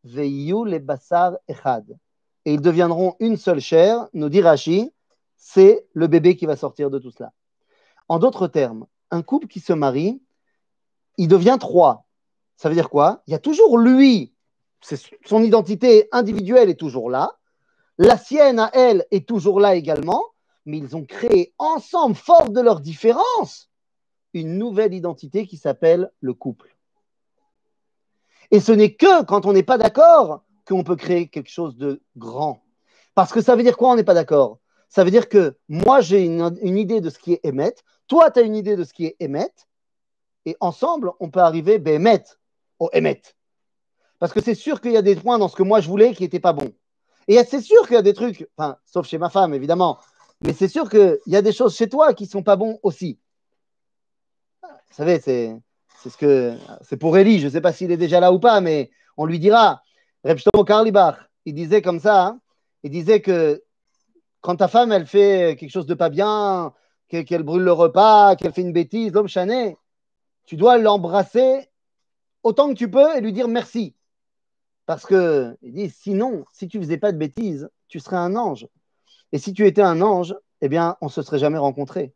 Veyu 0.04 0.66
le 0.66 0.80
basar 0.80 1.38
echad. 1.48 1.98
Et 2.46 2.54
ils 2.54 2.62
deviendront 2.62 3.16
une 3.20 3.38
seule 3.38 3.60
chair, 3.60 4.08
nous 4.14 4.30
dit 4.30 4.42
Rashi, 4.42 4.92
c'est 5.38 5.86
le 5.94 6.08
bébé 6.08 6.36
qui 6.36 6.46
va 6.46 6.56
sortir 6.56 6.90
de 6.90 7.00
tout 7.00 7.12
cela. 7.12 7.32
En 8.10 8.20
d'autres 8.20 8.48
termes, 8.48 8.86
un 9.12 9.22
couple 9.22 9.48
qui 9.48 9.60
se 9.60 9.74
marie, 9.74 10.22
il 11.18 11.28
devient 11.28 11.58
trois. 11.60 12.06
Ça 12.62 12.70
veut 12.70 12.76
dire 12.76 12.92
quoi? 12.92 13.24
Il 13.26 13.32
y 13.32 13.34
a 13.34 13.40
toujours 13.40 13.80
lui, 13.80 14.36
son 15.26 15.42
identité 15.42 16.08
individuelle 16.12 16.70
est 16.70 16.80
toujours 16.80 17.10
là, 17.10 17.40
la 17.98 18.20
sienne 18.20 18.60
à 18.60 18.70
elle 18.76 19.08
est 19.10 19.28
toujours 19.28 19.60
là 19.60 19.74
également, 19.74 20.24
mais 20.68 20.78
ils 20.78 20.96
ont 20.96 21.04
créé 21.04 21.56
ensemble, 21.58 22.14
fort 22.14 22.52
de 22.52 22.62
leurs 22.62 22.80
différences, 22.80 23.72
une 24.36 24.60
nouvelle 24.60 24.94
identité 24.94 25.48
qui 25.48 25.58
s'appelle 25.58 26.12
le 26.20 26.36
couple. 26.36 26.78
Et 28.52 28.60
ce 28.60 28.72
n'est 28.72 28.94
que 28.94 29.24
quand 29.24 29.48
on 29.48 29.54
n'est 29.54 29.64
pas 29.64 29.80
d'accord 29.80 30.44
qu'on 30.68 30.84
peut 30.84 30.96
créer 30.96 31.30
quelque 31.30 31.50
chose 31.50 31.76
de 31.78 32.04
grand. 32.16 32.64
Parce 33.16 33.34
que 33.34 33.42
ça 33.42 33.56
veut 33.56 33.64
dire 33.64 33.76
quoi 33.76 33.90
on 33.90 33.96
n'est 33.96 34.04
pas 34.04 34.14
d'accord? 34.14 34.60
Ça 34.88 35.04
veut 35.04 35.10
dire 35.10 35.30
que 35.30 35.58
moi 35.68 36.00
j'ai 36.00 36.24
une, 36.26 36.78
idée 36.78 37.02
de 37.02 37.10
ce 37.10 37.18
qui 37.18 37.34
est 37.34 37.44
émettre, 37.44 37.82
toi 38.08 38.30
tu 38.30 38.40
as 38.40 38.44
une 38.44 38.56
idée 38.56 38.76
de 38.76 38.84
ce 38.84 38.94
qui 38.94 39.08
est 39.08 39.16
émettre, 39.20 39.68
et 40.46 40.56
ensemble 40.60 41.12
on 41.20 41.32
peut 41.32 41.40
arriver 41.40 41.80
bémet 41.80 42.22
au 42.82 42.90
Emet. 42.94 43.22
Parce 44.20 44.34
que 44.34 44.42
c'est 44.42 44.56
sûr 44.56 44.82
qu'il 44.82 44.92
y 44.92 44.98
a 44.98 45.02
des 45.04 45.16
points 45.16 45.38
dans 45.38 45.48
ce 45.48 45.56
que 45.56 45.64
moi 45.64 45.80
je 45.80 45.88
voulais 45.88 46.14
qui 46.14 46.24
n'étaient 46.24 46.40
pas 46.40 46.52
bons. 46.52 46.74
Et 47.28 47.42
c'est 47.44 47.62
sûr 47.62 47.86
qu'il 47.86 47.94
y 47.94 48.00
a 48.00 48.02
des 48.02 48.16
trucs, 48.16 48.50
enfin, 48.58 48.78
sauf 48.86 49.08
chez 49.08 49.20
ma 49.20 49.30
femme 49.30 49.54
évidemment, 49.54 50.00
mais 50.42 50.54
c'est 50.54 50.68
sûr 50.68 50.90
qu'il 50.90 51.20
y 51.28 51.36
a 51.36 51.44
des 51.44 51.54
choses 51.54 51.76
chez 51.76 51.88
toi 51.88 52.14
qui 52.14 52.24
ne 52.24 52.30
sont 52.30 52.44
pas 52.44 52.56
bons 52.56 52.80
aussi. 52.82 53.20
Vous 54.64 54.96
savez, 54.96 55.20
c'est, 55.20 55.56
c'est 56.02 56.10
ce 56.10 56.18
que 56.18 56.58
c'est 56.82 56.98
pour 56.98 57.18
Eli, 57.18 57.40
je 57.40 57.46
ne 57.46 57.52
sais 57.52 57.62
pas 57.62 57.72
s'il 57.72 57.92
est 57.92 57.98
déjà 57.98 58.20
là 58.20 58.34
ou 58.34 58.40
pas, 58.40 58.60
mais 58.60 58.90
on 59.16 59.26
lui 59.26 59.40
dira. 59.40 59.84
Rebstomo 60.24 60.64
Karlibach, 60.66 61.18
il 61.46 61.54
disait 61.54 61.82
comme 61.82 62.00
ça, 62.00 62.26
hein, 62.26 62.42
il 62.84 62.92
disait 62.92 63.22
que 63.22 63.64
quand 64.42 64.56
ta 64.56 64.68
femme, 64.68 64.92
elle 64.92 65.06
fait 65.06 65.56
quelque 65.60 65.72
chose 65.72 65.86
de 65.86 65.94
pas 65.94 66.10
bien, 66.10 66.74
qu'elle 67.08 67.44
brûle 67.44 67.64
le 67.64 67.74
repas, 67.74 68.36
qu'elle 68.36 68.54
fait 68.54 68.62
une 68.62 68.74
bêtise, 68.74 69.14
l'homme 69.14 69.28
chané, 69.28 69.78
tu 70.46 70.56
dois 70.56 70.78
l'embrasser 70.78 71.71
autant 72.44 72.70
que 72.70 72.78
tu 72.78 72.90
peux 72.90 73.16
et 73.16 73.22
lui 73.22 73.34
dire 73.34 73.48
merci. 73.48 73.96
Parce 74.86 75.06
que, 75.06 75.58
il 75.62 75.74
dit, 75.74 75.90
sinon, 75.90 76.46
si 76.52 76.68
tu 76.68 76.80
faisais 76.80 76.98
pas 76.98 77.12
de 77.12 77.18
bêtises, 77.18 77.70
tu 77.88 78.00
serais 78.00 78.18
un 78.18 78.36
ange. 78.36 78.68
Et 79.32 79.38
si 79.38 79.54
tu 79.54 79.66
étais 79.66 79.82
un 79.82 80.02
ange, 80.02 80.36
eh 80.62 80.70
bien, 80.70 80.98
on 81.02 81.06
ne 81.06 81.12
se 81.12 81.22
serait 81.22 81.40
jamais 81.40 81.58
rencontrés. 81.58 82.14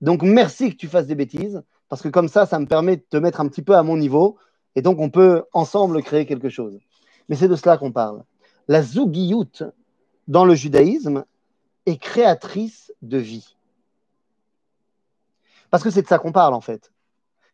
Donc, 0.00 0.22
merci 0.22 0.70
que 0.70 0.76
tu 0.76 0.88
fasses 0.88 1.06
des 1.06 1.14
bêtises, 1.14 1.62
parce 1.88 2.00
que 2.00 2.08
comme 2.08 2.28
ça, 2.28 2.46
ça 2.46 2.58
me 2.58 2.66
permet 2.66 2.96
de 2.96 3.04
te 3.08 3.16
mettre 3.16 3.40
un 3.40 3.48
petit 3.48 3.62
peu 3.62 3.76
à 3.76 3.82
mon 3.82 3.96
niveau, 3.96 4.38
et 4.76 4.82
donc 4.82 4.98
on 5.00 5.10
peut 5.10 5.44
ensemble 5.52 6.02
créer 6.02 6.26
quelque 6.26 6.48
chose. 6.48 6.78
Mais 7.28 7.36
c'est 7.36 7.48
de 7.48 7.56
cela 7.56 7.76
qu'on 7.76 7.92
parle. 7.92 8.24
La 8.68 8.82
zougiout, 8.82 9.64
dans 10.28 10.44
le 10.44 10.54
judaïsme, 10.54 11.24
est 11.86 11.96
créatrice 11.96 12.92
de 13.02 13.18
vie. 13.18 13.56
Parce 15.70 15.82
que 15.82 15.90
c'est 15.90 16.02
de 16.02 16.06
ça 16.06 16.18
qu'on 16.18 16.32
parle, 16.32 16.54
en 16.54 16.60
fait. 16.60 16.92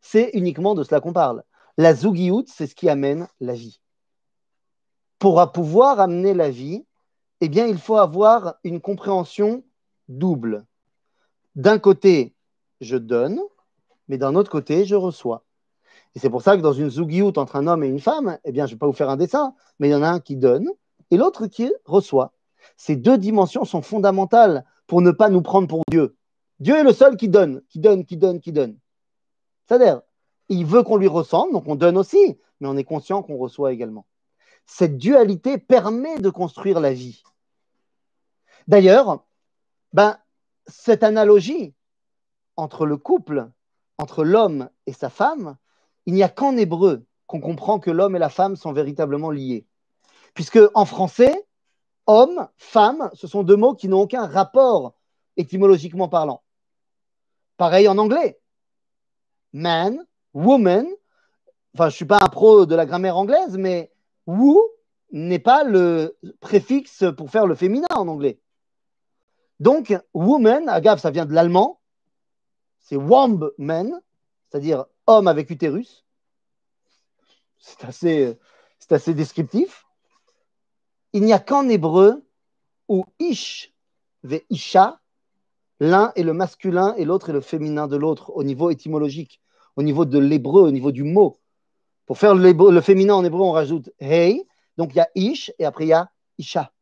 C'est 0.01 0.31
uniquement 0.35 0.75
de 0.75 0.85
cela 0.85 1.01
qu'on 1.01 1.13
parle. 1.13 1.43
La 1.77 1.95
zougiout, 1.95 2.45
c'est 2.47 2.67
ce 2.67 2.75
qui 2.75 2.89
amène 2.89 3.29
la 3.41 3.53
vie. 3.53 3.81
Pour 5.19 5.53
pouvoir 5.53 6.01
amener 6.01 6.35
la 6.35 6.51
vie, 6.51 6.87
eh 7.41 7.49
bien, 7.49 7.67
il 7.67 7.79
faut 7.79 7.97
avoir 7.97 8.57
une 8.65 8.81
compréhension 8.81 9.63
double. 10.09 10.65
D'un 11.55 11.79
côté, 11.79 12.35
je 12.81 12.97
donne, 12.97 13.41
mais 14.09 14.19
d'un 14.19 14.35
autre 14.35 14.51
côté, 14.51 14.85
je 14.85 14.95
reçois. 14.95 15.45
Et 16.15 16.19
c'est 16.19 16.31
pour 16.31 16.43
ça 16.43 16.57
que 16.57 16.63
dans 16.63 16.73
une 16.73 16.91
zougiout 16.91 17.37
entre 17.37 17.57
un 17.57 17.67
homme 17.67 17.85
et 17.85 17.89
une 17.89 18.01
femme, 18.01 18.39
eh 18.45 18.53
bien, 18.53 18.67
je 18.67 18.73
ne 18.73 18.75
vais 18.77 18.79
pas 18.79 18.87
vous 18.87 18.93
faire 18.93 19.11
un 19.11 19.17
dessin, 19.17 19.55
mais 19.79 19.89
il 19.89 19.93
y 19.93 19.95
en 19.95 20.03
a 20.03 20.09
un 20.09 20.21
qui 20.21 20.37
donne 20.37 20.71
et 21.11 21.17
l'autre 21.17 21.47
qui 21.47 21.73
reçoit. 21.85 22.33
Ces 22.77 22.97
deux 22.97 23.19
dimensions 23.19 23.65
sont 23.65 23.83
fondamentales 23.83 24.65
pour 24.87 25.03
ne 25.03 25.11
pas 25.11 25.29
nous 25.29 25.43
prendre 25.43 25.69
pour 25.69 25.83
Dieu. 25.91 26.17
Dieu 26.59 26.77
est 26.77 26.85
le 26.85 26.93
seul 26.93 27.17
qui 27.17 27.29
donne, 27.29 27.63
qui 27.69 27.81
donne, 27.81 28.05
qui 28.05 28.17
donne, 28.17 28.41
qui 28.41 28.53
donne. 28.53 28.79
C'est-à-dire, 29.67 30.01
il 30.49 30.65
veut 30.65 30.83
qu'on 30.83 30.97
lui 30.97 31.09
ressemble, 31.09 31.53
donc 31.53 31.65
on 31.67 31.75
donne 31.75 31.97
aussi, 31.97 32.39
mais 32.61 32.69
on 32.69 32.77
est 32.77 32.85
conscient 32.85 33.23
qu'on 33.23 33.37
reçoit 33.37 33.73
également. 33.73 34.07
Cette 34.67 34.99
dualité 34.99 35.59
permet 35.59 36.19
de 36.19 36.31
construire 36.31 36.81
la 36.81 36.93
vie. 36.93 37.23
D'ailleurs, 38.67 39.25
ben, 39.93 40.19
cette 40.67 41.03
analogie 41.03 41.75
entre 42.57 42.87
le 42.87 42.97
couple, 42.97 43.51
entre 43.99 44.25
l'homme 44.25 44.69
et 44.87 44.93
sa 44.93 45.09
femme, 45.09 45.57
il 46.07 46.15
n'y 46.15 46.23
a 46.23 46.29
qu'en 46.29 46.57
hébreu 46.57 47.07
qu'on 47.27 47.41
comprend 47.41 47.79
que 47.79 47.91
l'homme 47.91 48.17
et 48.17 48.21
la 48.21 48.29
femme 48.29 48.57
sont 48.57 48.73
véritablement 48.73 49.31
liés. 49.31 49.67
Puisque 50.35 50.61
en 50.75 50.85
français, 50.85 51.47
homme, 52.07 52.49
femme, 52.57 53.11
ce 53.15 53.27
sont 53.27 53.43
deux 53.43 53.57
mots 53.57 53.75
qui 53.75 53.89
n'ont 53.89 54.03
aucun 54.03 54.27
rapport 54.27 54.95
étymologiquement 55.37 56.09
parlant. 56.09 56.43
Pareil 57.57 57.89
en 57.89 57.99
anglais. 57.99 58.39
Man, 59.53 60.05
woman, 60.37 60.87
enfin, 61.75 61.85
je 61.85 61.95
ne 61.95 61.97
suis 61.97 62.05
pas 62.05 62.21
un 62.23 62.29
pro 62.29 62.67
de 62.67 62.75
la 62.75 62.85
grammaire 62.85 63.17
anglaise, 63.17 63.57
mais 63.57 63.91
woo 64.27 64.71
n'est 65.11 65.39
pas 65.39 65.65
le 65.65 66.19
préfixe 66.41 67.05
pour 67.17 67.31
faire 67.31 67.47
le 67.47 67.55
féminin 67.55 67.87
en 67.95 68.07
anglais. 68.07 68.39
Donc, 69.61 69.97
woman, 70.13 70.69
agave, 70.69 71.01
ça 71.01 71.11
vient 71.11 71.25
de 71.25 71.33
l'allemand, 71.33 71.81
c'est 72.81 72.99
man, 73.57 74.01
c'est-à-dire 74.49 74.85
homme 75.07 75.27
avec 75.27 75.49
utérus. 75.49 76.05
C'est 77.59 77.85
assez, 77.85 78.39
c'est 78.79 78.93
assez 78.93 79.15
descriptif. 79.15 79.87
Il 81.15 81.23
n'y 81.23 81.33
a 81.33 81.39
qu'en 81.39 81.67
hébreu 81.69 82.23
où 82.89 83.07
ish 83.19 83.73
ve 84.23 84.41
isha, 84.51 85.01
l'un 85.81 86.13
est 86.15 86.23
le 86.23 86.35
masculin 86.35 86.95
et 86.99 87.07
l'autre 87.07 87.31
est 87.31 87.33
le 87.33 87.41
féminin 87.41 87.89
de 87.89 87.97
l'autre 87.97 88.37
au 88.37 88.45
niveau 88.45 88.71
étymologique 88.71 89.41
au 89.77 89.83
niveau 89.83 90.05
de 90.05 90.19
l'hébreu, 90.19 90.63
au 90.63 90.71
niveau 90.71 90.93
du 90.93 91.05
mot. 91.05 91.39
Pour 92.07 92.19
faire 92.19 92.35
le, 92.35 92.81
féminin 92.81 93.15
en 93.15 93.25
hébreu, 93.25 93.43
on 93.43 93.53
rajoute 93.53 93.91
hey. 94.01 94.47
Donc 94.77 94.91
il 94.93 94.97
y 94.97 95.01
a 95.01 95.09
ish 95.15 95.53
et 95.59 95.65
après 95.65 95.85
il 95.85 95.89
y 95.89 95.93
a 95.93 96.11
isha. 96.39 96.73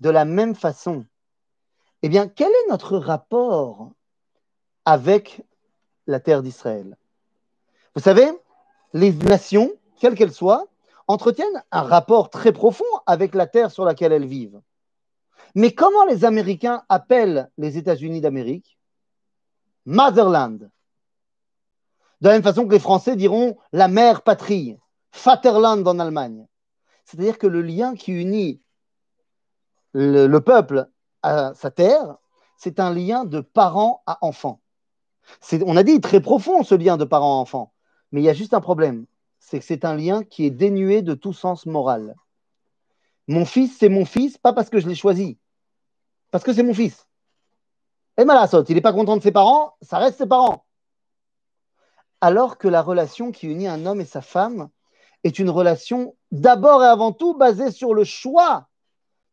De 0.00 0.10
la 0.10 0.24
même 0.24 0.54
façon, 0.54 1.04
eh 2.02 2.08
bien, 2.08 2.26
quel 2.26 2.50
est 2.50 2.70
notre 2.70 2.96
rapport 2.96 3.92
avec 4.84 5.42
la 6.06 6.18
terre 6.18 6.42
d'Israël? 6.42 6.96
Vous 7.94 8.02
savez, 8.02 8.28
les 8.92 9.12
nations, 9.12 9.70
quelles 10.00 10.16
qu'elles 10.16 10.32
soient, 10.32 10.66
entretiennent 11.06 11.62
un 11.70 11.82
rapport 11.82 12.30
très 12.30 12.52
profond 12.52 12.84
avec 13.06 13.34
la 13.34 13.46
terre 13.46 13.70
sur 13.70 13.84
laquelle 13.84 14.12
elles 14.12 14.26
vivent. 14.26 14.60
Mais 15.54 15.72
comment 15.72 16.04
les 16.04 16.24
Américains 16.24 16.82
appellent 16.88 17.50
les 17.58 17.78
États-Unis 17.78 18.20
d'Amérique? 18.20 18.78
Motherland. 19.84 20.70
De 22.22 22.28
la 22.28 22.34
même 22.34 22.44
façon 22.44 22.66
que 22.66 22.72
les 22.72 22.78
Français 22.78 23.16
diront 23.16 23.56
la 23.72 23.88
mère 23.88 24.22
patrie, 24.22 24.78
Vaterland 25.24 25.84
en 25.88 25.98
Allemagne. 25.98 26.46
C'est-à-dire 27.04 27.36
que 27.36 27.48
le 27.48 27.62
lien 27.62 27.96
qui 27.96 28.12
unit 28.12 28.62
le, 29.92 30.38
peuple 30.38 30.88
à 31.22 31.52
sa 31.54 31.72
terre, 31.72 32.16
c'est 32.56 32.78
un 32.78 32.94
lien 32.94 33.24
de 33.24 33.40
parent 33.40 34.04
à 34.06 34.24
enfant. 34.24 34.60
On 35.66 35.76
a 35.76 35.82
dit 35.82 36.00
très 36.00 36.20
profond 36.20 36.62
ce 36.62 36.76
lien 36.76 36.96
de 36.96 37.04
parent 37.04 37.38
à 37.38 37.42
enfant, 37.42 37.72
mais 38.12 38.20
il 38.20 38.24
y 38.24 38.30
a 38.30 38.34
juste 38.34 38.54
un 38.54 38.60
problème, 38.60 39.06
c'est 39.40 39.58
que 39.58 39.64
c'est 39.64 39.84
un 39.84 39.96
lien 39.96 40.22
qui 40.22 40.46
est 40.46 40.50
dénué 40.50 41.02
de 41.02 41.14
tout 41.14 41.32
sens 41.32 41.66
moral. 41.66 42.14
Mon 43.26 43.44
fils, 43.44 43.76
c'est 43.80 43.88
mon 43.88 44.04
fils, 44.04 44.38
pas 44.38 44.52
parce 44.52 44.70
que 44.70 44.78
je 44.78 44.88
l'ai 44.88 44.94
choisi, 44.94 45.38
parce 46.30 46.44
que 46.44 46.52
c'est 46.52 46.62
mon 46.62 46.72
fils. 46.72 47.08
Et 48.16 48.24
Malassot, 48.24 48.62
il 48.68 48.76
n'est 48.76 48.80
pas 48.80 48.92
content 48.92 49.16
de 49.16 49.22
ses 49.22 49.32
parents, 49.32 49.74
ça 49.82 49.98
reste 49.98 50.18
ses 50.18 50.26
parents. 50.28 50.64
Alors 52.22 52.56
que 52.56 52.68
la 52.68 52.82
relation 52.82 53.32
qui 53.32 53.48
unit 53.48 53.66
un 53.66 53.84
homme 53.84 54.00
et 54.00 54.04
sa 54.04 54.20
femme 54.22 54.70
est 55.24 55.40
une 55.40 55.50
relation 55.50 56.16
d'abord 56.30 56.84
et 56.84 56.86
avant 56.86 57.10
tout 57.10 57.34
basée 57.34 57.72
sur 57.72 57.94
le 57.94 58.04
choix. 58.04 58.68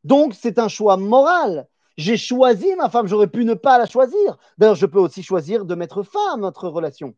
Donc 0.04 0.34
c'est 0.34 0.58
un 0.58 0.70
choix 0.70 0.98
moral. 0.98 1.68
J'ai 1.98 2.18
choisi 2.18 2.74
ma 2.78 2.90
femme, 2.90 3.06
j'aurais 3.06 3.28
pu 3.28 3.46
ne 3.46 3.54
pas 3.54 3.78
la 3.78 3.86
choisir. 3.86 4.40
D'ailleurs, 4.58 4.74
je 4.74 4.88
peux 4.88 4.98
aussi 4.98 5.22
choisir 5.22 5.66
de 5.66 5.76
mettre 5.76 6.02
fin 6.02 6.34
à 6.34 6.38
notre 6.38 6.68
relation. 6.68 7.14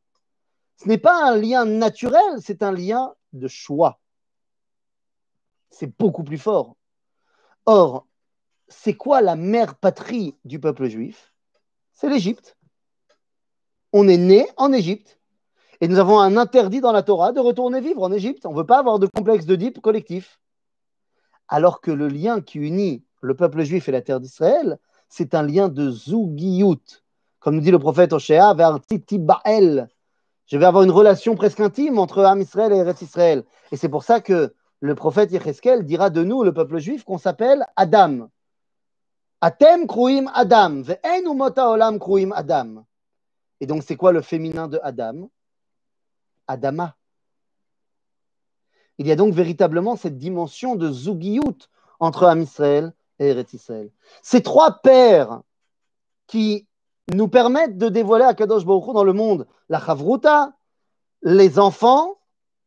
Ce 0.76 0.90
n'est 0.90 0.98
pas 0.98 1.24
un 1.24 1.38
lien 1.38 1.64
naturel, 1.64 2.42
c'est 2.42 2.64
un 2.64 2.74
lien 2.74 3.16
de 3.32 3.48
choix. 3.48 4.02
C'est 5.70 5.98
beaucoup 5.98 6.26
plus 6.26 6.40
fort. 6.40 6.76
Or, 7.66 8.08
c'est 8.68 8.98
quoi 8.98 9.22
la 9.22 9.38
mère 9.38 9.76
patrie 9.76 10.36
du 10.44 10.60
peuple 10.60 10.90
juif? 10.90 11.34
C'est 11.94 12.10
l'Égypte. 12.10 12.58
On 13.94 14.10
est 14.10 14.18
né 14.18 14.50
en 14.58 14.74
Égypte 14.74 15.21
et 15.82 15.88
nous 15.88 15.98
avons 15.98 16.20
un 16.20 16.38
interdit 16.38 16.80
dans 16.80 16.92
la 16.92 17.02
Torah 17.02 17.32
de 17.32 17.40
retourner 17.40 17.82
vivre 17.82 18.04
en 18.04 18.12
Égypte. 18.12 18.46
On 18.46 18.52
ne 18.52 18.58
veut 18.58 18.68
pas 18.68 18.78
avoir 18.78 19.00
de 19.00 19.08
complexe 19.08 19.48
d'Oedipe 19.48 19.82
collectif. 19.82 20.40
Alors 21.48 21.82
que 21.82 21.90
le 21.90 22.08
lien 22.08 22.40
qui 22.40 22.60
unit 22.60 23.04
le 23.22 23.36
peuple 23.36 23.64
juif 23.64 23.90
et 23.90 23.92
la 23.92 24.02
terre 24.02 24.20
d'Israël, 24.20 24.78
c'est 25.10 25.34
un 25.34 25.42
lien 25.42 25.70
de 25.70 25.90
zougiyut. 25.90 27.04
Comme 27.40 27.56
nous 27.56 27.62
dit 27.62 27.72
le 27.72 27.80
prophète 27.80 28.14
Oshéa, 28.14 28.54
Bael. 28.54 29.90
Je 30.46 30.58
vais 30.58 30.66
avoir 30.66 30.84
une 30.84 30.92
relation 30.92 31.34
presque 31.34 31.60
intime 31.60 31.98
entre 31.98 32.24
Am 32.24 32.40
Israël 32.40 32.72
et 32.74 32.78
Eretz 32.78 33.02
Israël. 33.02 33.44
Et 33.72 33.76
c'est 33.78 33.90
pour 33.90 34.04
ça 34.04 34.22
que 34.22 34.54
le 34.82 34.94
prophète 34.96 35.32
Yecheskel 35.32 35.84
dira 35.84 36.12
de 36.12 36.24
nous, 36.24 36.44
le 36.44 36.54
peuple 36.54 36.78
juif, 36.78 37.04
qu'on 37.04 37.18
s'appelle 37.18 37.66
Adam. 37.76 38.30
Atem 39.42 39.88
kruim 39.88 40.30
Adam, 40.36 40.84
Adam. 42.36 42.86
Et 43.60 43.66
donc, 43.66 43.82
c'est 43.84 43.96
quoi 43.96 44.12
le 44.12 44.22
féminin 44.22 44.68
de 44.68 44.80
Adam? 44.84 45.30
Adama. 46.52 46.96
Il 48.98 49.08
y 49.08 49.12
a 49.12 49.16
donc 49.16 49.34
véritablement 49.34 49.96
cette 49.96 50.18
dimension 50.18 50.76
de 50.76 50.92
zougiout 50.92 51.68
entre 52.00 52.26
Am 52.26 52.42
Israël 52.42 52.94
et 53.20 53.30
Eretz 53.30 53.54
Israël. 53.54 53.90
Ces 54.22 54.44
trois 54.44 54.82
pères 54.82 55.42
qui 56.28 56.68
nous 57.14 57.28
permettent 57.28 57.78
de 57.78 57.90
dévoiler 57.90 58.26
Akadosh 58.26 58.66
Baruch 58.66 58.94
dans 58.94 59.04
le 59.04 59.14
monde, 59.14 59.48
la 59.70 59.80
chavruta, 59.80 60.54
les 61.24 61.60
enfants 61.60 62.18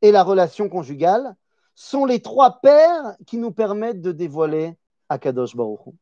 et 0.03 0.13
la 0.13 0.23
relation 0.23 0.69
conjugale, 0.69 1.37
sont 1.75 2.05
les 2.05 2.21
trois 2.21 2.61
pères 2.61 3.17
qui 3.27 3.39
nous 3.39 3.53
permettent 3.53 4.03
de 4.03 4.13
dévoiler 4.13 4.77
Akadosh 5.09 5.57
Baruch 5.57 5.95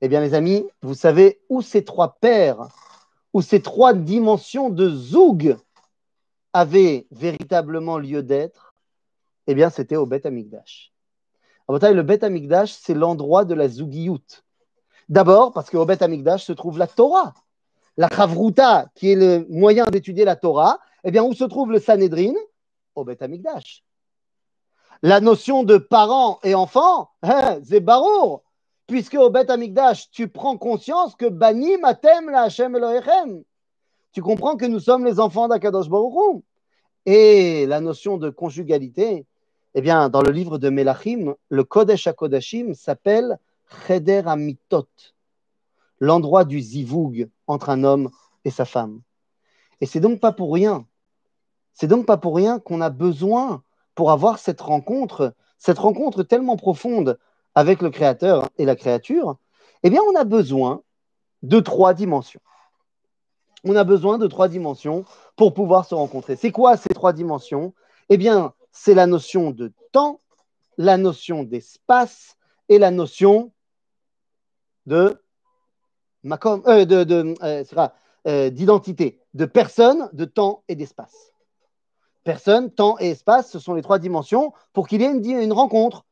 Eh 0.00 0.08
bien, 0.08 0.20
les 0.20 0.34
amis, 0.34 0.66
vous 0.82 0.94
savez 0.94 1.40
où 1.48 1.62
ces 1.62 1.84
trois 1.84 2.16
pères, 2.20 2.68
où 3.32 3.42
ces 3.42 3.62
trois 3.62 3.94
dimensions 3.94 4.70
de 4.70 4.88
Zoug 4.88 5.56
avaient 6.54 7.06
véritablement 7.10 7.98
lieu 7.98 8.22
d'être 8.22 8.74
Eh 9.46 9.54
bien, 9.54 9.68
c'était 9.68 9.96
au 9.96 10.06
Beth 10.06 10.24
Amikdash. 10.24 10.92
Le 11.68 12.02
Beth 12.02 12.24
Amikdash, 12.24 12.72
c'est 12.72 12.94
l'endroit 12.94 13.44
de 13.44 13.54
la 13.54 13.68
Zougiout. 13.68 14.42
D'abord, 15.08 15.52
parce 15.52 15.68
qu'au 15.68 15.84
Beth 15.84 16.00
Amikdash 16.00 16.44
se 16.44 16.52
trouve 16.52 16.78
la 16.78 16.86
Torah. 16.86 17.34
La 17.96 18.08
Chavruta, 18.08 18.86
qui 18.94 19.12
est 19.12 19.16
le 19.16 19.46
moyen 19.50 19.84
d'étudier 19.86 20.24
la 20.24 20.36
Torah, 20.36 20.78
eh 21.02 21.10
bien, 21.10 21.22
où 21.22 21.34
se 21.34 21.44
trouve 21.44 21.70
le 21.72 21.80
Sanhedrin? 21.80 22.34
Au 22.94 23.04
Beth 23.04 23.22
Amikdash. 23.22 23.84
La 25.02 25.20
notion 25.20 25.64
de 25.64 25.76
parent 25.76 26.38
et 26.44 26.54
enfant, 26.54 27.10
hein, 27.22 27.58
c'est 27.64 27.80
barour, 27.80 28.44
puisque 28.86 29.14
au 29.14 29.28
Beth 29.28 29.50
Amikdash, 29.50 30.10
tu 30.10 30.28
prends 30.28 30.56
conscience 30.56 31.16
que 31.16 31.26
Bani 31.26 31.76
Matem 31.78 32.30
la 32.30 32.42
Hashem 32.42 32.76
Elohechem. 32.76 33.42
Tu 34.14 34.22
comprends 34.22 34.56
que 34.56 34.64
nous 34.64 34.78
sommes 34.78 35.04
les 35.04 35.18
enfants 35.18 35.48
d'Akadosh 35.48 35.88
Et 37.04 37.66
la 37.66 37.80
notion 37.80 38.16
de 38.16 38.30
conjugalité, 38.30 39.26
eh 39.74 39.80
bien, 39.82 40.08
dans 40.08 40.22
le 40.22 40.30
livre 40.30 40.56
de 40.56 40.68
Melachim, 40.70 41.34
le 41.48 41.64
Kodesh 41.64 42.06
HaKodashim 42.06 42.74
s'appelle 42.74 43.40
Cheder 43.88 44.22
Amitot, 44.26 44.86
l'endroit 45.98 46.44
du 46.44 46.60
zivug 46.60 47.28
entre 47.48 47.70
un 47.70 47.82
homme 47.82 48.08
et 48.44 48.50
sa 48.50 48.64
femme. 48.64 49.00
Et 49.80 49.86
c'est 49.86 49.98
donc 49.98 50.20
pas 50.20 50.30
pour 50.30 50.54
rien. 50.54 50.86
C'est 51.72 51.88
donc 51.88 52.06
pas 52.06 52.16
pour 52.16 52.36
rien 52.36 52.60
qu'on 52.60 52.80
a 52.80 52.90
besoin, 52.90 53.64
pour 53.96 54.12
avoir 54.12 54.38
cette 54.38 54.60
rencontre, 54.60 55.34
cette 55.58 55.80
rencontre 55.80 56.22
tellement 56.22 56.56
profonde 56.56 57.18
avec 57.56 57.82
le 57.82 57.90
Créateur 57.90 58.48
et 58.58 58.64
la 58.64 58.76
créature, 58.76 59.38
eh 59.82 59.90
bien, 59.90 60.02
on 60.08 60.14
a 60.14 60.22
besoin 60.22 60.82
de 61.42 61.58
trois 61.58 61.94
dimensions. 61.94 62.40
On 63.64 63.76
a 63.76 63.84
besoin 63.84 64.18
de 64.18 64.26
trois 64.26 64.48
dimensions 64.48 65.04
pour 65.36 65.54
pouvoir 65.54 65.86
se 65.86 65.94
rencontrer. 65.94 66.36
C'est 66.36 66.52
quoi 66.52 66.76
ces 66.76 66.92
trois 66.94 67.12
dimensions? 67.12 67.74
Eh 68.10 68.16
bien, 68.16 68.52
c'est 68.72 68.94
la 68.94 69.06
notion 69.06 69.50
de 69.50 69.72
temps, 69.92 70.20
la 70.76 70.96
notion 70.96 71.42
d'espace 71.42 72.36
et 72.68 72.78
la 72.78 72.90
notion 72.90 73.52
de 74.86 75.18
euh, 76.26 76.84
de, 76.86 77.34
euh, 77.42 77.64
euh, 78.26 78.48
d'identité, 78.48 79.20
de 79.34 79.44
personne, 79.44 80.08
de 80.14 80.24
temps 80.24 80.62
et 80.68 80.74
d'espace. 80.74 81.32
Personne, 82.24 82.70
temps 82.70 82.96
et 82.98 83.10
espace, 83.10 83.50
ce 83.50 83.58
sont 83.58 83.74
les 83.74 83.82
trois 83.82 83.98
dimensions 83.98 84.54
pour 84.72 84.88
qu'il 84.88 85.02
y 85.02 85.04
ait 85.04 85.10
une, 85.10 85.52
rencontre. 85.52 86.06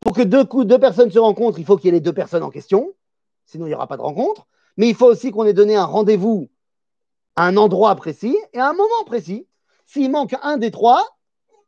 Pour 0.00 0.12
que 0.12 0.20
deux, 0.20 0.44
deux 0.44 0.78
personnes 0.78 1.10
se 1.10 1.18
rencontrent, 1.18 1.58
il 1.58 1.64
faut 1.64 1.78
qu'il 1.78 1.86
y 1.86 1.88
ait 1.88 1.92
les 1.92 2.00
deux 2.00 2.12
personnes 2.12 2.42
en 2.42 2.50
question, 2.50 2.92
sinon 3.46 3.64
il 3.64 3.70
n'y 3.70 3.74
aura 3.74 3.86
pas 3.86 3.96
de 3.96 4.02
rencontre. 4.02 4.46
Mais 4.76 4.88
il 4.88 4.94
faut 4.94 5.06
aussi 5.06 5.30
qu'on 5.30 5.44
ait 5.44 5.54
donné 5.54 5.76
un 5.76 5.86
rendez-vous 5.86 6.50
un 7.42 7.56
endroit 7.56 7.94
précis 7.94 8.36
et 8.52 8.58
à 8.58 8.68
un 8.68 8.72
moment 8.72 9.04
précis. 9.06 9.46
S'il 9.86 10.10
manque 10.10 10.34
un 10.42 10.58
des 10.58 10.70
trois, 10.70 11.02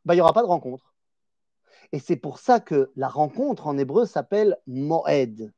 bah, 0.05 0.13
il 0.13 0.17
n'y 0.17 0.21
aura 0.21 0.33
pas 0.33 0.41
de 0.41 0.47
rencontre. 0.47 0.93
Et 1.91 1.99
c'est 1.99 2.15
pour 2.15 2.39
ça 2.39 2.59
que 2.59 2.91
la 2.95 3.07
rencontre 3.07 3.67
en 3.67 3.77
hébreu 3.77 4.05
s'appelle 4.05 4.57
Moed. 4.67 5.51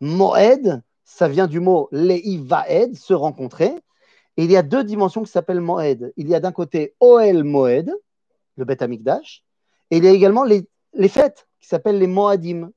Moed, 0.00 0.82
ça 1.04 1.28
vient 1.28 1.46
du 1.46 1.60
mot 1.60 1.88
Leivaed, 1.92 2.94
se 2.96 3.14
rencontrer. 3.14 3.74
Il 4.36 4.50
y 4.50 4.56
a 4.56 4.62
deux 4.62 4.84
dimensions 4.84 5.22
qui 5.22 5.30
s'appellent 5.30 5.60
Moed. 5.60 6.12
Il 6.16 6.28
y 6.28 6.34
a 6.34 6.40
d'un 6.40 6.52
côté 6.52 6.94
Oel 7.00 7.44
Moed, 7.44 7.92
le 8.56 8.64
Bet 8.64 8.82
Amikdash, 8.82 9.44
et 9.90 9.98
il 9.98 10.04
y 10.04 10.08
a 10.08 10.12
également 10.12 10.44
les 10.44 11.08
fêtes 11.08 11.48
qui 11.60 11.68
s'appellent 11.68 11.98
les 11.98 12.06
Moadim. 12.06 12.70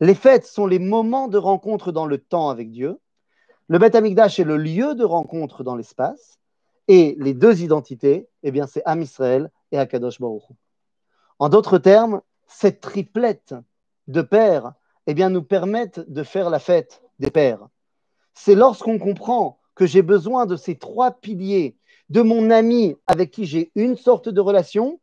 Les 0.00 0.14
fêtes 0.14 0.46
sont 0.46 0.66
les 0.66 0.78
moments 0.78 1.28
de 1.28 1.38
rencontre 1.38 1.90
dans 1.90 2.06
le 2.06 2.18
temps 2.18 2.50
avec 2.50 2.70
Dieu. 2.70 2.98
Le 3.70 3.78
Bet 3.78 3.94
Amikdash 3.96 4.40
est 4.40 4.44
le 4.44 4.56
lieu 4.56 4.94
de 4.94 5.04
rencontre 5.04 5.62
dans 5.62 5.76
l'espace. 5.76 6.38
Et 6.88 7.16
les 7.18 7.34
deux 7.34 7.62
identités, 7.62 8.26
eh 8.42 8.50
bien, 8.50 8.66
c'est 8.66 8.82
Am 8.86 9.02
Israël 9.02 9.50
et 9.72 9.78
Akadosh 9.78 10.20
Baruch. 10.20 10.44
En 11.38 11.50
d'autres 11.50 11.76
termes, 11.76 12.22
cette 12.46 12.80
triplette 12.80 13.54
de 14.06 14.22
pères 14.22 14.72
eh 15.06 15.12
bien, 15.12 15.28
nous 15.28 15.42
permettent 15.42 16.00
de 16.00 16.22
faire 16.22 16.48
la 16.48 16.58
fête 16.58 17.02
des 17.18 17.30
pères. 17.30 17.68
C'est 18.32 18.54
lorsqu'on 18.54 18.98
comprend 18.98 19.58
que 19.74 19.84
j'ai 19.84 20.00
besoin 20.00 20.46
de 20.46 20.56
ces 20.56 20.78
trois 20.78 21.10
piliers, 21.10 21.76
de 22.08 22.22
mon 22.22 22.50
ami 22.50 22.96
avec 23.06 23.30
qui 23.30 23.44
j'ai 23.44 23.70
une 23.74 23.96
sorte 23.96 24.30
de 24.30 24.40
relation, 24.40 24.98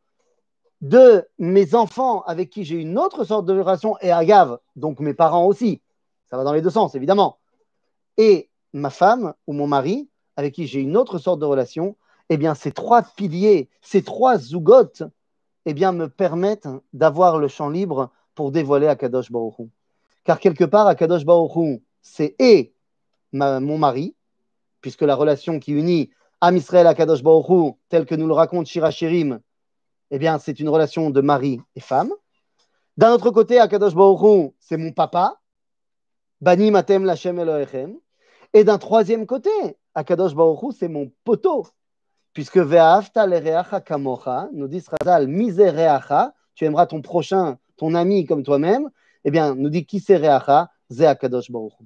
de 0.80 1.24
mes 1.38 1.76
enfants 1.76 2.22
avec 2.22 2.50
qui 2.50 2.64
j'ai 2.64 2.76
une 2.76 2.98
autre 2.98 3.24
sorte 3.24 3.46
de 3.46 3.52
relation, 3.52 3.96
et 4.00 4.10
agave, 4.10 4.58
donc 4.74 4.98
mes 4.98 5.14
parents 5.14 5.46
aussi, 5.46 5.80
ça 6.28 6.36
va 6.36 6.44
dans 6.44 6.52
les 6.52 6.62
deux 6.62 6.70
sens 6.70 6.94
évidemment, 6.94 7.38
ma 8.78 8.90
femme 8.90 9.34
ou 9.46 9.52
mon 9.52 9.66
mari 9.66 10.08
avec 10.36 10.54
qui 10.54 10.66
j'ai 10.66 10.80
une 10.80 10.96
autre 10.96 11.18
sorte 11.18 11.40
de 11.40 11.46
relation, 11.46 11.96
eh 12.28 12.36
bien, 12.36 12.54
ces 12.54 12.72
trois 12.72 13.02
piliers, 13.02 13.70
ces 13.80 14.02
trois 14.02 14.38
zougotes, 14.38 15.02
eh 15.64 15.74
bien, 15.74 15.92
me 15.92 16.08
permettent 16.08 16.68
d'avoir 16.92 17.38
le 17.38 17.48
champ 17.48 17.70
libre 17.70 18.10
pour 18.34 18.52
dévoiler 18.52 18.86
Akadosh 18.86 19.32
Baruch. 19.32 19.68
Car 20.24 20.38
quelque 20.38 20.64
part, 20.64 20.86
Akadosh 20.86 21.24
Baruch 21.24 21.80
c'est 22.02 22.36
et 22.38 22.74
mon 23.32 23.78
mari, 23.78 24.14
puisque 24.80 25.02
la 25.02 25.14
relation 25.14 25.58
qui 25.58 25.72
unit 25.72 26.10
Am 26.40 26.56
Israël 26.56 26.86
Akadosh 26.86 27.22
Baruch 27.22 27.48
Hu, 27.48 27.72
telle 27.88 28.04
que 28.04 28.14
nous 28.14 28.26
le 28.26 28.34
raconte 28.34 28.66
Shirachirim, 28.66 29.40
eh 30.10 30.18
bien, 30.18 30.38
c'est 30.38 30.60
une 30.60 30.68
relation 30.68 31.10
de 31.10 31.20
mari 31.20 31.60
et 31.74 31.80
femme. 31.80 32.12
D'un 32.96 33.12
autre 33.12 33.30
côté, 33.30 33.58
Akadosh 33.58 33.94
Baruch 33.94 34.52
c'est 34.60 34.76
mon 34.76 34.92
papa, 34.92 35.40
Bani 36.40 36.70
Matem 36.70 37.04
Lachem 37.04 37.38
Elohechem. 37.38 37.96
Et 38.56 38.64
d'un 38.64 38.78
troisième 38.78 39.26
côté, 39.26 39.50
Akadosh 39.94 40.34
Baruch 40.34 40.62
Hu, 40.62 40.72
c'est 40.72 40.88
mon 40.88 41.12
poteau, 41.24 41.66
puisque 42.32 42.56
Ve'afta 42.56 43.26
lereacha 43.26 43.82
kamocha, 43.82 44.48
nous 44.54 44.66
dit 44.66 44.80
Srazal, 44.80 45.28
misereacha, 45.28 46.32
tu 46.54 46.64
aimeras 46.64 46.86
ton 46.86 47.02
prochain, 47.02 47.58
ton 47.76 47.94
ami 47.94 48.24
comme 48.24 48.42
toi-même, 48.42 48.88
eh 49.26 49.30
bien, 49.30 49.54
nous 49.54 49.68
dit 49.68 49.84
qui 49.84 50.00
c'est 50.00 50.16
reacha, 50.16 50.70
ze 50.90 51.02
Akadosh 51.02 51.50
Baruch 51.50 51.74
Hu. 51.78 51.84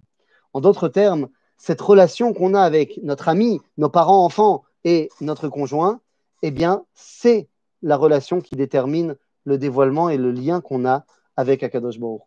En 0.52 0.60
d'autres 0.60 0.86
termes, 0.86 1.26
cette 1.56 1.80
relation 1.80 2.32
qu'on 2.32 2.54
a 2.54 2.62
avec 2.62 3.00
notre 3.02 3.28
ami, 3.28 3.60
nos 3.76 3.88
parents, 3.88 4.24
enfants 4.24 4.62
et 4.84 5.08
notre 5.20 5.48
conjoint, 5.48 6.00
eh 6.42 6.52
bien, 6.52 6.84
c'est 6.94 7.48
la 7.82 7.96
relation 7.96 8.40
qui 8.40 8.54
détermine 8.54 9.16
le 9.42 9.58
dévoilement 9.58 10.08
et 10.08 10.18
le 10.18 10.30
lien 10.30 10.60
qu'on 10.60 10.86
a 10.86 11.04
avec 11.36 11.64
Akadosh 11.64 11.98
Baruch. 11.98 12.22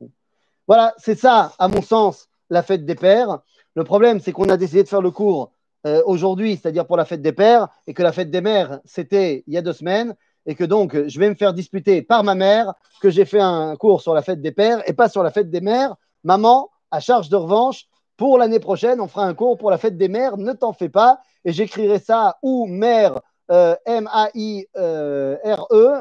Voilà, 0.67 0.93
c'est 0.97 1.17
ça, 1.17 1.53
à 1.59 1.69
mon 1.69 1.81
sens, 1.81 2.27
la 2.49 2.61
fête 2.61 2.85
des 2.85 2.95
pères. 2.95 3.39
Le 3.75 3.83
problème, 3.83 4.19
c'est 4.19 4.31
qu'on 4.31 4.49
a 4.49 4.57
décidé 4.57 4.83
de 4.83 4.87
faire 4.87 5.01
le 5.01 5.11
cours 5.11 5.51
euh, 5.85 6.01
aujourd'hui, 6.05 6.57
c'est-à-dire 6.57 6.85
pour 6.85 6.97
la 6.97 7.05
fête 7.05 7.21
des 7.21 7.33
pères, 7.33 7.67
et 7.87 7.93
que 7.93 8.03
la 8.03 8.11
fête 8.11 8.29
des 8.29 8.41
mères, 8.41 8.79
c'était 8.85 9.43
il 9.47 9.53
y 9.53 9.57
a 9.57 9.61
deux 9.61 9.73
semaines, 9.73 10.15
et 10.45 10.55
que 10.55 10.63
donc 10.63 11.07
je 11.07 11.19
vais 11.19 11.29
me 11.29 11.35
faire 11.35 11.53
disputer 11.53 12.01
par 12.01 12.23
ma 12.23 12.35
mère 12.35 12.73
que 13.01 13.09
j'ai 13.09 13.25
fait 13.25 13.39
un 13.39 13.75
cours 13.75 14.01
sur 14.01 14.13
la 14.13 14.21
fête 14.21 14.41
des 14.41 14.51
pères 14.51 14.87
et 14.87 14.93
pas 14.93 15.09
sur 15.09 15.23
la 15.23 15.31
fête 15.31 15.49
des 15.49 15.61
mères. 15.61 15.95
Maman, 16.23 16.69
à 16.91 16.99
charge 16.99 17.29
de 17.29 17.35
revanche, 17.35 17.85
pour 18.17 18.37
l'année 18.37 18.59
prochaine, 18.59 19.01
on 19.01 19.07
fera 19.07 19.25
un 19.25 19.33
cours 19.33 19.57
pour 19.57 19.71
la 19.71 19.77
fête 19.77 19.97
des 19.97 20.07
mères, 20.07 20.37
ne 20.37 20.53
t'en 20.53 20.73
fais 20.73 20.89
pas, 20.89 21.19
et 21.45 21.51
j'écrirai 21.51 21.99
ça 21.99 22.37
ou 22.41 22.67
mère 22.67 23.21
euh, 23.51 23.75
M-A-I-R-E 23.85 24.73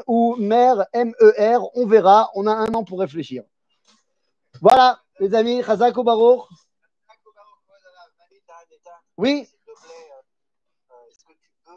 ou 0.07 0.35
mère 0.37 0.85
M-E-R, 0.93 1.69
on 1.75 1.85
verra, 1.85 2.29
on 2.35 2.47
a 2.47 2.53
un 2.53 2.73
an 2.73 2.83
pour 2.83 2.99
réfléchir. 2.99 3.43
Voilà, 4.61 4.99
les 5.19 5.33
amis, 5.35 5.61
Chazak 9.17 9.17
ou 9.17 9.21
Baruch. 9.21 9.47
Oui. 9.47 9.47
Est-ce 11.09 11.23
que 11.25 11.33
tu 11.33 11.49
peux 11.65 11.71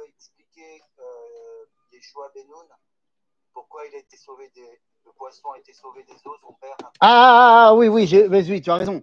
réexpliquer 0.00 0.82
euh, 0.98 1.64
Yeshua 1.92 2.30
Benoun 2.34 2.66
Pourquoi 3.52 3.82
il 3.90 3.94
a 3.96 3.98
été 3.98 4.16
sauvé 4.16 4.50
des, 4.54 4.62
le 5.04 5.12
poisson 5.16 5.48
a 5.54 5.58
été 5.58 5.72
sauvé 5.72 6.02
des 6.04 6.14
eaux, 6.14 6.36
son 6.40 6.54
père? 6.60 6.76
Ah, 7.00 7.72
oui, 7.76 7.88
oui, 7.88 8.08
oui, 8.30 8.60
tu 8.60 8.70
as 8.70 8.76
raison. 8.76 9.02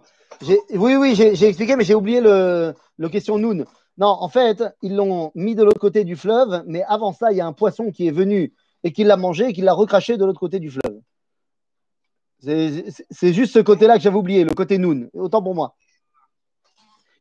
Oui, 0.70 0.96
oui, 0.96 1.14
j'ai 1.14 1.48
expliqué, 1.48 1.76
mais 1.76 1.84
j'ai 1.84 1.94
oublié 1.94 2.20
le, 2.20 2.74
le 2.98 3.08
question 3.08 3.38
Noun. 3.38 3.64
Non, 3.98 4.08
en 4.08 4.28
fait, 4.28 4.62
ils 4.82 4.94
l'ont 4.94 5.32
mis 5.34 5.54
de 5.54 5.62
l'autre 5.64 5.80
côté 5.80 6.04
du 6.04 6.16
fleuve, 6.16 6.62
mais 6.66 6.82
avant 6.84 7.12
ça, 7.12 7.32
il 7.32 7.38
y 7.38 7.40
a 7.40 7.46
un 7.46 7.54
poisson 7.54 7.90
qui 7.90 8.06
est 8.06 8.12
venu 8.12 8.52
et 8.84 8.92
qui 8.92 9.04
l'a 9.04 9.16
mangé 9.16 9.46
et 9.46 9.52
qui 9.54 9.62
l'a 9.62 9.72
recraché 9.72 10.18
de 10.18 10.24
l'autre 10.26 10.40
côté 10.40 10.60
du 10.60 10.70
fleuve. 10.70 11.00
C'est 12.40 13.32
juste 13.32 13.54
ce 13.54 13.60
côté-là 13.60 13.96
que 13.96 14.02
j'avais 14.02 14.18
oublié, 14.18 14.44
le 14.44 14.52
côté 14.52 14.76
Noun. 14.76 15.08
Autant 15.14 15.42
pour 15.42 15.54
moi. 15.54 15.74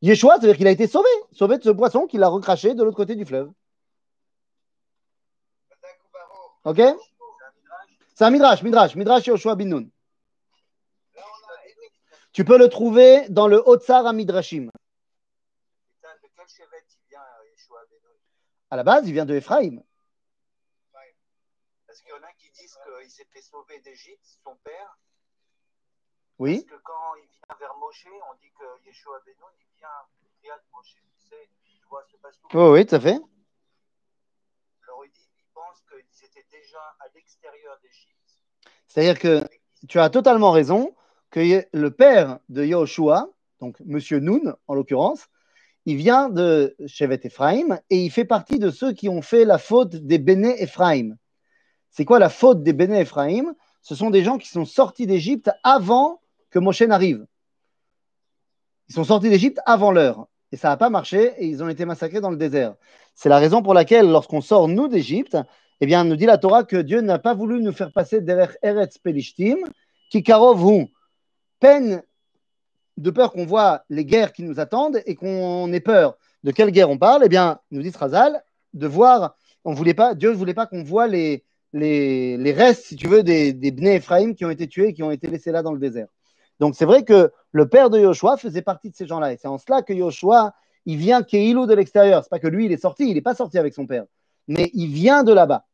Yeshua, 0.06 0.38
c'est-à-dire 0.38 0.58
qu'il 0.58 0.68
a 0.68 0.72
été 0.72 0.86
sauvé, 0.86 1.10
sauvé 1.32 1.58
de 1.58 1.64
ce 1.64 1.72
poisson 1.72 2.06
qui 2.06 2.20
l'a 2.20 2.28
recraché 2.28 2.76
de 2.76 2.84
l'autre 2.84 2.96
côté 2.96 3.16
du 3.16 3.26
fleuve. 3.26 3.52
Ok? 6.64 6.80
C'est 8.14 8.24
un 8.24 8.30
midrash, 8.30 8.62
midrash, 8.62 8.96
midrash 8.96 9.26
Yeshua 9.26 9.56
bin 9.56 9.66
Nun. 9.66 9.90
Tu 12.34 12.46
peux 12.46 12.60
le 12.60 12.70
trouver 12.70 13.28
dans 13.30 13.48
le 13.48 13.58
Hotzar 13.66 14.06
à 14.06 14.14
Midrashim. 14.14 14.70
À 18.70 18.76
la 18.76 18.84
base, 18.84 19.08
il 19.08 19.14
vient 19.14 19.26
de 19.26 19.36
Ephraim. 19.36 19.82
Parce 21.88 22.02
qu'il 22.02 22.10
y 22.10 22.14
en 22.14 22.24
a 22.24 22.34
qui 22.34 22.52
disent 22.52 22.78
qu'il 22.84 23.10
s'est 23.10 23.28
fait 23.32 23.42
sauver 23.42 23.80
d'Égypte, 23.80 24.38
son 24.44 24.56
père. 24.58 25.00
Oui. 26.38 26.66
Parce 26.68 26.78
que 26.78 26.84
quand 26.84 27.16
il 27.16 27.28
vient 27.30 27.35
vers 27.54 27.76
Moshe, 27.80 28.08
on 28.08 28.36
dit 28.42 28.52
que 28.58 28.88
Yeshua 28.88 29.20
Benoun, 29.26 29.52
il 29.60 29.78
vient 29.78 29.88
via 30.42 30.54
Moshe. 30.74 30.96
Tu 31.20 31.28
sais, 31.28 31.50
tu 31.64 31.86
vois 31.90 32.04
ce 32.12 32.18
passage. 32.18 32.42
Oui, 32.54 32.80
oui, 32.80 32.86
tout 32.86 32.96
à 32.96 33.00
fait. 33.00 33.20
Alors, 34.88 35.06
il, 35.06 35.12
dit, 35.12 35.30
il 35.38 35.46
pense 35.54 35.84
qu'ils 35.88 36.26
étaient 36.26 36.48
déjà 36.52 36.80
à 37.00 37.06
l'extérieur 37.14 37.78
d'Égypte. 37.82 38.16
C'est-à-dire 38.88 39.20
que 39.20 39.48
tu 39.88 40.00
as 40.00 40.10
totalement 40.10 40.52
raison 40.52 40.96
que 41.30 41.66
le 41.72 41.92
père 41.92 42.40
de 42.50 42.64
Yahushua, 42.64 43.30
donc 43.60 43.80
Monsieur 43.82 44.20
Noun 44.20 44.56
en 44.68 44.74
l'occurrence, 44.74 45.28
il 45.86 45.98
vient 45.98 46.30
de 46.30 46.76
Shevet 46.88 47.20
Ephraim 47.24 47.80
et 47.90 48.04
il 48.04 48.10
fait 48.10 48.26
partie 48.26 48.58
de 48.58 48.72
ceux 48.72 48.94
qui 48.94 49.08
ont 49.08 49.22
fait 49.22 49.46
la 49.46 49.60
faute 49.60 49.96
des 49.96 50.18
Béné 50.18 50.62
Ephraim. 50.62 51.16
C'est 51.92 52.06
quoi 52.06 52.20
la 52.20 52.30
faute 52.30 52.64
des 52.64 52.74
Béné 52.74 53.02
Ephraim? 53.02 53.54
Ce 53.82 53.94
sont 53.94 54.10
des 54.10 54.24
gens 54.24 54.40
qui 54.40 54.48
sont 54.48 54.66
sortis 54.66 55.06
d'Égypte 55.06 55.52
avant 55.64 56.22
que 56.50 56.58
Moshe 56.58 56.82
n'arrive. 56.82 57.28
Ils 58.90 58.94
sont 58.94 59.04
sortis 59.04 59.30
d'Égypte 59.30 59.60
avant 59.66 59.92
l'heure. 59.92 60.28
Et 60.52 60.58
ça 60.58 60.70
n'a 60.70 60.78
pas 60.78 60.90
marché 60.90 61.34
et 61.38 61.48
ils 61.48 61.64
ont 61.64 61.70
été 61.70 61.86
massacrés 61.86 62.22
dans 62.22 62.30
le 62.30 62.38
désert. 62.38 62.76
C'est 63.16 63.30
la 63.30 63.40
raison 63.40 63.62
pour 63.62 63.74
laquelle, 63.74 64.10
lorsqu'on 64.10 64.42
sort, 64.42 64.68
nous, 64.68 64.88
d'Égypte, 64.88 65.38
eh 65.82 65.86
bien, 65.86 66.04
nous 66.04 66.16
dit 66.16 66.26
la 66.26 66.38
Torah 66.38 66.64
que 66.64 66.78
Dieu 66.78 67.02
n'a 67.02 67.20
pas 67.20 67.34
voulu 67.34 67.62
nous 67.62 67.74
faire 67.74 67.92
passer 67.92 68.22
derrière 68.22 68.56
Eretz 68.62 68.98
Pelishtim, 68.98 69.58
qui 70.10 70.24
karov 70.24 70.86
peine 71.60 72.04
de 72.98 73.10
peur 73.10 73.32
qu'on 73.34 73.46
voit 73.46 73.84
les 73.90 74.06
guerres 74.06 74.32
qui 74.32 74.44
nous 74.44 74.60
attendent 74.60 75.02
et 75.06 75.16
qu'on 75.16 75.72
ait 75.74 75.82
peur. 75.82 76.18
De 76.44 76.52
quelle 76.52 76.72
guerre 76.72 76.90
on 76.90 76.98
parle? 76.98 77.24
Eh 77.26 77.30
bien, 77.30 77.60
nous 77.72 77.82
dit 77.82 77.90
Razal, 77.90 78.44
de 78.74 78.88
voir, 78.88 79.36
on 79.64 79.74
voulait 79.74 79.94
pas, 79.94 80.16
Dieu 80.16 80.30
ne 80.30 80.36
voulait 80.36 80.54
pas 80.54 80.68
qu'on 80.68 80.84
voit 80.84 81.08
les, 81.08 81.44
les, 81.74 82.54
restes, 82.54 82.86
si 82.86 82.96
tu 82.96 83.08
veux, 83.08 83.24
des, 83.24 83.52
des 83.52 83.72
Bnei 83.72 83.96
Ephraim 83.96 84.34
qui 84.34 84.46
ont 84.46 84.50
été 84.50 84.68
tués, 84.68 84.94
qui 84.94 85.04
ont 85.04 85.12
été 85.12 85.28
laissés 85.28 85.52
là 85.52 85.64
dans 85.64 85.74
le 85.74 85.80
désert. 85.80 86.08
Donc 86.60 86.76
c'est 86.76 86.86
vrai 86.86 87.04
que 87.04 87.32
le 87.56 87.70
père 87.70 87.90
de 87.90 87.98
Yoshua 87.98 88.36
faisait 88.36 88.62
partie 88.62 88.90
de 88.90 88.98
ces 88.98 89.08
gens-là. 89.08 89.32
Et 89.32 89.38
c'est 89.38 89.48
en 89.48 89.58
cela 89.58 89.82
que 89.82 89.94
Yoshua, 89.94 90.54
il 90.86 90.98
vient 90.98 91.24
Keilou 91.24 91.66
de 91.66 91.74
l'extérieur. 91.74 92.22
C'est 92.22 92.30
pas 92.30 92.40
que 92.40 92.50
lui, 92.50 92.66
il 92.66 92.72
est 92.74 92.78
sorti, 92.78 93.08
il 93.10 93.14
n'est 93.14 93.22
pas 93.22 93.34
sorti 93.34 93.58
avec 93.58 93.74
son 93.74 93.88
père. 93.88 94.04
Mais 94.50 94.70
il 94.74 94.88
vient 94.88 95.24
de 95.24 95.32
là-bas. 95.32 95.66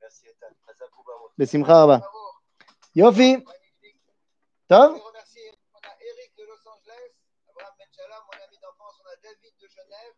Merci, 0.00 1.58
Yofi. 2.94 3.44
Tov 4.68 5.00
David 9.22 9.54
de 9.60 9.66
Genève, 9.66 10.14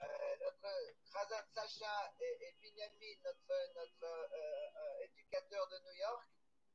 euh, 0.00 0.06
notre 0.40 0.72
Razan 1.12 1.44
Sacha 1.54 2.14
et, 2.20 2.54
et 2.62 3.18
notre, 3.24 3.74
notre 3.74 4.04
euh, 4.04 4.26
euh, 4.32 5.04
éducateur 5.04 5.68
de 5.68 5.76
New 5.84 5.96
York. 6.00 6.28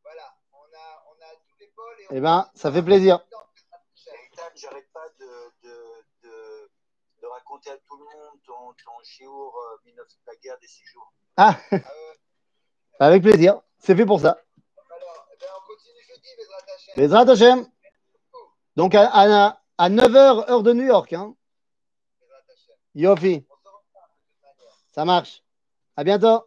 Voilà, 0.03 0.35
on 0.73 0.77
a, 0.77 1.03
on 1.07 1.21
a 1.21 1.35
tous 1.47 1.59
les 1.59 1.67
pôles. 1.67 1.99
Et 2.01 2.17
eh 2.17 2.21
bien, 2.21 2.49
ça 2.55 2.71
fait 2.71 2.83
plaisir. 2.83 3.19
J'arrête 4.55 4.91
pas 4.93 5.07
de, 5.19 5.67
de, 5.67 5.75
de, 6.23 6.71
de, 7.21 7.27
raconter 7.27 7.71
à 7.71 7.77
tout 7.77 7.97
le 7.97 8.03
monde 8.03 8.39
ton, 8.45 8.73
ton 8.73 9.03
chiour 9.03 9.55
euh, 9.57 9.91
la 10.27 10.35
guerre 10.35 10.59
des 10.59 10.67
six 10.67 10.85
jours. 10.85 11.11
Ah, 11.37 11.57
ah 11.71 11.77
Avec 12.99 13.23
plaisir, 13.23 13.61
c'est 13.79 13.95
fait 13.95 14.05
pour 14.05 14.19
ça. 14.19 14.37
Alors, 14.89 15.27
eh 15.33 15.37
ben, 15.39 15.47
on 15.57 15.67
continue 15.67 16.03
jeudi, 16.07 16.27
Bezrat 16.37 16.57
Hashem. 16.75 16.95
Bezrat 16.95 17.31
Hashem. 17.31 17.71
Donc 18.75 18.95
à, 18.95 19.09
à, 19.11 19.61
à 19.77 19.89
9h, 19.89 20.49
heure 20.49 20.63
de 20.63 20.73
New 20.73 20.85
York. 20.85 21.13
Hein. 21.13 21.35
Yofi. 22.93 23.45
Ça 24.91 25.03
marche. 25.03 25.43
À 25.95 26.03
bientôt. 26.03 26.43